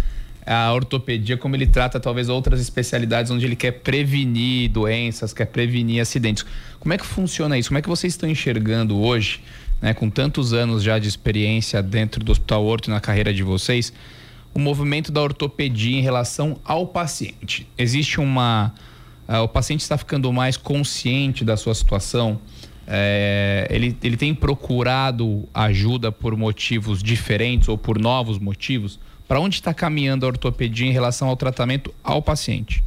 a 0.45 0.73
ortopedia 0.73 1.37
como 1.37 1.57
ele 1.57 1.67
trata 1.67 1.99
talvez 1.99 2.29
outras 2.29 2.61
especialidades 2.61 3.33
onde 3.33 3.45
ele 3.45 3.57
quer 3.57 3.73
prevenir 3.73 4.71
doenças, 4.71 5.33
quer 5.33 5.47
prevenir 5.47 6.01
acidentes. 6.01 6.45
Como 6.79 6.93
é 6.93 6.99
que 6.99 7.05
funciona 7.05 7.59
isso? 7.59 7.69
Como 7.69 7.79
é 7.79 7.83
que 7.83 7.89
vocês 7.89 8.13
estão 8.13 8.29
enxergando 8.29 8.97
hoje 8.97 9.41
né, 9.81 9.95
com 9.95 10.09
tantos 10.09 10.53
anos 10.53 10.83
já 10.83 10.99
de 10.99 11.09
experiência 11.09 11.83
dentro 11.83 12.23
do 12.25 12.33
Hospital 12.33 12.65
Horto 12.65 12.91
na 12.91 13.01
carreira 13.01 13.33
de 13.33 13.43
vocês, 13.43 13.93
o 14.55 14.59
movimento 14.59 15.13
da 15.13 15.21
ortopedia 15.21 15.99
em 15.99 16.01
relação 16.01 16.59
ao 16.65 16.87
paciente. 16.87 17.69
Existe 17.77 18.21
uma. 18.21 18.73
Uh, 19.29 19.43
o 19.43 19.49
paciente 19.49 19.81
está 19.81 19.99
ficando 19.99 20.33
mais 20.33 20.57
consciente 20.57 21.45
da 21.45 21.57
sua 21.57 21.75
situação. 21.75 22.41
É, 22.89 23.67
ele, 23.69 23.97
ele 24.03 24.17
tem 24.17 24.33
procurado 24.33 25.47
ajuda 25.53 26.13
por 26.13 26.37
motivos 26.37 27.03
diferentes 27.03 27.69
ou 27.69 27.77
por 27.77 27.99
novos 27.99 28.39
motivos? 28.39 28.99
Para 29.27 29.41
onde 29.41 29.57
está 29.57 29.75
caminhando 29.75 30.25
a 30.25 30.29
ortopedia 30.29 30.87
em 30.87 30.93
relação 30.93 31.29
ao 31.29 31.37
tratamento 31.37 31.93
ao 32.03 32.23
paciente? 32.23 32.85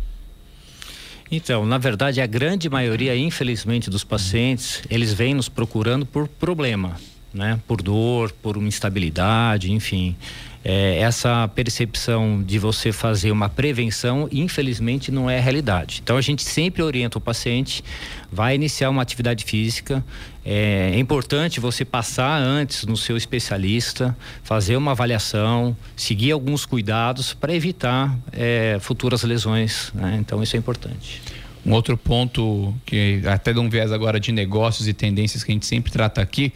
Então, 1.32 1.66
na 1.66 1.78
verdade, 1.78 2.22
a 2.22 2.26
grande 2.26 2.70
maioria, 2.70 3.16
infelizmente, 3.16 3.90
dos 3.90 4.04
pacientes, 4.04 4.82
eles 4.90 5.14
vêm 5.14 5.34
nos 5.34 5.48
procurando 5.48 6.06
por 6.06 6.28
problema, 6.28 6.96
né? 7.34 7.60
Por 7.68 7.82
dor, 7.82 8.32
por 8.32 8.58
uma 8.58 8.68
instabilidade, 8.68 9.72
enfim. 9.72 10.16
É, 10.64 11.00
essa 11.00 11.48
percepção 11.48 12.44
de 12.44 12.60
você 12.60 12.92
fazer 12.92 13.32
uma 13.32 13.48
prevenção, 13.48 14.28
infelizmente, 14.30 15.10
não 15.10 15.30
é 15.30 15.40
realidade. 15.40 16.02
Então, 16.04 16.18
a 16.18 16.22
gente 16.22 16.44
sempre 16.44 16.84
orienta 16.84 17.18
o 17.18 17.22
paciente, 17.22 17.82
vai 18.30 18.56
iniciar 18.56 18.90
uma 18.90 19.02
atividade 19.02 19.46
física. 19.46 20.04
É, 20.44 20.92
é 20.94 21.00
importante 21.00 21.62
você 21.62 21.86
passar 21.86 22.42
antes 22.42 22.86
no 22.86 22.98
seu 22.98 23.16
especialista, 23.16 24.16
fazer 24.44 24.76
uma 24.76 24.92
avaliação, 24.92 25.76
seguir 25.96 26.32
alguns 26.32 26.66
cuidados 26.66 27.34
para 27.34 27.54
evitar 27.54 28.18
é, 28.34 28.78
futuras 28.82 29.24
lesões. 29.24 29.92
Né? 29.94 30.18
Então, 30.20 30.44
isso 30.44 30.58
é 30.58 30.60
importante. 30.60 31.22
Um 31.66 31.72
outro 31.72 31.96
ponto 31.98 32.74
que 32.86 33.22
até 33.26 33.54
de 33.54 33.60
um 33.60 33.70
viés 33.70 33.92
agora 33.92 34.20
de 34.20 34.32
negócios 34.32 34.88
e 34.88 34.94
tendências 34.94 35.44
que 35.44 35.52
a 35.52 35.54
gente 35.54 35.66
sempre 35.66 35.92
trata 35.92 36.22
aqui 36.22 36.52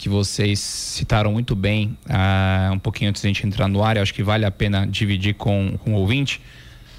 que 0.00 0.08
vocês 0.08 0.58
citaram 0.58 1.30
muito 1.30 1.54
bem 1.54 1.94
uh, 2.06 2.72
um 2.72 2.78
pouquinho 2.78 3.10
antes 3.10 3.20
de 3.20 3.28
a 3.28 3.30
gente 3.30 3.46
entrar 3.46 3.68
no 3.68 3.84
ar, 3.84 3.98
eu 3.98 4.02
acho 4.02 4.14
que 4.14 4.22
vale 4.22 4.46
a 4.46 4.50
pena 4.50 4.86
dividir 4.86 5.34
com, 5.34 5.78
com 5.84 5.92
o 5.92 5.96
ouvinte, 5.96 6.40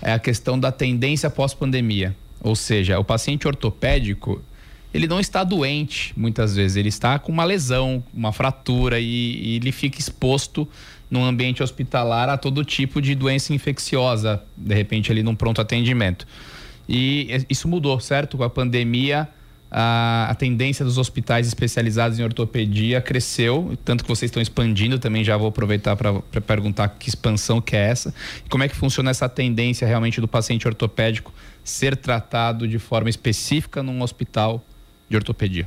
é 0.04 0.14
a 0.14 0.20
questão 0.20 0.60
da 0.60 0.72
tendência 0.72 1.28
pós-pandemia. 1.28 2.16
Ou 2.40 2.56
seja, 2.56 3.00
o 3.00 3.04
paciente 3.04 3.48
ortopédico, 3.48 4.40
ele 4.94 5.08
não 5.08 5.20
está 5.20 5.44
doente 5.44 6.14
muitas 6.16 6.56
vezes, 6.56 6.78
ele 6.78 6.90
está 6.90 7.18
com 7.18 7.32
uma 7.32 7.44
lesão, 7.44 8.04
uma 8.14 8.32
fratura 8.32 9.00
e, 9.00 9.06
e 9.06 9.56
ele 9.56 9.72
fica 9.72 10.00
exposto 10.00 10.70
num 11.10 11.26
ambiente 11.26 11.64
hospitalar 11.64 12.30
a 12.30 12.38
todo 12.38 12.64
tipo 12.64 13.02
de 13.02 13.16
doença 13.16 13.52
infecciosa, 13.52 14.44
de 14.56 14.76
repente 14.76 15.12
ali 15.12 15.24
num 15.24 15.34
pronto 15.34 15.60
atendimento. 15.60 16.28
E 16.88 17.46
isso 17.50 17.68
mudou, 17.68 18.00
certo? 18.00 18.38
Com 18.38 18.44
a 18.44 18.50
pandemia, 18.50 19.28
a, 19.72 20.28
a, 20.30 20.36
tendência 20.36 20.84
dos 20.84 20.98
hospitais 20.98 21.48
especializados 21.48 22.20
em 22.20 22.24
ortopedia 22.24 23.00
cresceu, 23.00 23.78
tanto 23.86 24.04
que 24.04 24.10
vocês 24.10 24.28
estão 24.28 24.42
expandindo, 24.42 25.00
também 25.00 25.24
já 25.24 25.38
vou 25.38 25.48
aproveitar 25.48 25.96
para 25.96 26.22
perguntar 26.42 26.90
que 26.90 27.08
expansão 27.08 27.62
que 27.62 27.76
é 27.76 27.90
essa, 27.90 28.14
como 28.50 28.64
é 28.64 28.68
que 28.68 28.76
funciona 28.76 29.10
essa 29.10 29.30
tendência 29.30 29.88
realmente 29.88 30.20
do 30.20 30.28
paciente 30.28 30.68
ortopédico 30.68 31.34
ser 31.64 31.96
tratado 31.96 32.68
de 32.68 32.78
forma 32.78 33.10
específica 33.10 33.82
num 33.82 34.02
hospital 34.02 34.62
de 35.10 35.16
ortopedia. 35.16 35.66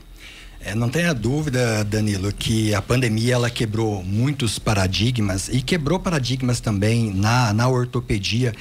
É, 0.60 0.74
não 0.74 0.88
tenha 0.88 1.12
dúvida, 1.12 1.84
Danilo, 1.84 2.32
que 2.32 2.74
a 2.74 2.80
pandemia 2.80 3.34
ela 3.34 3.50
quebrou 3.50 4.02
muitos 4.02 4.58
paradigmas 4.58 5.48
e 5.48 5.60
quebrou 5.60 5.98
paradigmas 5.98 6.58
também 6.58 7.12
na, 7.12 7.52
na 7.52 7.68
ortopedia. 7.68 8.54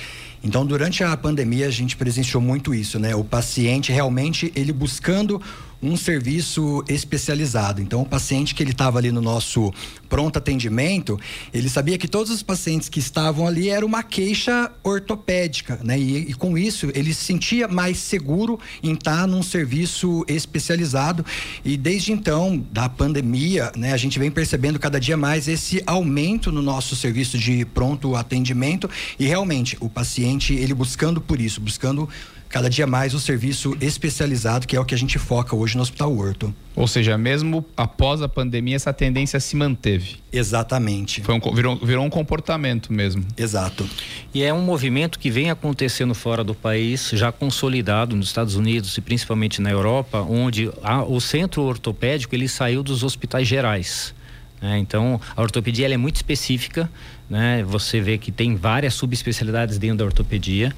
Então, 0.44 0.66
durante 0.66 1.04
a 1.04 1.16
pandemia, 1.16 1.68
a 1.68 1.72
gente 1.72 1.96
presenciou 1.96 2.42
muito 2.42 2.74
isso, 2.74 3.00
né? 3.00 3.16
O 3.16 3.24
paciente 3.24 3.92
realmente 3.92 4.52
ele 4.56 4.74
buscando 4.74 5.42
um 5.84 5.98
serviço 5.98 6.84
especializado. 6.88 7.82
Então, 7.82 8.02
o 8.02 8.06
paciente 8.06 8.56
que 8.56 8.64
ele 8.64 8.72
estava 8.72 8.98
ali 8.98 9.12
no 9.12 9.22
nosso 9.22 9.72
pronto 10.08 10.38
atendimento, 10.38 11.20
ele 11.54 11.68
sabia 11.68 11.98
que 11.98 12.08
todos 12.08 12.32
os 12.32 12.42
pacientes 12.42 12.88
que 12.88 13.00
estavam 13.00 13.46
ali 13.46 13.70
era 13.70 13.86
uma 13.86 14.02
queixa 14.02 14.72
ortopédica, 14.84 15.80
né? 15.84 16.00
E, 16.00 16.30
e 16.30 16.34
com 16.34 16.58
isso 16.58 16.90
ele 16.96 17.14
se 17.14 17.26
sentia 17.26 17.68
mais 17.68 17.98
seguro 17.98 18.60
em 18.82 18.94
estar 18.94 19.28
num 19.28 19.44
serviço 19.44 20.24
especializado. 20.28 21.26
E 21.66 21.76
desde 21.76 22.14
então, 22.14 22.64
da 22.72 22.88
pandemia, 22.88 23.72
né, 23.76 23.92
a 23.92 23.98
gente 23.98 24.18
vem 24.18 24.32
percebendo 24.32 24.80
cada 24.80 25.00
dia 25.00 25.18
mais 25.18 25.48
esse 25.48 25.84
aumento 25.86 26.52
no 26.52 26.62
nosso 26.62 26.96
serviço 26.96 27.38
de 27.38 27.66
pronto 27.66 28.16
atendimento 28.16 28.90
e 29.20 29.26
realmente 29.26 29.76
o 29.80 29.90
paciente 29.90 30.54
ele 30.54 30.74
buscando 30.74 31.20
por 31.20 31.42
isso, 31.42 31.60
buscando 31.60 32.08
cada 32.54 32.70
dia 32.70 32.86
mais 32.86 33.16
o 33.16 33.20
serviço 33.20 33.76
especializado, 33.82 34.68
que 34.68 34.76
é 34.76 34.80
o 34.80 34.86
que 34.86 34.94
a 34.94 34.98
gente 34.98 35.18
foca 35.18 35.56
hoje 35.56 35.76
no 35.76 35.82
Hospital 35.82 36.16
Horto. 36.16 36.54
Ou 36.76 36.88
seja, 36.88 37.18
mesmo 37.18 37.66
após 37.76 38.22
a 38.22 38.30
pandemia, 38.30 38.76
essa 38.76 38.94
tendência 38.94 39.40
se 39.40 39.56
manteve. 39.56 40.18
Exatamente. 40.32 41.24
Foi 41.24 41.34
um, 41.34 41.40
virou, 41.52 41.76
virou 41.78 42.06
um 42.06 42.12
comportamento 42.12 42.94
mesmo. 42.94 43.26
Exato. 43.36 43.90
E 44.36 44.44
é 44.44 44.54
um 44.54 44.62
movimento 44.62 45.18
que 45.18 45.32
vem 45.32 45.50
acontecendo 45.50 46.14
fora 46.14 46.44
do 46.44 46.54
país, 46.54 47.10
já 47.14 47.32
consolidado 47.32 48.16
nos 48.16 48.28
Estados 48.28 48.54
Unidos 48.54 48.96
e 48.96 49.02
principalmente 49.02 49.60
na 49.60 49.72
Europa, 49.72 50.22
onde 50.22 50.72
a, 50.84 51.02
o 51.04 51.20
centro 51.20 51.64
ortopédico 51.64 52.36
ele 52.36 52.48
saiu 52.48 52.84
dos 52.84 53.02
hospitais 53.02 53.48
gerais. 53.48 54.14
Né? 54.62 54.78
então, 54.78 55.20
a 55.36 55.42
ortopedia 55.42 55.92
é 55.94 55.98
muito 55.98 56.16
específica, 56.18 56.90
né? 57.30 57.64
Você 57.64 58.00
vê 58.00 58.18
que 58.18 58.32
tem 58.32 58.56
várias 58.56 58.94
subespecialidades 58.94 59.78
dentro 59.78 59.98
da 59.98 60.06
ortopedia. 60.06 60.74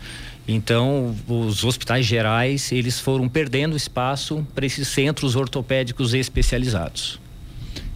Então, 0.48 1.16
os 1.28 1.64
hospitais 1.64 2.06
gerais, 2.06 2.72
eles 2.72 3.00
foram 3.00 3.28
perdendo 3.28 3.76
espaço 3.76 4.46
para 4.54 4.66
esses 4.66 4.88
centros 4.88 5.36
ortopédicos 5.36 6.14
especializados. 6.14 7.20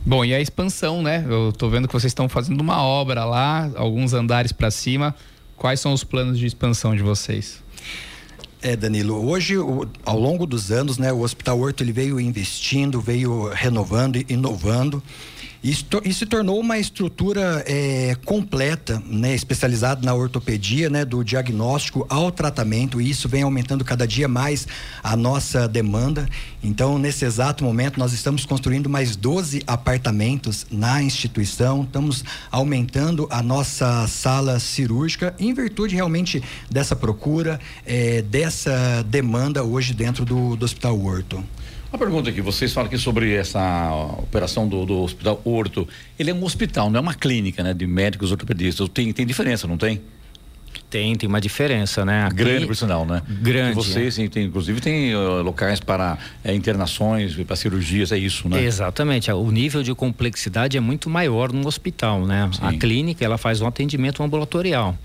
Bom, 0.06 0.26
e 0.26 0.34
a 0.34 0.42
expansão, 0.42 1.04
né? 1.04 1.24
Eu 1.30 1.50
estou 1.50 1.70
vendo 1.70 1.88
que 1.88 1.94
vocês 1.94 2.10
estão 2.10 2.28
fazendo 2.28 2.60
uma 2.62 2.82
obra 2.82 3.26
lá, 3.26 3.70
alguns 3.76 4.14
andares 4.14 4.52
para 4.52 4.72
cima. 4.72 5.16
Quais 5.56 5.80
são 5.80 5.94
os 5.94 6.04
planos 6.04 6.40
de 6.40 6.48
expansão 6.48 6.96
de 6.96 7.04
vocês? 7.04 7.62
É, 8.62 8.76
Danilo, 8.76 9.30
hoje, 9.30 9.56
ao 10.04 10.20
longo 10.20 10.46
dos 10.46 10.72
anos, 10.72 10.98
né, 10.98 11.14
o 11.14 11.22
Hospital 11.22 11.60
Horto 11.60 11.84
ele 11.84 11.92
veio 11.92 12.20
investindo, 12.20 13.00
veio 13.00 13.50
renovando 13.50 14.18
e 14.18 14.26
inovando. 14.30 15.04
Isso, 15.62 15.86
isso 16.06 16.20
se 16.20 16.26
tornou 16.26 16.58
uma 16.58 16.78
estrutura 16.78 17.66
é, 17.68 18.16
completa, 18.24 19.02
né, 19.06 19.36
especializada 19.36 20.06
na 20.06 20.14
ortopedia, 20.14 20.90
né, 20.90 21.04
do 21.04 21.22
diagnóstico 21.22 22.06
ao 22.10 22.32
tratamento, 22.32 23.02
e 23.02 23.10
isso 23.10 23.28
vem 23.28 23.44
aumentando 23.44 23.84
cada 23.84 24.08
dia 24.08 24.30
mais 24.30 24.66
a 25.04 25.18
nossa 25.18 25.68
demanda. 25.68 26.30
Então, 26.64 26.98
nesse 26.98 27.26
exato 27.26 27.62
momento, 27.62 28.00
nós 28.00 28.14
estamos 28.14 28.46
construindo 28.46 28.90
mais 28.90 29.18
12 29.18 29.62
apartamentos 29.68 30.66
na 30.72 31.04
instituição, 31.04 31.84
estamos 31.84 32.24
aumentando 32.50 33.28
a 33.30 33.44
nossa 33.44 34.08
sala 34.08 34.60
cirúrgica 34.60 35.36
em 35.38 35.54
virtude 35.54 35.94
realmente 35.94 36.42
dessa 36.72 36.96
procura, 36.96 37.60
é, 37.86 38.22
dessa 38.22 39.04
demanda 39.06 39.62
hoje 39.62 39.94
dentro 39.94 40.24
do, 40.24 40.56
do 40.56 40.64
Hospital 40.64 40.98
Horto. 40.98 41.44
Uma 41.92 41.98
pergunta 41.98 42.30
aqui, 42.30 42.40
vocês 42.40 42.72
falam 42.72 42.88
aqui 42.88 43.00
sobre 43.00 43.34
essa 43.34 43.92
operação 44.20 44.68
do, 44.68 44.86
do 44.86 45.02
Hospital 45.02 45.42
Horto. 45.44 45.88
Ele 46.20 46.30
é 46.30 46.34
um 46.34 46.44
hospital, 46.44 46.90
não 46.90 47.00
é 47.00 47.02
uma 47.02 47.16
clínica, 47.16 47.64
né, 47.64 47.74
de 47.74 47.88
médicos 47.88 48.32
ortopedistas. 48.32 48.88
Tem, 48.90 49.12
tem 49.12 49.26
diferença, 49.26 49.68
não 49.68 49.76
tem? 49.76 50.00
Tem, 50.88 51.16
tem 51.16 51.28
uma 51.28 51.42
diferença, 51.42 52.06
né? 52.06 52.26
Aqui, 52.26 52.36
Grande, 52.36 52.66
por 52.68 52.76
sinal, 52.76 53.06
né? 53.06 53.22
Grande. 53.42 53.76
vocês, 53.76 54.18
é. 54.20 54.28
tem, 54.28 54.46
inclusive, 54.46 54.82
tem 54.82 55.16
uh, 55.16 55.42
locais 55.42 55.80
para 55.80 56.18
é, 56.44 56.54
internações, 56.54 57.36
para 57.36 57.56
cirurgias, 57.56 58.12
é 58.12 58.18
isso, 58.18 58.48
né? 58.50 58.64
Exatamente. 58.64 59.32
O 59.32 59.52
nível 59.52 59.82
de 59.84 59.94
complexidade 59.94 60.78
é 60.78 60.80
muito 60.80 61.10
maior 61.10 61.52
no 61.52 61.68
hospital, 61.68 62.26
né? 62.26 62.50
Sim. 62.54 62.60
A 62.62 62.74
clínica, 62.74 63.24
ela 63.24 63.38
faz 63.38 63.62
um 63.62 63.68
atendimento 63.68 64.22
ambulatorial. 64.24 64.96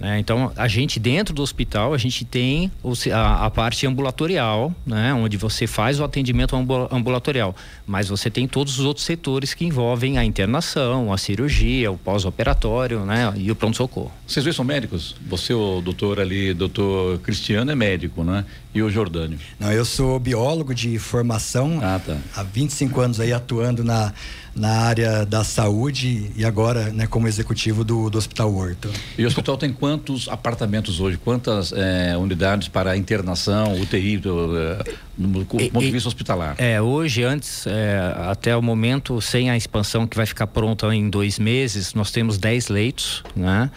Né? 0.00 0.18
Então, 0.18 0.52
a 0.56 0.68
gente 0.68 1.00
dentro 1.00 1.34
do 1.34 1.42
hospital, 1.42 1.92
a 1.92 1.98
gente 1.98 2.24
tem 2.24 2.70
a, 3.12 3.46
a, 3.46 3.50
parte 3.50 3.86
ambulatorial, 3.86 4.72
né? 4.86 5.12
onde 5.12 5.36
você 5.36 5.66
faz 5.66 5.98
o 5.98 6.04
atendimento 6.04 6.54
ambulatorial, 6.90 7.54
mas 7.86 8.08
você 8.08 8.30
tem 8.30 8.46
todos 8.46 8.78
os 8.78 8.84
outros 8.84 9.04
setores 9.04 9.54
que 9.54 9.64
envolvem 9.64 10.16
a 10.16 10.24
internação, 10.24 11.12
a 11.12 11.18
cirurgia, 11.18 11.90
o 11.90 11.98
pós-operatório 11.98 13.04
né? 13.04 13.32
e 13.36 13.50
o 13.50 13.56
pronto-socorro. 13.56 14.12
Vocês 14.26 14.44
dois 14.44 14.54
são 14.54 14.64
médicos? 14.64 15.16
Você, 15.26 15.52
o 15.52 15.80
doutor 15.80 16.20
ali, 16.20 16.54
doutor 16.54 17.18
Cristiano, 17.20 17.70
é 17.70 17.74
médico, 17.74 18.22
né? 18.22 18.44
E 18.74 18.82
o 18.82 18.90
Jordânio? 18.90 19.38
Não, 19.58 19.72
eu 19.72 19.84
sou 19.84 20.20
biólogo 20.20 20.74
de 20.74 20.98
formação, 20.98 21.80
ah, 21.82 21.98
tá. 21.98 22.16
há 22.36 22.42
25 22.42 23.00
anos 23.00 23.18
aí 23.18 23.32
atuando 23.32 23.82
na 23.82 24.12
na 24.58 24.80
área 24.80 25.24
da 25.24 25.44
saúde 25.44 26.30
e 26.36 26.44
agora 26.44 26.90
né, 26.90 27.06
como 27.06 27.28
executivo 27.28 27.84
do, 27.84 28.10
do 28.10 28.18
Hospital 28.18 28.54
Horto. 28.54 28.90
E 29.16 29.24
o 29.24 29.26
hospital 29.26 29.56
tem 29.56 29.72
quantos 29.72 30.28
apartamentos 30.28 31.00
hoje? 31.00 31.16
Quantas 31.16 31.72
é, 31.72 32.16
unidades 32.16 32.68
para 32.68 32.96
internação, 32.96 33.80
UTI, 33.80 34.18
do, 34.18 34.58
é, 34.58 34.78
no 35.16 35.44
ponto 35.44 35.80
de 35.80 35.90
vista 35.90 36.08
hospitalar? 36.08 36.54
É, 36.58 36.80
hoje, 36.80 37.22
antes, 37.22 37.66
é, 37.66 38.14
até 38.28 38.56
o 38.56 38.62
momento, 38.62 39.20
sem 39.20 39.50
a 39.50 39.56
expansão 39.56 40.06
que 40.06 40.16
vai 40.16 40.26
ficar 40.26 40.46
pronta 40.46 40.94
em 40.94 41.08
dois 41.08 41.38
meses, 41.38 41.94
nós 41.94 42.10
temos 42.10 42.38
10 42.38 42.68
leitos, 42.68 43.22
né? 43.34 43.70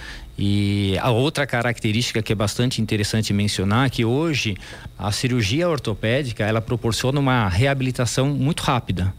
E 0.43 0.97
a 0.97 1.11
outra 1.11 1.45
característica 1.45 2.19
que 2.19 2.33
é 2.33 2.35
bastante 2.35 2.81
interessante 2.81 3.31
mencionar 3.31 3.85
é 3.85 3.89
que 3.91 4.03
hoje 4.03 4.57
a 4.97 5.11
cirurgia 5.11 5.69
ortopédica 5.69 6.43
ela 6.43 6.59
proporciona 6.59 7.19
uma 7.19 7.47
reabilitação 7.47 8.29
muito 8.29 8.61
rápida. 8.61 9.13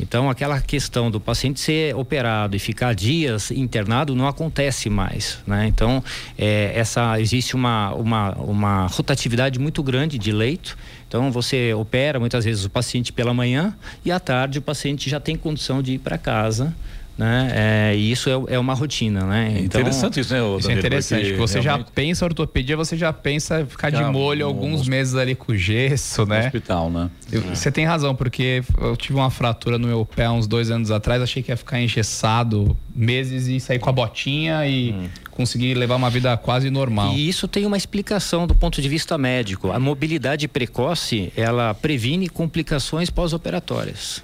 Então 0.00 0.28
aquela 0.28 0.60
questão 0.60 1.12
do 1.12 1.20
paciente 1.20 1.60
ser 1.60 1.94
operado 1.94 2.56
e 2.56 2.58
ficar 2.58 2.92
dias 2.92 3.52
internado 3.52 4.16
não 4.16 4.26
acontece 4.26 4.90
mais, 4.90 5.38
né? 5.46 5.68
Então 5.68 6.02
é, 6.36 6.72
essa 6.74 7.20
existe 7.20 7.54
uma, 7.54 7.94
uma, 7.94 8.32
uma 8.32 8.86
rotatividade 8.88 9.60
muito 9.60 9.80
grande 9.80 10.18
de 10.18 10.32
leito. 10.32 10.76
Então 11.06 11.30
você 11.30 11.72
opera 11.72 12.18
muitas 12.18 12.44
vezes 12.44 12.64
o 12.64 12.68
paciente 12.68 13.12
pela 13.12 13.32
manhã 13.32 13.76
e 14.04 14.10
à 14.10 14.18
tarde 14.18 14.58
o 14.58 14.62
paciente 14.62 15.08
já 15.08 15.20
tem 15.20 15.36
condição 15.36 15.80
de 15.80 15.92
ir 15.92 15.98
para 16.00 16.18
casa 16.18 16.74
né? 17.16 17.50
É, 17.54 17.96
e 17.96 18.10
isso 18.10 18.28
é, 18.28 18.54
é, 18.54 18.58
uma 18.58 18.74
rotina, 18.74 19.24
né? 19.24 19.46
É 19.46 19.50
então, 19.60 19.80
interessante 19.80 20.20
isso, 20.20 20.32
né? 20.32 20.40
Danilo, 20.40 20.58
isso 20.58 20.70
é 20.70 20.74
interessante. 20.74 21.32
Você 21.34 21.60
realmente... 21.60 21.86
já 21.86 21.92
pensa 21.94 22.24
ortopedia, 22.24 22.76
você 22.76 22.96
já 22.96 23.12
pensa 23.12 23.64
ficar 23.66 23.90
de 23.90 24.02
molho 24.04 24.46
alguns 24.46 24.88
meses 24.88 25.14
ali 25.14 25.34
com 25.34 25.54
gesso, 25.54 26.26
né? 26.26 26.46
hospital, 26.46 26.90
né? 26.90 27.10
Eu, 27.30 27.40
é. 27.40 27.54
Você 27.54 27.70
tem 27.70 27.84
razão, 27.84 28.14
porque 28.14 28.62
eu 28.80 28.96
tive 28.96 29.14
uma 29.14 29.30
fratura 29.30 29.78
no 29.78 29.86
meu 29.86 30.04
pé 30.04 30.28
uns 30.28 30.46
dois 30.46 30.70
anos 30.70 30.90
atrás, 30.90 31.22
achei 31.22 31.42
que 31.42 31.52
ia 31.52 31.56
ficar 31.56 31.80
engessado 31.80 32.76
meses 32.94 33.46
e 33.46 33.60
sair 33.60 33.78
com 33.78 33.88
a 33.88 33.92
botinha 33.92 34.66
e 34.66 34.92
hum. 34.92 35.08
conseguir 35.30 35.74
levar 35.74 35.96
uma 35.96 36.10
vida 36.10 36.36
quase 36.36 36.68
normal. 36.68 37.14
E 37.14 37.28
isso 37.28 37.46
tem 37.46 37.64
uma 37.64 37.76
explicação 37.76 38.46
do 38.46 38.54
ponto 38.54 38.82
de 38.82 38.88
vista 38.88 39.16
médico. 39.16 39.70
A 39.70 39.78
mobilidade 39.78 40.48
precoce, 40.48 41.32
ela 41.36 41.74
previne 41.74 42.28
complicações 42.28 43.08
pós-operatórias 43.08 44.22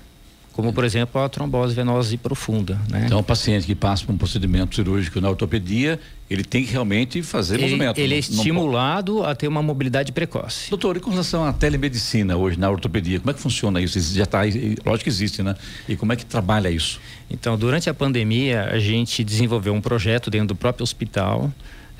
como 0.60 0.72
por 0.72 0.84
exemplo 0.84 1.20
a 1.20 1.28
trombose 1.28 1.74
venosa 1.74 2.16
profunda. 2.18 2.78
Né? 2.88 3.04
Então, 3.06 3.18
o 3.18 3.22
paciente 3.22 3.66
que 3.66 3.74
passa 3.74 4.04
por 4.04 4.12
um 4.12 4.18
procedimento 4.18 4.74
cirúrgico 4.74 5.20
na 5.20 5.28
ortopedia, 5.28 5.98
ele 6.28 6.44
tem 6.44 6.64
que 6.64 6.72
realmente 6.72 7.22
fazer 7.22 7.54
ele, 7.54 7.64
movimento. 7.64 7.98
Ele 7.98 8.14
é 8.14 8.18
estimulado 8.18 9.24
a 9.24 9.34
ter 9.34 9.48
uma 9.48 9.62
mobilidade 9.62 10.12
precoce. 10.12 10.70
Doutor, 10.70 10.96
e 10.96 11.00
com 11.00 11.10
relação 11.10 11.44
à 11.44 11.52
telemedicina 11.52 12.36
hoje 12.36 12.58
na 12.58 12.70
ortopedia, 12.70 13.18
como 13.20 13.30
é 13.30 13.34
que 13.34 13.40
funciona 13.40 13.80
isso? 13.80 13.98
Já 14.14 14.24
está, 14.24 14.40
lógico 14.84 15.04
que 15.04 15.08
existe, 15.10 15.42
né? 15.42 15.54
E 15.88 15.96
como 15.96 16.12
é 16.12 16.16
que 16.16 16.24
trabalha 16.24 16.70
isso? 16.70 17.00
Então, 17.30 17.56
durante 17.56 17.88
a 17.88 17.94
pandemia, 17.94 18.70
a 18.70 18.78
gente 18.78 19.24
desenvolveu 19.24 19.72
um 19.74 19.80
projeto 19.80 20.30
dentro 20.30 20.48
do 20.48 20.56
próprio 20.56 20.82
hospital 20.82 21.50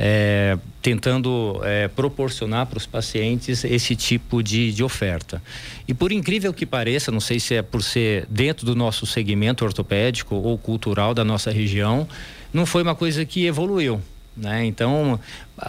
é, 0.02 0.56
tentando 0.80 1.60
é, 1.62 1.86
proporcionar 1.88 2.64
para 2.64 2.78
os 2.78 2.86
pacientes 2.86 3.62
esse 3.64 3.94
tipo 3.94 4.42
de, 4.42 4.72
de 4.72 4.82
oferta. 4.82 5.42
E 5.86 5.92
por 5.92 6.10
incrível 6.10 6.54
que 6.54 6.64
pareça, 6.64 7.12
não 7.12 7.20
sei 7.20 7.38
se 7.38 7.54
é 7.54 7.60
por 7.60 7.82
ser 7.82 8.26
dentro 8.30 8.64
do 8.64 8.74
nosso 8.74 9.04
segmento 9.04 9.62
ortopédico 9.62 10.34
ou 10.36 10.56
cultural 10.56 11.12
da 11.12 11.22
nossa 11.22 11.50
região, 11.50 12.08
não 12.50 12.64
foi 12.64 12.82
uma 12.82 12.94
coisa 12.94 13.26
que 13.26 13.44
evoluiu. 13.44 14.00
Né? 14.40 14.64
Então, 14.64 15.20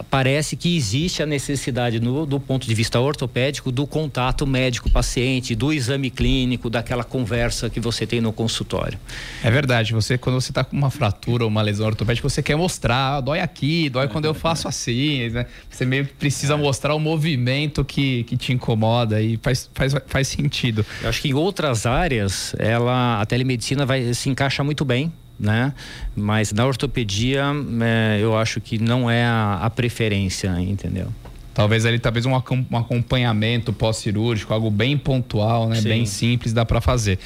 parece 0.10 0.56
que 0.56 0.78
existe 0.78 1.22
a 1.22 1.26
necessidade, 1.26 2.00
no, 2.00 2.26
do 2.26 2.40
ponto 2.40 2.66
de 2.66 2.74
vista 2.74 3.00
ortopédico, 3.00 3.72
do 3.72 3.86
contato 3.86 4.48
médico-paciente, 4.48 5.54
do 5.56 5.74
exame 5.74 6.10
clínico, 6.10 6.70
daquela 6.70 7.04
conversa 7.04 7.70
que 7.70 7.80
você 7.80 8.08
tem 8.08 8.22
no 8.22 8.32
consultório. 8.32 8.98
É 9.44 9.52
verdade. 9.52 9.92
Você, 9.94 10.18
quando 10.18 10.40
você 10.40 10.52
está 10.52 10.64
com 10.64 10.78
uma 10.78 10.90
fratura 10.90 11.44
ou 11.44 11.50
uma 11.50 11.62
lesão 11.62 11.88
ortopédica, 11.88 12.28
você 12.30 12.42
quer 12.42 12.56
mostrar, 12.56 13.18
ah, 13.18 13.22
dói 13.22 13.42
aqui, 13.42 13.90
dói 13.90 14.08
quando 14.08 14.26
eu 14.26 14.34
faço 14.34 14.68
assim. 14.70 15.30
Né? 15.30 15.46
Você 15.70 15.86
meio 15.86 16.08
precisa 16.18 16.56
mostrar 16.56 16.96
o 16.96 17.00
movimento 17.00 17.84
que, 17.84 18.24
que 18.24 18.38
te 18.38 18.54
incomoda 18.54 19.22
e 19.22 19.38
faz, 19.42 19.70
faz, 19.74 19.94
faz 20.08 20.28
sentido. 20.30 20.86
Eu 21.02 21.10
acho 21.10 21.22
que 21.22 21.30
em 21.30 21.34
outras 21.34 21.86
áreas, 21.86 22.56
ela, 22.58 23.22
a 23.22 23.26
telemedicina 23.26 23.86
vai, 23.86 24.14
se 24.14 24.30
encaixa 24.30 24.64
muito 24.64 24.86
bem 24.86 25.12
né? 25.42 25.74
Mas 26.16 26.54
na 26.54 26.66
ortopedia, 26.66 27.46
é, 27.82 28.20
eu 28.22 28.38
acho 28.38 28.62
que 28.62 28.78
não 28.78 29.10
é 29.10 29.26
a, 29.26 29.60
a 29.64 29.70
preferência, 29.70 30.56
entendeu? 30.62 31.08
Talvez 31.54 31.86
ali, 31.86 32.00
talvez 32.00 32.26
um, 32.26 32.32
um 32.32 32.78
acompanhamento 32.78 33.74
pós-cirúrgico, 33.74 34.54
algo 34.54 34.70
bem 34.70 34.98
pontual, 34.98 35.68
né? 35.68 35.82
Bem 35.82 36.06
simples, 36.06 36.54
dá 36.54 36.64
para 36.64 36.80
fazer. 36.80 37.20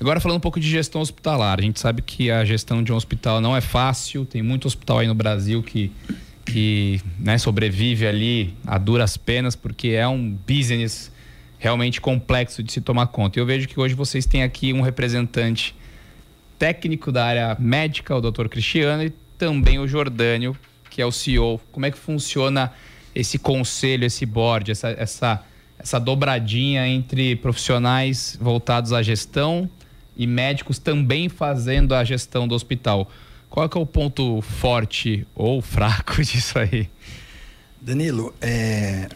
Agora 0.00 0.18
falando 0.18 0.38
um 0.38 0.40
pouco 0.40 0.58
de 0.58 0.70
gestão 0.70 1.00
hospitalar, 1.02 1.58
a 1.58 1.62
gente 1.62 1.78
sabe 1.78 2.00
que 2.00 2.30
a 2.30 2.42
gestão 2.42 2.82
de 2.82 2.90
um 2.90 2.96
hospital 2.96 3.38
não 3.40 3.54
é 3.54 3.60
fácil, 3.60 4.24
tem 4.24 4.42
muito 4.42 4.66
hospital 4.66 5.00
aí 5.00 5.06
no 5.06 5.14
Brasil 5.14 5.62
que, 5.62 5.92
que 6.46 7.02
né, 7.18 7.36
sobrevive 7.36 8.06
ali 8.06 8.54
a 8.66 8.78
duras 8.78 9.18
penas, 9.18 9.54
porque 9.54 9.88
é 9.88 10.08
um 10.08 10.34
business 10.48 11.12
realmente 11.58 12.00
complexo 12.00 12.62
de 12.62 12.72
se 12.72 12.80
tomar 12.80 13.08
conta. 13.08 13.38
Eu 13.38 13.44
vejo 13.44 13.68
que 13.68 13.78
hoje 13.78 13.94
vocês 13.94 14.24
têm 14.24 14.42
aqui 14.42 14.72
um 14.72 14.80
representante 14.80 15.74
técnico 16.60 17.10
da 17.10 17.24
área 17.24 17.56
médica, 17.58 18.14
o 18.14 18.20
Dr. 18.20 18.46
Cristiano, 18.48 19.02
e 19.02 19.10
também 19.38 19.78
o 19.78 19.88
Jordânio, 19.88 20.54
que 20.90 21.00
é 21.00 21.06
o 21.06 21.10
CEO. 21.10 21.58
Como 21.72 21.86
é 21.86 21.90
que 21.90 21.96
funciona 21.96 22.70
esse 23.14 23.38
conselho, 23.38 24.04
esse 24.04 24.26
board, 24.26 24.70
essa, 24.70 24.90
essa, 24.90 25.42
essa 25.78 25.98
dobradinha 25.98 26.86
entre 26.86 27.34
profissionais 27.36 28.36
voltados 28.38 28.92
à 28.92 29.02
gestão 29.02 29.70
e 30.14 30.26
médicos 30.26 30.78
também 30.78 31.30
fazendo 31.30 31.94
a 31.94 32.04
gestão 32.04 32.46
do 32.46 32.54
hospital? 32.54 33.10
Qual 33.48 33.64
é, 33.64 33.70
é 33.74 33.78
o 33.80 33.86
ponto 33.86 34.42
forte 34.42 35.26
ou 35.34 35.62
fraco 35.62 36.20
disso 36.22 36.58
aí? 36.58 36.90
Danilo, 37.80 38.34
é, 38.38 39.08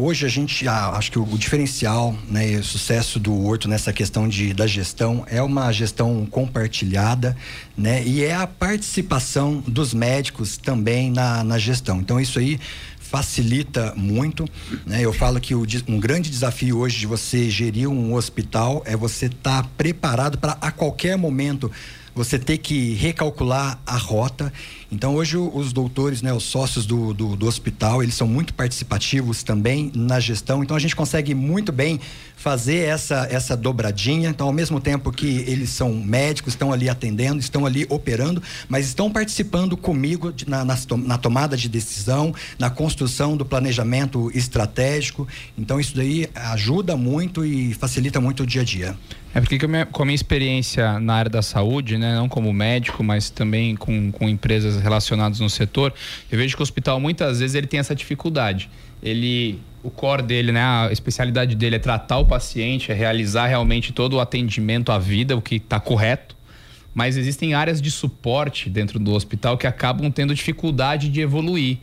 Hoje 0.00 0.24
a 0.24 0.28
gente 0.28 0.68
ah, 0.68 0.90
acho 0.90 1.10
que 1.10 1.18
o, 1.18 1.24
o 1.24 1.36
diferencial, 1.36 2.16
né, 2.30 2.52
e 2.52 2.56
o 2.56 2.62
sucesso 2.62 3.18
do 3.18 3.34
Horto 3.44 3.66
nessa 3.68 3.92
questão 3.92 4.28
de, 4.28 4.54
da 4.54 4.64
gestão 4.64 5.24
é 5.26 5.42
uma 5.42 5.72
gestão 5.72 6.24
compartilhada, 6.24 7.36
né, 7.76 8.04
e 8.06 8.22
é 8.22 8.32
a 8.32 8.46
participação 8.46 9.60
dos 9.66 9.92
médicos 9.92 10.56
também 10.56 11.10
na, 11.10 11.42
na 11.42 11.58
gestão. 11.58 11.98
Então 11.98 12.20
isso 12.20 12.38
aí 12.38 12.60
facilita 13.00 13.92
muito. 13.96 14.46
Né? 14.86 15.00
Eu 15.00 15.12
falo 15.12 15.40
que 15.40 15.52
o, 15.52 15.66
um 15.88 15.98
grande 15.98 16.30
desafio 16.30 16.78
hoje 16.78 16.96
de 16.96 17.06
você 17.08 17.50
gerir 17.50 17.88
um 17.88 18.14
hospital 18.14 18.84
é 18.86 18.96
você 18.96 19.26
estar 19.26 19.64
tá 19.64 19.68
preparado 19.76 20.38
para 20.38 20.56
a 20.60 20.70
qualquer 20.70 21.18
momento 21.18 21.72
você 22.14 22.38
ter 22.38 22.58
que 22.58 22.94
recalcular 22.94 23.78
a 23.86 23.96
rota. 23.96 24.52
Então, 24.90 25.14
hoje, 25.14 25.36
os 25.36 25.72
doutores, 25.72 26.22
né, 26.22 26.32
os 26.32 26.44
sócios 26.44 26.86
do, 26.86 27.12
do, 27.12 27.36
do, 27.36 27.46
hospital, 27.46 28.02
eles 28.02 28.14
são 28.14 28.26
muito 28.26 28.54
participativos 28.54 29.42
também 29.42 29.92
na 29.94 30.18
gestão. 30.18 30.62
Então, 30.62 30.74
a 30.74 30.80
gente 30.80 30.96
consegue 30.96 31.34
muito 31.34 31.70
bem 31.70 32.00
fazer 32.36 32.88
essa, 32.88 33.28
essa 33.30 33.54
dobradinha. 33.54 34.30
Então, 34.30 34.46
ao 34.46 34.52
mesmo 34.52 34.80
tempo 34.80 35.12
que 35.12 35.44
eles 35.46 35.68
são 35.70 35.92
médicos, 35.92 36.54
estão 36.54 36.72
ali 36.72 36.88
atendendo, 36.88 37.38
estão 37.38 37.66
ali 37.66 37.86
operando, 37.90 38.42
mas 38.66 38.86
estão 38.86 39.10
participando 39.10 39.76
comigo 39.76 40.32
na, 40.46 40.64
na, 40.64 40.78
na 40.96 41.18
tomada 41.18 41.54
de 41.54 41.68
decisão, 41.68 42.34
na 42.58 42.70
construção 42.70 43.36
do 43.36 43.44
planejamento 43.44 44.30
estratégico. 44.34 45.28
Então, 45.56 45.78
isso 45.78 45.94
daí 45.94 46.30
ajuda 46.34 46.96
muito 46.96 47.44
e 47.44 47.74
facilita 47.74 48.20
muito 48.22 48.42
o 48.42 48.46
dia 48.46 48.62
a 48.62 48.64
dia. 48.64 48.96
É 49.38 49.40
porque 49.40 49.56
com 49.92 50.02
a 50.02 50.04
minha 50.04 50.16
experiência 50.16 50.98
na 50.98 51.14
área 51.14 51.30
da 51.30 51.42
saúde, 51.42 51.96
né, 51.96 52.12
não 52.16 52.28
como 52.28 52.52
médico, 52.52 53.04
mas 53.04 53.30
também 53.30 53.76
com, 53.76 54.10
com 54.10 54.28
empresas 54.28 54.82
relacionadas 54.82 55.38
no 55.38 55.48
setor, 55.48 55.94
eu 56.28 56.36
vejo 56.36 56.56
que 56.56 56.60
o 56.60 56.64
hospital 56.64 56.98
muitas 56.98 57.38
vezes 57.38 57.54
ele 57.54 57.68
tem 57.68 57.78
essa 57.78 57.94
dificuldade. 57.94 58.68
Ele 59.00 59.60
o 59.80 59.90
core 59.90 60.24
dele, 60.24 60.50
né, 60.50 60.60
a 60.60 60.88
especialidade 60.90 61.54
dele 61.54 61.76
é 61.76 61.78
tratar 61.78 62.18
o 62.18 62.26
paciente, 62.26 62.90
é 62.90 62.94
realizar 62.96 63.46
realmente 63.46 63.92
todo 63.92 64.14
o 64.14 64.20
atendimento 64.20 64.90
à 64.90 64.98
vida, 64.98 65.36
o 65.36 65.40
que 65.40 65.54
está 65.54 65.78
correto. 65.78 66.36
Mas 66.92 67.16
existem 67.16 67.54
áreas 67.54 67.80
de 67.80 67.92
suporte 67.92 68.68
dentro 68.68 68.98
do 68.98 69.12
hospital 69.12 69.56
que 69.56 69.68
acabam 69.68 70.10
tendo 70.10 70.34
dificuldade 70.34 71.08
de 71.08 71.20
evoluir. 71.20 71.78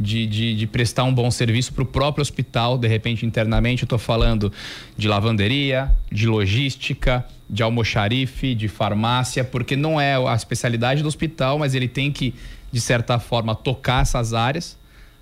De, 0.00 0.26
de, 0.26 0.54
de, 0.54 0.66
prestar 0.68 1.02
um 1.02 1.12
bom 1.12 1.28
serviço 1.28 1.72
para 1.72 1.82
o 1.82 1.86
próprio 1.86 2.22
hospital, 2.22 2.78
de 2.78 2.86
repente 2.86 3.26
internamente. 3.26 3.82
Estou 3.82 3.98
falando 3.98 4.52
de 4.96 5.08
lavanderia, 5.08 5.90
de 6.10 6.24
logística, 6.24 7.26
de 7.50 7.64
almoxarife, 7.64 8.54
de 8.54 8.68
farmácia, 8.68 9.42
porque 9.42 9.74
não 9.74 10.00
é 10.00 10.14
a 10.14 10.34
especialidade 10.34 11.02
do 11.02 11.08
hospital, 11.08 11.58
mas 11.58 11.74
ele 11.74 11.88
tem 11.88 12.12
que, 12.12 12.32
de 12.70 12.80
certa 12.80 13.18
forma, 13.18 13.56
tocar 13.56 14.02
essas 14.02 14.32
áreas 14.34 14.77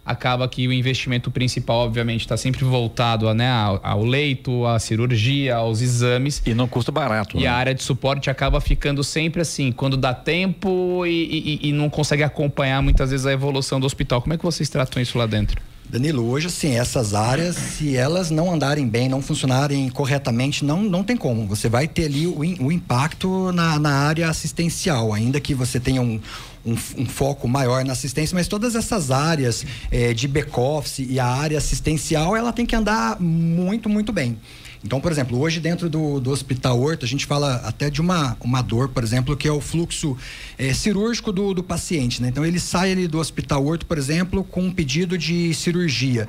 acaba 0.07 0.49
que 0.49 0.69
o 0.69 0.73
investimento 0.73 1.31
principal, 1.31 1.79
obviamente, 1.79 2.21
está 2.21 2.37
sempre 2.37 2.65
voltado 2.65 3.33
né, 3.35 3.51
ao, 3.83 4.05
leito, 4.05 4.65
à 4.65 4.79
cirurgia, 4.79 5.57
aos 5.57 5.83
exames. 5.83 6.41
E 6.47 6.55
não 6.55 6.69
custa 6.69 6.93
barato. 6.93 7.37
E 7.37 7.43
né? 7.43 7.47
a 7.49 7.55
área 7.55 7.75
de 7.75 7.83
suporte 7.83 8.31
acaba 8.31 8.61
ficando 8.61 9.03
sempre 9.03 9.43
assim, 9.43 9.73
quando 9.73 9.97
dá 9.97 10.15
tempo 10.15 11.05
e, 11.05 11.59
e, 11.63 11.69
e 11.69 11.73
não 11.73 11.91
consegue 11.91 12.23
acompanhar 12.23 12.81
muitas 12.81 13.11
vezes 13.11 13.27
a 13.27 13.33
evolução 13.33 13.81
do 13.81 13.87
hospital. 13.87 14.23
Como 14.23 14.33
é 14.35 14.39
que 14.39 14.45
vocês 14.45 14.69
tratam 14.69 15.03
isso 15.03 15.19
lá 15.19 15.27
dentro? 15.27 15.61
Danilo, 15.89 16.29
hoje 16.29 16.49
assim, 16.49 16.77
essas 16.77 17.15
áreas, 17.15 17.55
se 17.55 17.97
elas 17.97 18.29
não 18.29 18.53
andarem 18.53 18.89
bem, 18.89 19.09
não 19.09 19.23
funcionarem 19.23 19.89
corretamente, 19.89 20.65
não, 20.65 20.83
não 20.83 21.05
tem 21.05 21.17
como. 21.17 21.47
Você 21.47 21.69
vai 21.69 21.87
ter 21.87 22.07
ali 22.07 22.27
o, 22.27 22.41
o 22.41 22.73
impacto 22.73 23.53
na, 23.53 23.79
na 23.79 23.93
área 23.93 24.29
assistencial, 24.29 25.13
ainda 25.13 25.41
que 25.41 25.55
você 25.55 25.79
tenha 25.79 26.03
um, 26.03 26.21
um, 26.67 26.73
um, 26.73 27.07
foco 27.07 27.47
maior 27.47 27.85
na 27.85 27.93
assistência, 27.93 28.35
mas 28.35 28.49
todas 28.49 28.75
essas 28.75 29.11
áreas 29.11 29.65
é, 29.91 30.13
de 30.13 30.27
back-office 30.27 31.07
e 31.09 31.21
a 31.21 31.27
área 31.27 31.57
assistencial, 31.57 32.37
ela 32.37 32.53
tem 32.53 32.67
que 32.67 32.75
andar 32.75 33.21
muito, 33.21 33.89
muito 33.89 34.13
bem. 34.13 34.37
Então, 34.85 35.01
por 35.01 35.11
exemplo, 35.11 35.41
hoje 35.41 35.59
dentro 35.59 35.89
do, 35.89 36.21
do 36.21 36.31
Hospital 36.31 36.81
Horto, 36.81 37.05
a 37.05 37.09
gente 37.09 37.27
fala 37.27 37.57
até 37.65 37.91
de 37.91 38.01
uma, 38.01 38.37
uma 38.41 38.63
dor, 38.63 38.89
por 38.89 39.03
exemplo, 39.03 39.37
que 39.37 39.49
é 39.49 39.53
o 39.53 39.61
fluxo 39.61 40.17
é, 40.59 40.73
cirúrgico 40.73 41.33
do, 41.33 41.55
do 41.55 41.63
paciente. 41.63 42.23
Né? 42.23 42.29
Então, 42.29 42.45
ele 42.45 42.61
sai 42.61 42.93
ali 42.93 43.09
do 43.09 43.19
Hospital 43.19 43.65
Horto, 43.67 43.87
por 43.87 43.99
exemplo, 43.99 44.45
com 44.45 44.63
um 44.63 44.71
pedido 44.71 45.19
de 45.19 45.53
cirurgia. 45.55 46.29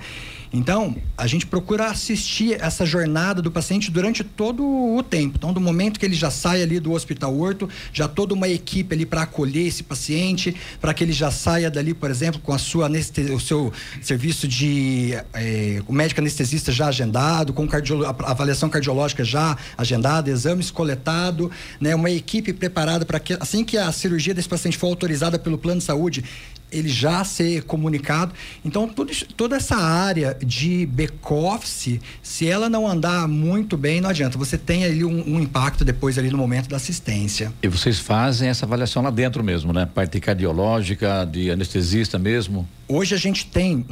Então, 0.51 0.95
a 1.17 1.27
gente 1.27 1.45
procura 1.45 1.87
assistir 1.87 2.59
essa 2.61 2.85
jornada 2.85 3.41
do 3.41 3.51
paciente 3.51 3.91
durante 3.91 4.23
todo 4.23 4.63
o 4.65 5.03
tempo. 5.03 5.35
Então, 5.37 5.53
do 5.53 5.59
momento 5.59 5.99
que 5.99 6.05
ele 6.05 6.15
já 6.15 6.31
sai 6.31 6.61
ali 6.61 6.79
do 6.79 6.93
Hospital 6.93 7.37
Horto, 7.37 7.69
já 7.91 8.07
toda 8.07 8.33
uma 8.33 8.47
equipe 8.47 8.93
ali 8.95 9.05
para 9.05 9.23
acolher 9.23 9.67
esse 9.67 9.83
paciente, 9.83 10.55
para 10.79 10.93
que 10.93 11.03
ele 11.03 11.13
já 11.13 11.31
saia 11.31 11.69
dali, 11.69 11.93
por 11.93 12.09
exemplo, 12.09 12.39
com 12.41 12.53
a 12.53 12.57
sua 12.57 12.87
o 13.33 13.39
seu 13.39 13.73
serviço 14.01 14.47
de 14.47 15.13
eh, 15.33 15.81
o 15.87 15.93
médico 15.93 16.21
anestesista 16.21 16.71
já 16.71 16.87
agendado, 16.87 17.53
com 17.53 17.63
a 17.63 18.31
avaliação 18.31 18.69
cardiológica 18.69 19.23
já 19.23 19.57
agendada, 19.77 20.29
exames 20.29 20.71
coletados, 20.71 21.49
né, 21.79 21.93
uma 21.93 22.09
equipe 22.09 22.53
preparada 22.53 23.05
para 23.05 23.19
que 23.19 23.33
assim 23.39 23.63
que 23.63 23.77
a 23.77 23.91
cirurgia 23.91 24.33
desse 24.33 24.49
paciente 24.49 24.77
for 24.77 24.87
autorizada 24.87 25.37
pelo 25.37 25.57
plano 25.57 25.79
de 25.79 25.85
saúde, 25.85 26.23
ele 26.71 26.89
já 26.89 27.23
ser 27.23 27.63
comunicado. 27.63 28.33
Então, 28.63 28.87
tudo, 28.87 29.11
toda 29.35 29.55
essa 29.55 29.75
área 29.75 30.37
de 30.43 30.85
back-office, 30.85 31.99
se 32.21 32.47
ela 32.47 32.69
não 32.69 32.87
andar 32.87 33.27
muito 33.27 33.77
bem, 33.77 34.01
não 34.01 34.09
adianta. 34.09 34.37
Você 34.37 34.57
tem 34.57 34.83
ali 34.83 35.03
um, 35.03 35.35
um, 35.35 35.39
impacto 35.39 35.85
depois 35.85 36.17
ali 36.17 36.29
no 36.29 36.37
momento 36.37 36.69
da 36.69 36.77
assistência. 36.77 37.51
E 37.61 37.67
vocês 37.67 37.99
fazem 37.99 38.49
essa 38.49 38.65
avaliação 38.65 39.01
lá 39.01 39.09
dentro 39.09 39.43
mesmo, 39.43 39.71
né? 39.71 39.85
Parte 39.85 40.19
cardiológica, 40.19 41.25
de 41.25 41.49
anestesista 41.49 42.19
mesmo? 42.19 42.67
Hoje 42.89 43.13
a 43.13 43.17
gente 43.17 43.45
tem 43.47 43.85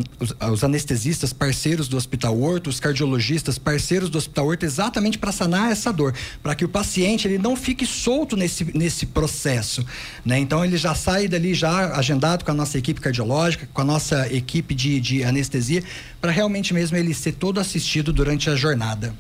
os, 0.52 0.64
anestesistas 0.64 1.34
parceiros 1.34 1.90
do 1.90 1.98
Hospital 1.98 2.40
Horto, 2.40 2.70
os 2.70 2.80
cardiologistas 2.80 3.58
parceiros 3.58 4.10
do 4.10 4.18
Hospital 4.18 4.48
Horto, 4.48 4.66
exatamente 4.66 5.18
para 5.18 5.34
sanar 5.34 5.70
essa 5.70 5.92
dor, 5.92 6.14
para 6.42 6.56
que 6.56 6.64
o 6.64 6.70
paciente 6.70 7.28
ele 7.28 7.38
não 7.38 7.58
fique 7.58 7.86
solto 7.86 8.38
nesse, 8.38 8.66
nesse 8.74 9.06
processo, 9.06 9.86
né? 10.24 10.40
Então 10.40 10.64
ele 10.64 10.78
já 10.78 10.96
sai 10.96 11.28
dali 11.28 11.54
já 11.54 11.94
agendado 11.94 12.46
com 12.46 12.52
a 12.52 12.54
nossa 12.54 12.78
equipe 12.78 13.02
cardiológica, 13.02 13.68
com 13.74 13.82
a 13.82 13.86
nossa 13.86 14.32
equipe 14.34 14.74
de, 14.74 15.02
de 15.02 15.24
anestesia, 15.26 15.84
para 16.22 16.32
realmente 16.32 16.74
mesmo 16.74 16.96
ele 16.96 17.14
ser 17.14 17.34
todo 17.34 17.60
assistido 17.60 18.14
durante 18.14 18.50
a 18.50 18.56
jornada. 18.56 19.14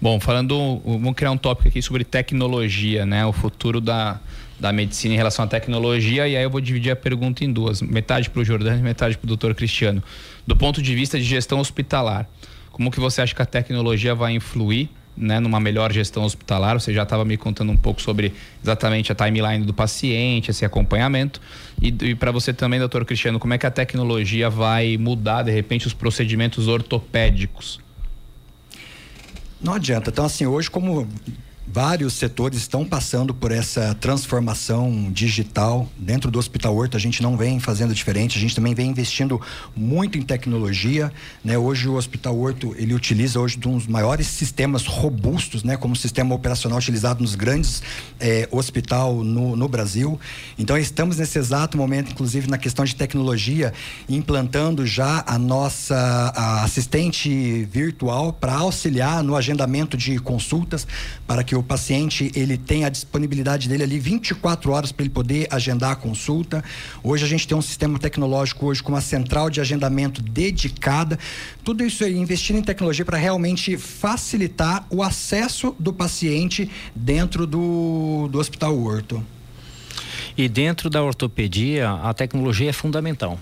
Bom, 0.00 0.20
falando, 0.20 0.80
vamos 0.84 1.14
criar 1.14 1.32
um 1.32 1.36
tópico 1.36 1.68
aqui 1.68 1.82
sobre 1.82 2.04
tecnologia, 2.04 3.04
né? 3.04 3.26
O 3.26 3.32
futuro 3.32 3.80
da 3.80 4.20
da 4.58 4.72
medicina 4.72 5.14
em 5.14 5.16
relação 5.16 5.44
à 5.44 5.48
tecnologia, 5.48 6.26
e 6.26 6.36
aí 6.36 6.42
eu 6.42 6.50
vou 6.50 6.60
dividir 6.60 6.90
a 6.90 6.96
pergunta 6.96 7.44
em 7.44 7.52
duas: 7.52 7.80
metade 7.80 8.28
para 8.28 8.40
o 8.40 8.44
Jordano 8.44 8.78
e 8.78 8.82
metade 8.82 9.16
para 9.16 9.24
o 9.24 9.28
doutor 9.28 9.54
Cristiano. 9.54 10.02
Do 10.46 10.56
ponto 10.56 10.82
de 10.82 10.94
vista 10.94 11.18
de 11.18 11.24
gestão 11.24 11.60
hospitalar, 11.60 12.28
como 12.70 12.90
que 12.90 13.00
você 13.00 13.22
acha 13.22 13.34
que 13.34 13.42
a 13.42 13.46
tecnologia 13.46 14.14
vai 14.14 14.32
influir 14.32 14.88
né, 15.16 15.40
numa 15.40 15.60
melhor 15.60 15.92
gestão 15.92 16.24
hospitalar? 16.24 16.80
Você 16.80 16.92
já 16.92 17.04
estava 17.04 17.24
me 17.24 17.36
contando 17.36 17.70
um 17.70 17.76
pouco 17.76 18.02
sobre 18.02 18.32
exatamente 18.62 19.12
a 19.12 19.14
timeline 19.14 19.64
do 19.64 19.74
paciente, 19.74 20.50
esse 20.50 20.64
acompanhamento. 20.64 21.40
E, 21.80 21.94
e 22.02 22.14
para 22.14 22.32
você 22.32 22.52
também, 22.52 22.78
doutor 22.78 23.04
Cristiano, 23.04 23.38
como 23.38 23.54
é 23.54 23.58
que 23.58 23.66
a 23.66 23.70
tecnologia 23.70 24.50
vai 24.50 24.96
mudar, 24.96 25.42
de 25.42 25.52
repente, 25.52 25.86
os 25.86 25.94
procedimentos 25.94 26.66
ortopédicos? 26.66 27.80
Não 29.60 29.74
adianta. 29.74 30.10
Então, 30.10 30.24
assim, 30.24 30.46
hoje, 30.46 30.70
como 30.70 31.06
Vários 31.70 32.14
setores 32.14 32.60
estão 32.60 32.82
passando 32.82 33.34
por 33.34 33.52
essa 33.52 33.94
transformação 33.94 35.10
digital. 35.12 35.86
Dentro 35.98 36.30
do 36.30 36.38
Hospital 36.38 36.74
Horto, 36.74 36.96
a 36.96 37.00
gente 37.00 37.22
não 37.22 37.36
vem 37.36 37.60
fazendo 37.60 37.92
diferente, 37.92 38.38
a 38.38 38.40
gente 38.40 38.54
também 38.54 38.74
vem 38.74 38.88
investindo 38.88 39.38
muito 39.76 40.16
em 40.16 40.22
tecnologia. 40.22 41.12
Né? 41.44 41.58
Hoje, 41.58 41.86
o 41.86 41.94
Hospital 41.94 42.38
Horto 42.38 42.74
ele 42.78 42.94
utiliza 42.94 43.38
hoje 43.38 43.58
um 43.66 43.76
dos 43.76 43.86
maiores 43.86 44.26
sistemas 44.28 44.86
robustos, 44.86 45.62
né? 45.62 45.76
como 45.76 45.94
sistema 45.94 46.34
operacional 46.34 46.78
utilizado 46.78 47.20
nos 47.20 47.34
grandes 47.34 47.82
eh, 48.18 48.48
hospital 48.50 49.22
no, 49.22 49.54
no 49.54 49.68
Brasil. 49.68 50.18
Então, 50.58 50.78
estamos 50.78 51.18
nesse 51.18 51.38
exato 51.38 51.76
momento, 51.76 52.12
inclusive 52.12 52.48
na 52.48 52.56
questão 52.56 52.82
de 52.82 52.96
tecnologia, 52.96 53.74
implantando 54.08 54.86
já 54.86 55.22
a 55.26 55.38
nossa 55.38 56.32
a 56.34 56.64
assistente 56.64 57.68
virtual 57.70 58.32
para 58.32 58.54
auxiliar 58.54 59.22
no 59.22 59.36
agendamento 59.36 59.98
de 59.98 60.18
consultas, 60.18 60.86
para 61.26 61.44
que 61.44 61.57
o 61.58 61.62
paciente 61.62 62.30
ele 62.34 62.56
tem 62.56 62.84
a 62.84 62.88
disponibilidade 62.88 63.68
dele 63.68 63.82
ali 63.82 63.98
24 63.98 64.70
horas 64.70 64.92
para 64.92 65.04
ele 65.04 65.12
poder 65.12 65.46
agendar 65.50 65.92
a 65.92 65.96
consulta. 65.96 66.62
Hoje 67.02 67.24
a 67.24 67.28
gente 67.28 67.46
tem 67.46 67.56
um 67.56 67.62
sistema 67.62 67.98
tecnológico 67.98 68.66
hoje 68.66 68.82
com 68.82 68.92
uma 68.92 69.00
central 69.00 69.50
de 69.50 69.60
agendamento 69.60 70.22
dedicada. 70.22 71.18
Tudo 71.64 71.84
isso 71.84 72.06
investindo 72.06 72.58
em 72.58 72.62
tecnologia 72.62 73.04
para 73.04 73.18
realmente 73.18 73.76
facilitar 73.76 74.86
o 74.90 75.02
acesso 75.02 75.74
do 75.78 75.92
paciente 75.92 76.70
dentro 76.94 77.46
do, 77.46 78.28
do 78.30 78.38
Hospital 78.38 78.78
Horto. 78.78 79.24
E 80.36 80.48
dentro 80.48 80.88
da 80.88 81.02
ortopedia, 81.02 81.90
a 81.90 82.14
tecnologia 82.14 82.70
é 82.70 82.72
fundamental 82.72 83.38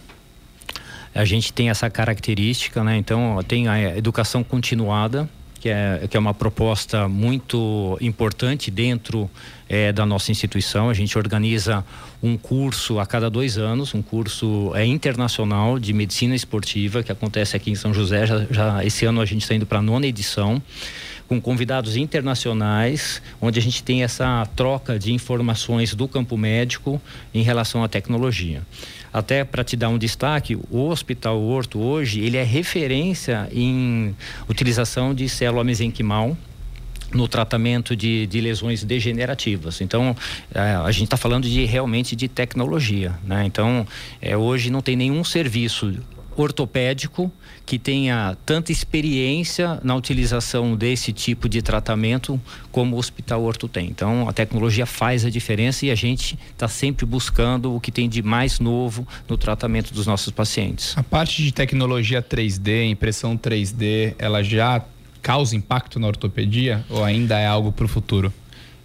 a 1.16 1.24
gente 1.24 1.50
tem 1.50 1.70
essa 1.70 1.88
característica, 1.88 2.84
né? 2.84 2.98
Então 2.98 3.42
tem 3.48 3.68
a 3.68 3.96
educação 3.96 4.44
continuada, 4.44 5.28
que 5.60 5.68
é, 5.68 6.06
que 6.08 6.16
é 6.16 6.20
uma 6.20 6.34
proposta 6.34 7.08
muito 7.08 7.96
importante 8.00 8.70
dentro 8.70 9.30
é, 9.68 9.92
da 9.92 10.06
nossa 10.06 10.30
instituição. 10.30 10.88
A 10.88 10.94
gente 10.94 11.16
organiza 11.18 11.84
um 12.22 12.36
curso 12.36 12.98
a 12.98 13.06
cada 13.06 13.28
dois 13.28 13.58
anos, 13.58 13.94
um 13.94 14.02
curso 14.02 14.72
é, 14.74 14.84
internacional 14.84 15.78
de 15.78 15.92
medicina 15.92 16.34
esportiva 16.34 17.02
que 17.02 17.12
acontece 17.12 17.56
aqui 17.56 17.70
em 17.70 17.74
São 17.74 17.92
José. 17.92 18.26
Já, 18.26 18.46
já 18.50 18.84
esse 18.84 19.04
ano 19.04 19.20
a 19.20 19.24
gente 19.24 19.42
está 19.42 19.54
indo 19.54 19.66
para 19.66 19.78
a 19.78 19.82
nona 19.82 20.06
edição 20.06 20.62
com 21.28 21.40
convidados 21.40 21.96
internacionais, 21.96 23.20
onde 23.40 23.58
a 23.58 23.62
gente 23.62 23.82
tem 23.82 24.02
essa 24.04 24.46
troca 24.54 24.98
de 24.98 25.12
informações 25.12 25.94
do 25.94 26.06
campo 26.06 26.36
médico 26.36 27.00
em 27.34 27.42
relação 27.42 27.82
à 27.82 27.88
tecnologia. 27.88 28.62
Até 29.16 29.44
para 29.44 29.64
te 29.64 29.78
dar 29.78 29.88
um 29.88 29.96
destaque, 29.96 30.58
o 30.70 30.88
Hospital 30.90 31.40
Horto 31.40 31.80
hoje 31.80 32.20
ele 32.20 32.36
é 32.36 32.42
referência 32.42 33.48
em 33.50 34.14
utilização 34.46 35.14
de 35.14 35.26
célula 35.26 35.64
mesenquimal 35.64 36.36
no 37.14 37.26
tratamento 37.26 37.96
de, 37.96 38.26
de, 38.26 38.42
lesões 38.42 38.84
degenerativas. 38.84 39.80
Então, 39.80 40.14
é, 40.54 40.60
a 40.60 40.90
gente 40.90 41.04
está 41.04 41.16
falando 41.16 41.48
de 41.48 41.64
realmente 41.64 42.14
de 42.14 42.28
tecnologia, 42.28 43.18
né? 43.24 43.46
Então, 43.46 43.86
é, 44.20 44.36
hoje 44.36 44.68
não 44.68 44.82
tem 44.82 44.94
nenhum 44.94 45.24
serviço 45.24 45.98
ortopédico 46.36 47.30
que 47.64 47.78
tenha 47.78 48.36
tanta 48.46 48.70
experiência 48.70 49.80
na 49.82 49.94
utilização 49.96 50.76
desse 50.76 51.12
tipo 51.12 51.48
de 51.48 51.62
tratamento 51.62 52.40
como 52.70 52.94
o 52.96 52.98
Hospital 52.98 53.42
Horto 53.42 53.66
tem. 53.68 53.88
Então, 53.88 54.28
a 54.28 54.32
tecnologia 54.32 54.86
faz 54.86 55.24
a 55.24 55.30
diferença 55.30 55.86
e 55.86 55.90
a 55.90 55.94
gente 55.94 56.38
está 56.52 56.68
sempre 56.68 57.04
buscando 57.04 57.74
o 57.74 57.80
que 57.80 57.90
tem 57.90 58.08
de 58.08 58.22
mais 58.22 58.60
novo 58.60 59.06
no 59.28 59.36
tratamento 59.36 59.92
dos 59.92 60.06
nossos 60.06 60.32
pacientes. 60.32 60.96
A 60.96 61.02
parte 61.02 61.42
de 61.42 61.52
tecnologia 61.52 62.22
3D, 62.22 62.90
impressão 62.90 63.36
3D, 63.36 64.14
ela 64.18 64.42
já 64.42 64.84
causa 65.20 65.56
impacto 65.56 65.98
na 65.98 66.06
ortopedia 66.06 66.84
ou 66.88 67.02
ainda 67.02 67.36
é 67.36 67.46
algo 67.46 67.72
para 67.72 67.84
o 67.84 67.88
futuro? 67.88 68.32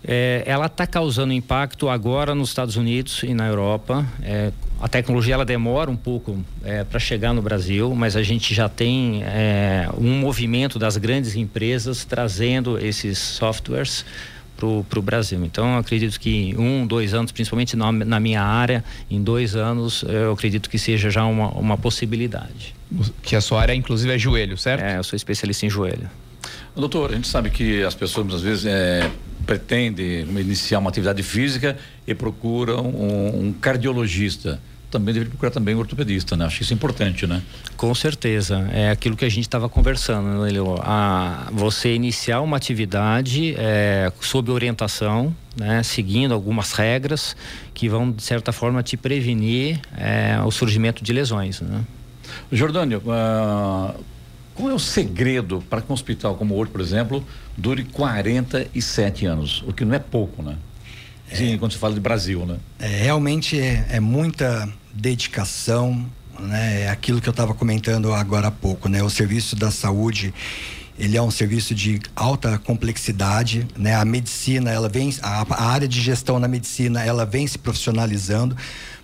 É, 0.04 0.43
ela 0.47 0.66
está 0.66 0.88
causando 0.88 1.32
impacto 1.32 1.88
agora 1.88 2.34
nos 2.34 2.49
Estados 2.49 2.76
Unidos 2.76 3.22
e 3.24 3.34
na 3.34 3.47
Europa. 3.47 4.06
É, 4.24 4.52
a 4.80 4.88
tecnologia 4.88 5.36
ela 5.36 5.45
demora 5.45 5.91
um 5.91 5.95
pouco 5.95 6.43
é, 6.64 6.84
para 6.84 6.99
chegar 6.99 7.34
no 7.34 7.41
Brasil, 7.41 7.93
mas 7.93 8.16
a 8.16 8.24
gente 8.24 8.54
já 8.54 8.68
tem 8.68 9.24
é, 9.24 9.88
um 9.95 10.20
movimento 10.20 10.80
das 10.80 10.97
grandes 10.97 11.36
empresas 11.36 12.04
trazendo 12.04 12.80
esses 12.80 13.18
softwares 13.18 14.04
para 14.58 14.99
o 14.99 15.02
Brasil. 15.02 15.43
Então, 15.43 15.74
eu 15.74 15.80
acredito 15.80 16.20
que 16.20 16.56
um, 16.58 16.86
dois 16.86 17.14
anos, 17.14 17.32
principalmente 17.32 17.76
na, 17.76 17.91
na, 17.91 18.20
minha 18.20 18.43
área, 18.43 18.84
em 19.10 19.22
dois 19.22 19.56
anos, 19.56 20.04
eu 20.04 20.34
acredito 20.34 20.70
que 20.70 20.78
seja 20.78 21.10
já 21.10 21.26
uma, 21.26 21.49
uma 21.49 21.78
possibilidade. 21.78 22.76
Que 23.24 23.36
a 23.36 23.41
sua 23.41 23.62
área, 23.62 23.74
inclusive, 23.74 24.14
é 24.14 24.20
joelho, 24.20 24.58
certo? 24.58 24.84
É, 24.84 24.97
eu 24.97 25.04
sou 25.04 25.18
especialista 25.18 25.66
em 25.66 25.70
joelho. 25.70 26.08
Doutor, 26.76 27.12
a 27.12 27.16
gente 27.16 27.28
sabe 27.28 27.49
que 27.49 27.84
as 27.84 27.95
pessoas, 27.95 28.28
muitas 28.28 28.43
vezes, 28.43 28.66
é, 28.66 29.10
pretendem 29.45 30.21
iniciar 30.39 30.79
uma 30.79 30.89
atividade 30.89 31.23
física 31.23 31.77
e 32.07 32.13
procuram 32.13 32.85
um, 32.85 33.47
um 33.47 33.53
cardiologista 33.53 34.59
também 34.91 35.13
deveria 35.13 35.29
procurar 35.31 35.51
também 35.51 35.73
um 35.73 35.79
ortopedista, 35.79 36.35
né? 36.35 36.45
Acho 36.45 36.61
isso 36.61 36.73
importante, 36.73 37.25
né? 37.25 37.41
Com 37.77 37.95
certeza. 37.95 38.69
É 38.73 38.91
aquilo 38.91 39.15
que 39.15 39.23
a 39.23 39.29
gente 39.29 39.45
estava 39.45 39.69
conversando, 39.69 40.43
né, 40.43 40.51
Leo? 40.51 40.75
A, 40.81 41.47
você 41.51 41.95
iniciar 41.95 42.41
uma 42.41 42.57
atividade 42.57 43.55
é, 43.57 44.11
sob 44.19 44.51
orientação, 44.51 45.33
né? 45.55 45.81
Seguindo 45.81 46.33
algumas 46.33 46.73
regras 46.73 47.35
que 47.73 47.87
vão, 47.87 48.11
de 48.11 48.21
certa 48.21 48.51
forma, 48.51 48.83
te 48.83 48.97
prevenir 48.97 49.79
é, 49.97 50.37
o 50.45 50.51
surgimento 50.51 51.03
de 51.03 51.13
lesões, 51.13 51.61
né? 51.61 51.81
Jordânio, 52.51 53.01
uh, 53.05 53.95
qual 54.62 54.70
é 54.70 54.76
o 54.76 54.80
segredo 54.80 55.64
para 55.68 55.82
que 55.82 55.91
um 55.91 55.93
hospital 55.93 56.36
como 56.36 56.53
o 56.53 56.57
Horto, 56.59 56.72
por 56.72 56.82
exemplo, 56.82 57.26
dure 57.57 57.84
47 57.84 59.26
anos? 59.26 59.64
O 59.68 59.74
que 59.74 59.84
não 59.84 59.95
é 59.95 59.99
pouco, 59.99 60.43
né? 60.43 60.55
Sim, 61.34 61.55
é, 61.55 61.57
quando 61.57 61.72
se 61.72 61.80
fala 61.80 61.95
de 61.95 61.99
Brasil, 61.99 62.45
né? 62.45 62.57
É, 62.80 62.86
realmente 62.86 63.59
é, 63.59 63.88
é 63.89 63.99
muita 63.99 64.70
dedicação, 64.93 66.05
né? 66.39 66.84
É 66.84 66.89
aquilo 66.89 67.20
que 67.20 67.28
eu 67.28 67.32
estava 67.32 67.55
comentando 67.55 68.14
agora 68.14 68.49
há 68.49 68.51
pouco, 68.51 68.88
né? 68.88 69.01
O 69.01 69.09
serviço 69.09 69.55
da 69.55 69.72
saúde 69.72 70.32
ele 70.99 71.18
é 71.18 71.22
um 71.22 71.32
serviço 71.32 71.74
de 71.74 71.99
alta 72.16 72.59
complexidade, 72.59 73.68
né? 73.76 73.95
A 73.95 74.05
medicina, 74.05 74.70
ela 74.70 74.88
vem, 74.88 75.12
a, 75.24 75.43
a 75.49 75.72
área 75.72 75.88
de 75.88 75.99
gestão 75.99 76.38
na 76.38 76.47
medicina, 76.47 77.03
ela 77.03 77.26
vem 77.26 77.47
se 77.47 77.57
profissionalizando 77.57 78.55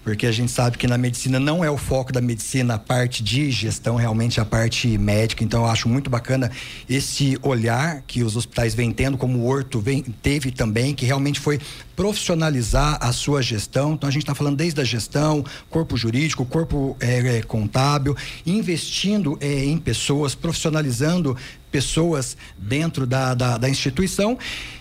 porque 0.07 0.25
a 0.25 0.31
gente 0.31 0.53
sabe 0.53 0.77
que 0.77 0.87
na 0.87 0.97
medicina 0.97 1.37
não 1.37 1.65
é 1.65 1.69
o 1.69 1.75
foco 1.77 2.13
da 2.13 2.21
medicina 2.21 2.75
a 2.75 2.79
parte 2.79 3.21
de 3.21 3.51
gestão, 3.51 3.97
realmente 3.97 4.39
a 4.39 4.45
parte 4.45 4.97
médica. 4.97 5.43
Então 5.43 5.63
eu 5.63 5.69
acho 5.69 5.89
muito 5.89 6.09
bacana 6.09 6.49
esse 6.89 7.37
olhar 7.41 8.01
que 8.07 8.23
os 8.23 8.37
hospitais 8.37 8.73
vêm 8.73 8.89
tendo, 8.93 9.17
como 9.17 9.39
o 9.39 9.45
Horto 9.45 9.81
vem, 9.81 10.01
teve 10.01 10.49
também, 10.49 10.95
que 10.95 11.05
realmente 11.05 11.41
foi 11.41 11.59
profissionalizar 11.93 12.97
a 13.01 13.11
sua 13.11 13.41
gestão. 13.41 13.95
Então 13.95 14.07
a 14.07 14.11
gente 14.11 14.21
está 14.21 14.33
falando 14.33 14.55
desde 14.55 14.79
a 14.79 14.83
gestão, 14.85 15.43
corpo 15.69 15.97
jurídico, 15.97 16.45
corpo 16.45 16.95
é, 17.01 17.39
é, 17.39 17.41
contábil, 17.41 18.15
investindo 18.45 19.37
é, 19.41 19.65
em 19.65 19.77
pessoas, 19.77 20.33
profissionalizando 20.33 21.35
pessoas 21.69 22.37
dentro 22.57 23.05
da, 23.05 23.33
da, 23.33 23.57
da 23.57 23.69
instituição. 23.69 24.37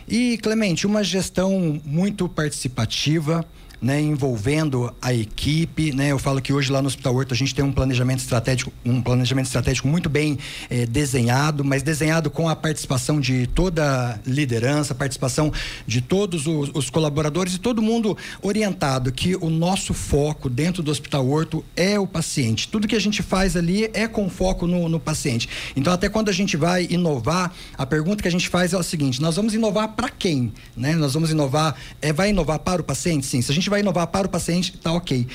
E, 0.06 0.38
Clemente, 0.38 0.86
uma 0.86 1.02
gestão 1.02 1.80
muito 1.84 2.28
participativa 2.28 3.44
né, 3.80 4.00
envolvendo 4.00 4.92
a 5.02 5.12
equipe, 5.12 5.92
né? 5.92 6.10
Eu 6.10 6.18
falo 6.18 6.40
que 6.40 6.52
hoje 6.52 6.72
lá 6.72 6.80
no 6.80 6.88
Hospital 6.88 7.14
Horto 7.14 7.34
a 7.34 7.36
gente 7.36 7.54
tem 7.54 7.64
um 7.64 7.72
planejamento 7.72 8.20
estratégico, 8.20 8.72
um 8.84 9.02
planejamento 9.02 9.46
estratégico 9.46 9.86
muito 9.86 10.08
bem 10.08 10.38
eh, 10.70 10.86
desenhado, 10.86 11.62
mas 11.62 11.82
desenhado 11.82 12.30
com 12.30 12.48
a 12.48 12.56
participação 12.56 13.20
de 13.20 13.46
toda 13.48 13.84
a 13.84 14.18
liderança, 14.28 14.94
participação 14.94 15.52
de 15.86 16.00
todos 16.00 16.46
os, 16.46 16.70
os, 16.72 16.90
colaboradores 16.90 17.54
e 17.54 17.58
todo 17.58 17.82
mundo 17.82 18.16
orientado 18.40 19.12
que 19.12 19.36
o 19.36 19.50
nosso 19.50 19.92
foco 19.92 20.48
dentro 20.48 20.82
do 20.82 20.90
Hospital 20.90 21.28
Horto 21.28 21.64
é 21.76 21.98
o 21.98 22.06
paciente. 22.06 22.68
Tudo 22.68 22.88
que 22.88 22.96
a 22.96 23.00
gente 23.00 23.22
faz 23.22 23.56
ali 23.56 23.90
é 23.92 24.08
com 24.08 24.30
foco 24.30 24.66
no, 24.66 24.88
no 24.88 24.98
paciente. 24.98 25.48
Então 25.76 25.92
até 25.92 26.08
quando 26.08 26.30
a 26.30 26.32
gente 26.32 26.56
vai 26.56 26.86
inovar, 26.88 27.52
a 27.76 27.84
pergunta 27.84 28.22
que 28.22 28.28
a 28.28 28.32
gente 28.32 28.48
faz 28.48 28.72
é 28.72 28.78
o 28.78 28.82
seguinte: 28.82 29.20
nós 29.20 29.36
vamos 29.36 29.52
inovar 29.52 29.88
para 29.88 30.08
quem, 30.08 30.52
né? 30.74 30.94
Nós 30.94 31.12
vamos 31.12 31.30
inovar, 31.30 31.76
é, 32.00 32.10
vai 32.10 32.30
inovar 32.30 32.58
para 32.60 32.80
o 32.80 32.84
paciente? 32.84 33.26
Sim. 33.26 33.42
Se 33.42 33.52
a 33.52 33.54
gente 33.54 33.66
gente 33.66 33.70
vai 33.76 33.80
inovar 33.80 34.06
para 34.06 34.26
o 34.26 34.30
paciente, 34.30 34.72
tá 34.78 34.92
ok. 34.92 35.26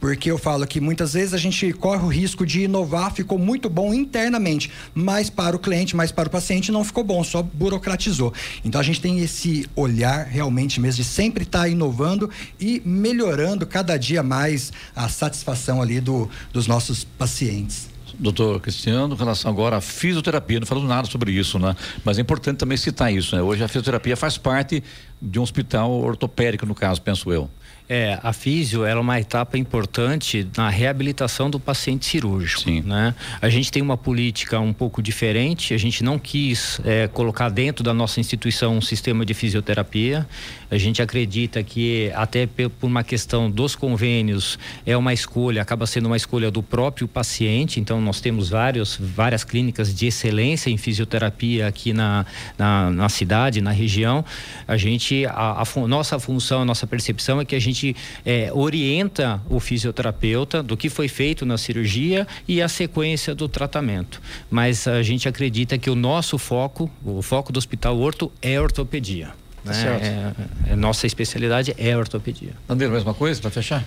Porque 0.00 0.30
eu 0.30 0.36
falo 0.36 0.66
que 0.66 0.80
muitas 0.80 1.14
vezes 1.14 1.32
a 1.32 1.38
gente 1.38 1.72
corre 1.72 2.04
o 2.04 2.08
risco 2.08 2.44
de 2.44 2.62
inovar, 2.62 3.10
ficou 3.14 3.38
muito 3.38 3.70
bom 3.70 3.94
internamente, 3.94 4.70
mas 4.92 5.30
para 5.30 5.56
o 5.56 5.58
cliente, 5.58 5.96
mas 5.96 6.12
para 6.12 6.28
o 6.28 6.30
paciente 6.30 6.70
não 6.70 6.84
ficou 6.84 7.02
bom, 7.02 7.24
só 7.24 7.42
burocratizou. 7.42 8.34
Então 8.62 8.78
a 8.78 8.84
gente 8.84 9.00
tem 9.00 9.20
esse 9.20 9.66
olhar 9.74 10.26
realmente 10.26 10.78
mesmo 10.78 11.02
de 11.02 11.08
sempre 11.08 11.44
estar 11.44 11.60
tá 11.60 11.68
inovando 11.68 12.28
e 12.60 12.82
melhorando 12.84 13.66
cada 13.66 13.96
dia 13.96 14.22
mais 14.22 14.72
a 14.94 15.08
satisfação 15.08 15.80
ali 15.80 16.00
do, 16.00 16.28
dos 16.52 16.66
nossos 16.66 17.04
pacientes 17.04 17.94
doutor 18.18 18.60
Cristiano, 18.60 19.12
em 19.14 19.18
relação 19.18 19.50
agora 19.50 19.76
à 19.76 19.80
fisioterapia, 19.80 20.60
não 20.60 20.66
falamos 20.66 20.88
nada 20.88 21.08
sobre 21.08 21.32
isso, 21.32 21.58
né? 21.58 21.74
Mas 22.04 22.16
é 22.16 22.20
importante 22.20 22.58
também 22.58 22.76
citar 22.76 23.12
isso, 23.12 23.34
né? 23.34 23.42
Hoje 23.42 23.64
a 23.64 23.66
fisioterapia 23.66 24.16
faz 24.16 24.38
parte 24.38 24.84
de 25.20 25.38
um 25.38 25.42
hospital 25.42 25.90
ortopédico, 25.90 26.64
no 26.64 26.76
caso, 26.76 27.02
penso 27.02 27.32
eu. 27.32 27.50
É, 27.86 28.18
a 28.22 28.32
físio 28.32 28.86
é 28.86 28.94
uma 28.94 29.20
etapa 29.20 29.58
importante 29.58 30.48
na 30.56 30.70
reabilitação 30.70 31.50
do 31.50 31.60
paciente 31.60 32.06
cirúrgico. 32.06 32.62
Sim. 32.62 32.80
Né? 32.80 33.14
A 33.42 33.48
gente 33.50 33.70
tem 33.70 33.82
uma 33.82 33.96
política 33.96 34.58
um 34.58 34.72
pouco 34.72 35.02
diferente, 35.02 35.74
a 35.74 35.76
gente 35.76 36.02
não 36.02 36.18
quis 36.18 36.80
é, 36.82 37.08
colocar 37.08 37.50
dentro 37.50 37.84
da 37.84 37.92
nossa 37.92 38.20
instituição 38.20 38.78
um 38.78 38.80
sistema 38.80 39.24
de 39.26 39.34
fisioterapia. 39.34 40.26
A 40.70 40.78
gente 40.78 41.02
acredita 41.02 41.62
que, 41.62 42.10
até 42.14 42.46
por 42.46 42.86
uma 42.86 43.04
questão 43.04 43.50
dos 43.50 43.76
convênios, 43.76 44.58
é 44.86 44.96
uma 44.96 45.12
escolha, 45.12 45.60
acaba 45.60 45.86
sendo 45.86 46.06
uma 46.06 46.16
escolha 46.16 46.50
do 46.50 46.62
próprio 46.62 47.06
paciente. 47.06 47.78
Então, 47.78 48.00
nós 48.00 48.20
temos 48.20 48.48
vários, 48.48 48.96
várias 48.98 49.44
clínicas 49.44 49.94
de 49.94 50.06
excelência 50.06 50.70
em 50.70 50.78
fisioterapia 50.78 51.68
aqui 51.68 51.92
na, 51.92 52.24
na, 52.56 52.90
na 52.90 53.08
cidade, 53.10 53.60
na 53.60 53.70
região. 53.70 54.24
A 54.66 54.76
gente, 54.76 55.26
a, 55.26 55.62
a 55.62 55.86
nossa 55.86 56.18
função, 56.18 56.62
a 56.62 56.64
nossa 56.64 56.86
percepção 56.86 57.40
é 57.40 57.44
que 57.44 57.54
a 57.54 57.60
gente 57.60 57.73
gente 57.74 57.96
é, 58.24 58.50
orienta 58.52 59.40
o 59.50 59.60
fisioterapeuta 59.60 60.62
do 60.62 60.76
que 60.76 60.88
foi 60.88 61.08
feito 61.08 61.44
na 61.44 61.58
cirurgia 61.58 62.26
e 62.48 62.62
a 62.62 62.68
sequência 62.68 63.34
do 63.34 63.48
tratamento. 63.48 64.22
Mas 64.50 64.86
a 64.86 65.02
gente 65.02 65.28
acredita 65.28 65.76
que 65.76 65.90
o 65.90 65.94
nosso 65.94 66.38
foco, 66.38 66.90
o 67.04 67.20
foco 67.20 67.52
do 67.52 67.58
Hospital 67.58 67.98
Horto 67.98 68.32
é 68.40 68.58
ortopedia. 68.60 69.32
Tá 69.64 69.72
né? 69.72 70.34
É, 70.68 70.72
é, 70.72 70.76
nossa 70.76 71.06
especialidade 71.06 71.74
é 71.76 71.96
ortopedia. 71.96 72.52
André, 72.68 72.88
mesma 72.88 73.14
coisa 73.14 73.40
para 73.40 73.50
fechar? 73.50 73.84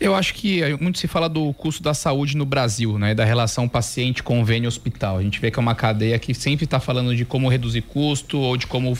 Eu 0.00 0.16
acho 0.16 0.34
que 0.34 0.60
muito 0.80 0.98
se 0.98 1.06
fala 1.06 1.28
do 1.28 1.52
custo 1.52 1.80
da 1.80 1.94
saúde 1.94 2.36
no 2.36 2.44
Brasil, 2.44 2.98
né? 2.98 3.14
Da 3.14 3.24
relação 3.24 3.68
paciente 3.68 4.20
convênio 4.20 4.66
hospital. 4.66 5.18
A 5.18 5.22
gente 5.22 5.38
vê 5.38 5.48
que 5.48 5.60
é 5.60 5.62
uma 5.62 5.76
cadeia 5.76 6.18
que 6.18 6.34
sempre 6.34 6.64
está 6.64 6.80
falando 6.80 7.14
de 7.14 7.24
como 7.24 7.48
reduzir 7.48 7.82
custo 7.82 8.36
ou 8.36 8.56
de 8.56 8.66
como 8.66 8.98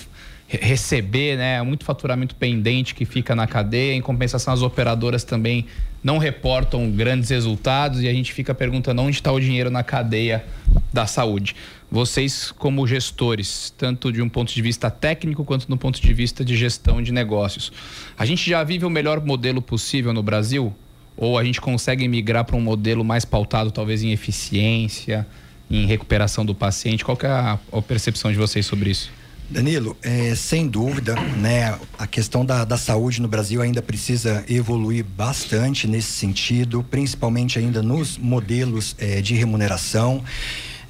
receber, 0.61 1.36
né? 1.36 1.62
Muito 1.62 1.84
faturamento 1.84 2.34
pendente 2.34 2.94
que 2.94 3.05
fica 3.05 3.34
na 3.34 3.46
cadeia. 3.46 3.94
Em 3.94 4.00
compensação, 4.00 4.53
as 4.53 4.62
operadoras 4.62 5.24
também 5.24 5.66
não 6.03 6.18
reportam 6.18 6.90
grandes 6.90 7.30
resultados 7.30 8.03
e 8.03 8.09
a 8.09 8.12
gente 8.12 8.32
fica 8.32 8.55
perguntando 8.55 9.00
onde 9.03 9.16
está 9.16 9.30
o 9.30 9.40
dinheiro 9.40 9.70
na 9.70 9.82
cadeia 9.82 10.44
da 10.92 11.07
saúde. 11.07 11.55
Vocês, 11.90 12.50
como 12.50 12.86
gestores, 12.86 13.72
tanto 13.76 14.11
de 14.11 14.20
um 14.20 14.28
ponto 14.28 14.53
de 14.53 14.62
vista 14.62 14.90
técnico 14.90 15.44
quanto 15.44 15.68
no 15.68 15.76
ponto 15.76 16.00
de 16.00 16.14
vista 16.14 16.44
de 16.44 16.57
gestão 16.57 17.03
de 17.03 17.12
negócios, 17.12 17.70
a 18.18 18.26
gente 18.26 18.48
já 18.48 18.64
vive 18.64 18.84
o 18.84 18.90
melhor 18.90 19.24
modelo 19.24 19.62
possível 19.62 20.12
no 20.12 20.22
Brasil? 20.22 20.74
Ou 21.16 21.38
a 21.38 21.44
gente 21.44 21.61
consegue 21.61 22.09
migrar 22.09 22.44
para 22.44 22.57
um 22.57 22.61
modelo 22.61 23.05
mais 23.05 23.24
pautado, 23.24 23.70
talvez, 23.70 24.03
em 24.03 24.11
eficiência, 24.11 25.26
em 25.70 25.86
recuperação 25.86 26.44
do 26.44 26.55
paciente? 26.55 27.05
Qual 27.05 27.18
é 27.22 27.26
a, 27.26 27.59
percepção 27.86 28.32
de 28.32 28.38
vocês 28.38 28.64
sobre 28.64 28.90
isso? 28.90 29.21
Danilo, 29.51 29.97
é, 30.03 30.34
sem 30.34 30.66
dúvida, 30.66 31.14
né, 31.14 31.78
a 31.99 32.07
questão 32.07 32.45
da, 32.45 32.64
da 32.64 32.78
saúde 32.78 33.20
no 33.20 33.28
Brasil 33.28 33.61
ainda 33.61 33.82
precisa 33.82 34.45
evoluir 34.49 35.05
bastante 35.05 35.86
nesse 35.86 36.12
sentido, 36.12 36.82
principalmente 36.90 37.59
ainda 37.59 37.82
nos 37.82 38.16
modelos 38.16 38.97
é, 38.99 39.20
de 39.20 39.34
remuneração. 39.34 40.24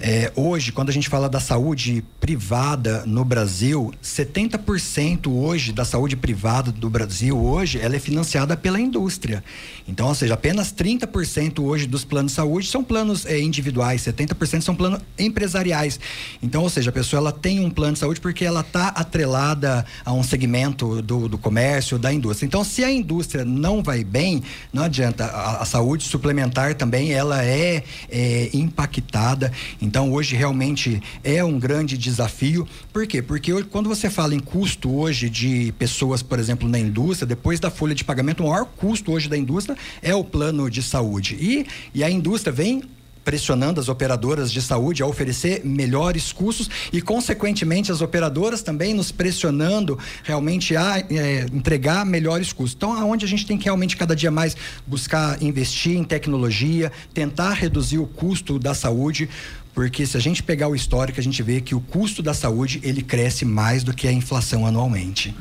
É, 0.05 0.33
hoje, 0.35 0.73
quando 0.73 0.89
a 0.89 0.93
gente 0.93 1.09
fala 1.09 1.29
da 1.29 1.39
saúde 1.39 2.03
privada 2.19 3.05
no 3.07 3.25
Brasil, 3.25 3.95
70% 4.03 5.29
hoje 5.29 5.73
da 5.73 5.85
saúde 5.85 6.17
privada 6.17 6.73
do 6.73 6.91
Brasil 6.91 7.39
hoje 7.39 7.79
ela 7.79 7.95
é 7.95 8.01
financiada 8.01 8.57
pela 8.57 8.81
indústria. 8.81 9.45
Então, 9.87 10.09
ou 10.09 10.15
seja, 10.17 10.35
apenas 10.35 10.73
30% 10.73 11.61
hoje 11.61 11.87
dos 11.87 12.05
planos 12.05 12.33
de 12.33 12.37
saúde 12.37 12.67
são 12.67 12.83
planos 12.83 13.25
é, 13.27 13.39
individuais, 13.41 14.03
70% 14.03 14.63
são 14.63 14.75
planos 14.75 14.99
empresariais. 15.17 16.01
Então, 16.43 16.63
ou 16.63 16.69
seja, 16.69 16.91
a 16.91 16.93
pessoa 16.93 17.21
ela 17.21 17.33
tem 17.33 17.61
um 17.61 17.71
plano 17.71 17.93
de 17.93 18.01
saúde 18.01 18.21
porque 18.21 18.45
ela 18.45 18.63
está 18.63 18.89
atrelada 18.89 19.87
a 20.05 20.13
um 20.13 20.25
segmento 20.25 21.01
do, 21.01 21.29
do 21.29 21.39
comércio, 21.39 21.97
da 21.97 22.13
indústria. 22.13 22.45
Então, 22.49 22.65
se 22.65 22.83
a 22.83 22.91
indústria 22.91 23.45
não 23.45 23.85
vai 23.85 24.03
bem, 24.03 24.43
não 24.73 24.83
adianta. 24.83 25.27
A, 25.27 25.63
a 25.63 25.65
saúde 25.65 26.03
suplementar 26.03 26.75
também 26.75 27.13
ela 27.13 27.45
é, 27.45 27.85
é 28.11 28.51
impactada. 28.53 29.53
Então, 29.81 29.92
hoje 30.01 30.35
realmente 30.37 31.03
é 31.23 31.45
um 31.45 31.59
grande 31.59 31.99
desafio. 31.99 32.67
Por 32.93 33.07
quê? 33.07 33.21
Porque 33.21 33.63
quando 33.65 33.89
você 33.89 34.09
fala 34.09 34.35
em 34.35 34.41
custo 34.41 34.91
hoje 34.95 35.29
de 35.29 35.73
pessoas, 35.79 36.23
por 36.23 36.39
exemplo, 36.39 36.69
na 36.69 36.79
indústria, 36.79 37.27
depois 37.27 37.61
da 37.61 37.71
folha 37.71 37.95
de 37.95 38.05
pagamento, 38.05 38.43
o 38.43 38.49
maior 38.49 38.65
custo 38.65 39.13
hoje 39.13 39.29
da 39.29 39.37
indústria 39.37 39.77
é 40.01 40.15
o 40.15 40.25
plano 40.25 40.71
de 40.71 40.83
saúde. 40.83 41.37
E, 41.41 41.67
e 41.95 42.03
a 42.03 42.11
indústria 42.11 42.53
vem 42.53 42.83
pressionando 43.25 43.81
as 43.81 43.89
operadoras 43.89 44.53
de 44.53 44.61
saúde 44.61 45.03
a 45.03 45.07
oferecer 45.07 45.65
melhores 45.65 46.33
custos 46.33 46.69
e, 46.93 47.01
consequentemente, 47.01 47.93
as 47.93 48.01
operadoras 48.01 48.63
também 48.63 48.95
nos 48.95 49.13
pressionando 49.13 49.99
realmente 50.23 50.77
a 50.77 50.99
é, 50.99 51.47
entregar 51.53 52.05
melhores 52.05 52.53
custos. 52.53 52.75
Então, 52.77 52.93
aonde 52.93 53.25
a 53.25 53.29
gente 53.29 53.47
tem 53.47 53.57
que 53.57 53.65
realmente 53.65 53.97
cada 53.97 54.15
dia 54.15 54.31
mais 54.31 54.57
buscar 54.87 55.41
investir 55.43 55.97
em 55.97 56.05
tecnologia, 56.05 56.91
tentar 57.15 57.53
reduzir 57.53 57.99
o 57.99 58.07
custo 58.07 58.59
da 58.59 58.75
saúde, 58.75 59.29
porque 59.75 60.07
se 60.07 60.17
a 60.17 60.21
gente 60.21 60.43
pegar 60.43 60.69
o 60.69 60.75
histórico, 60.75 61.19
a 61.19 61.23
gente 61.23 61.43
vê 61.43 61.61
que 61.61 61.75
o 61.75 61.81
custo 61.81 62.23
da 62.23 62.35
saúde 62.35 62.81
ele 62.83 63.03
cresce 63.03 63.45
mais 63.45 63.83
do 63.83 63.95
que 63.95 64.07
a 64.07 64.13
inflação 64.13 64.67
anualmente. 64.67 65.35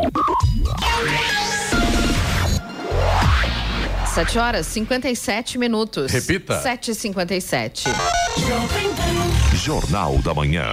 7 4.16 4.40
horas 4.40 4.68
57 4.68 5.58
minutos. 5.58 6.10
Repita. 6.10 6.64
7h57. 6.64 7.90
Jornal 9.56 10.20
da 10.20 10.34
Manhã. 10.34 10.68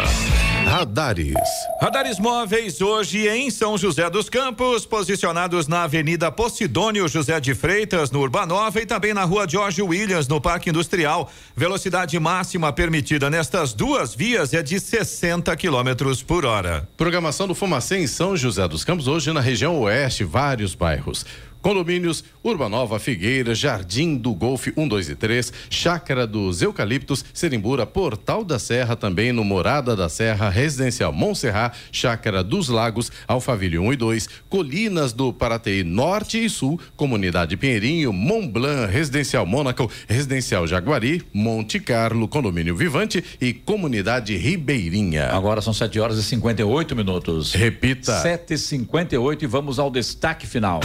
Radares. 0.64 1.34
Radares 1.80 2.20
móveis 2.20 2.80
hoje 2.80 3.26
em 3.26 3.50
São 3.50 3.76
José 3.76 4.08
dos 4.08 4.30
Campos, 4.30 4.86
posicionados 4.86 5.66
na 5.66 5.82
Avenida 5.82 6.30
Posidônio 6.30 7.08
José 7.08 7.40
de 7.40 7.52
Freitas, 7.52 8.12
no 8.12 8.20
Urbanova 8.20 8.80
e 8.80 8.86
também 8.86 9.12
na 9.12 9.24
Rua 9.24 9.44
Jorge 9.48 9.82
Williams, 9.82 10.28
no 10.28 10.40
Parque 10.40 10.70
Industrial. 10.70 11.28
Velocidade 11.56 12.16
máxima 12.20 12.72
permitida 12.72 13.28
nestas 13.28 13.74
duas 13.74 14.14
vias 14.14 14.54
é 14.54 14.62
de 14.62 14.78
60 14.78 15.56
quilômetros 15.56 16.22
por 16.22 16.44
hora. 16.44 16.88
Programação 16.96 17.48
do 17.48 17.56
Fumacê 17.56 17.98
em 17.98 18.06
São 18.06 18.36
José 18.36 18.68
dos 18.68 18.84
Campos, 18.84 19.08
hoje 19.08 19.32
na 19.32 19.40
região 19.40 19.80
oeste, 19.80 20.22
vários 20.22 20.76
bairros. 20.76 21.26
Condomínios 21.62 22.24
Urbanova, 22.42 22.98
Figueira, 22.98 23.54
Jardim 23.54 24.16
do 24.16 24.34
Golfe 24.34 24.72
1, 24.76 24.88
2 24.88 25.10
e 25.10 25.14
3, 25.14 25.52
Chácara 25.70 26.26
dos 26.26 26.60
Eucaliptos, 26.60 27.24
Serimbura, 27.32 27.86
Portal 27.86 28.44
da 28.44 28.58
Serra, 28.58 28.96
também 28.96 29.32
no 29.32 29.44
Morada 29.44 29.94
da 29.94 30.08
Serra, 30.08 30.50
Residencial 30.50 31.12
Montserrat, 31.12 31.76
Chácara 31.92 32.42
dos 32.42 32.68
Lagos, 32.68 33.12
Alphaville 33.28 33.78
1 33.78 33.92
e 33.92 33.96
2, 33.96 34.28
Colinas 34.48 35.12
do 35.12 35.32
Paratei 35.32 35.84
Norte 35.84 36.44
e 36.44 36.50
Sul, 36.50 36.80
Comunidade 36.96 37.56
Pinheirinho, 37.56 38.12
Mont 38.12 38.48
Blanc, 38.48 38.92
Residencial 38.92 39.46
Mônaco, 39.46 39.88
Residencial 40.08 40.66
Jaguari, 40.66 41.22
Monte 41.32 41.78
Carlo, 41.78 42.26
Condomínio 42.26 42.74
Vivante 42.74 43.22
e 43.40 43.52
Comunidade 43.52 44.36
Ribeirinha. 44.36 45.28
Agora 45.28 45.60
são 45.60 45.72
7 45.72 46.00
horas 46.00 46.18
e 46.18 46.24
58 46.24 46.96
minutos. 46.96 47.54
Repita. 47.54 48.20
7 48.20 48.54
e 48.54 48.58
58 48.58 49.44
e 49.44 49.46
vamos 49.46 49.78
ao 49.78 49.90
destaque 49.90 50.44
final. 50.44 50.80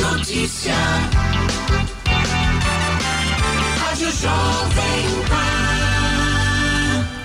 Notícia. 0.01 0.73
Rádio 3.77 4.11
Jovem 4.11 5.23
Pan. 5.29 5.54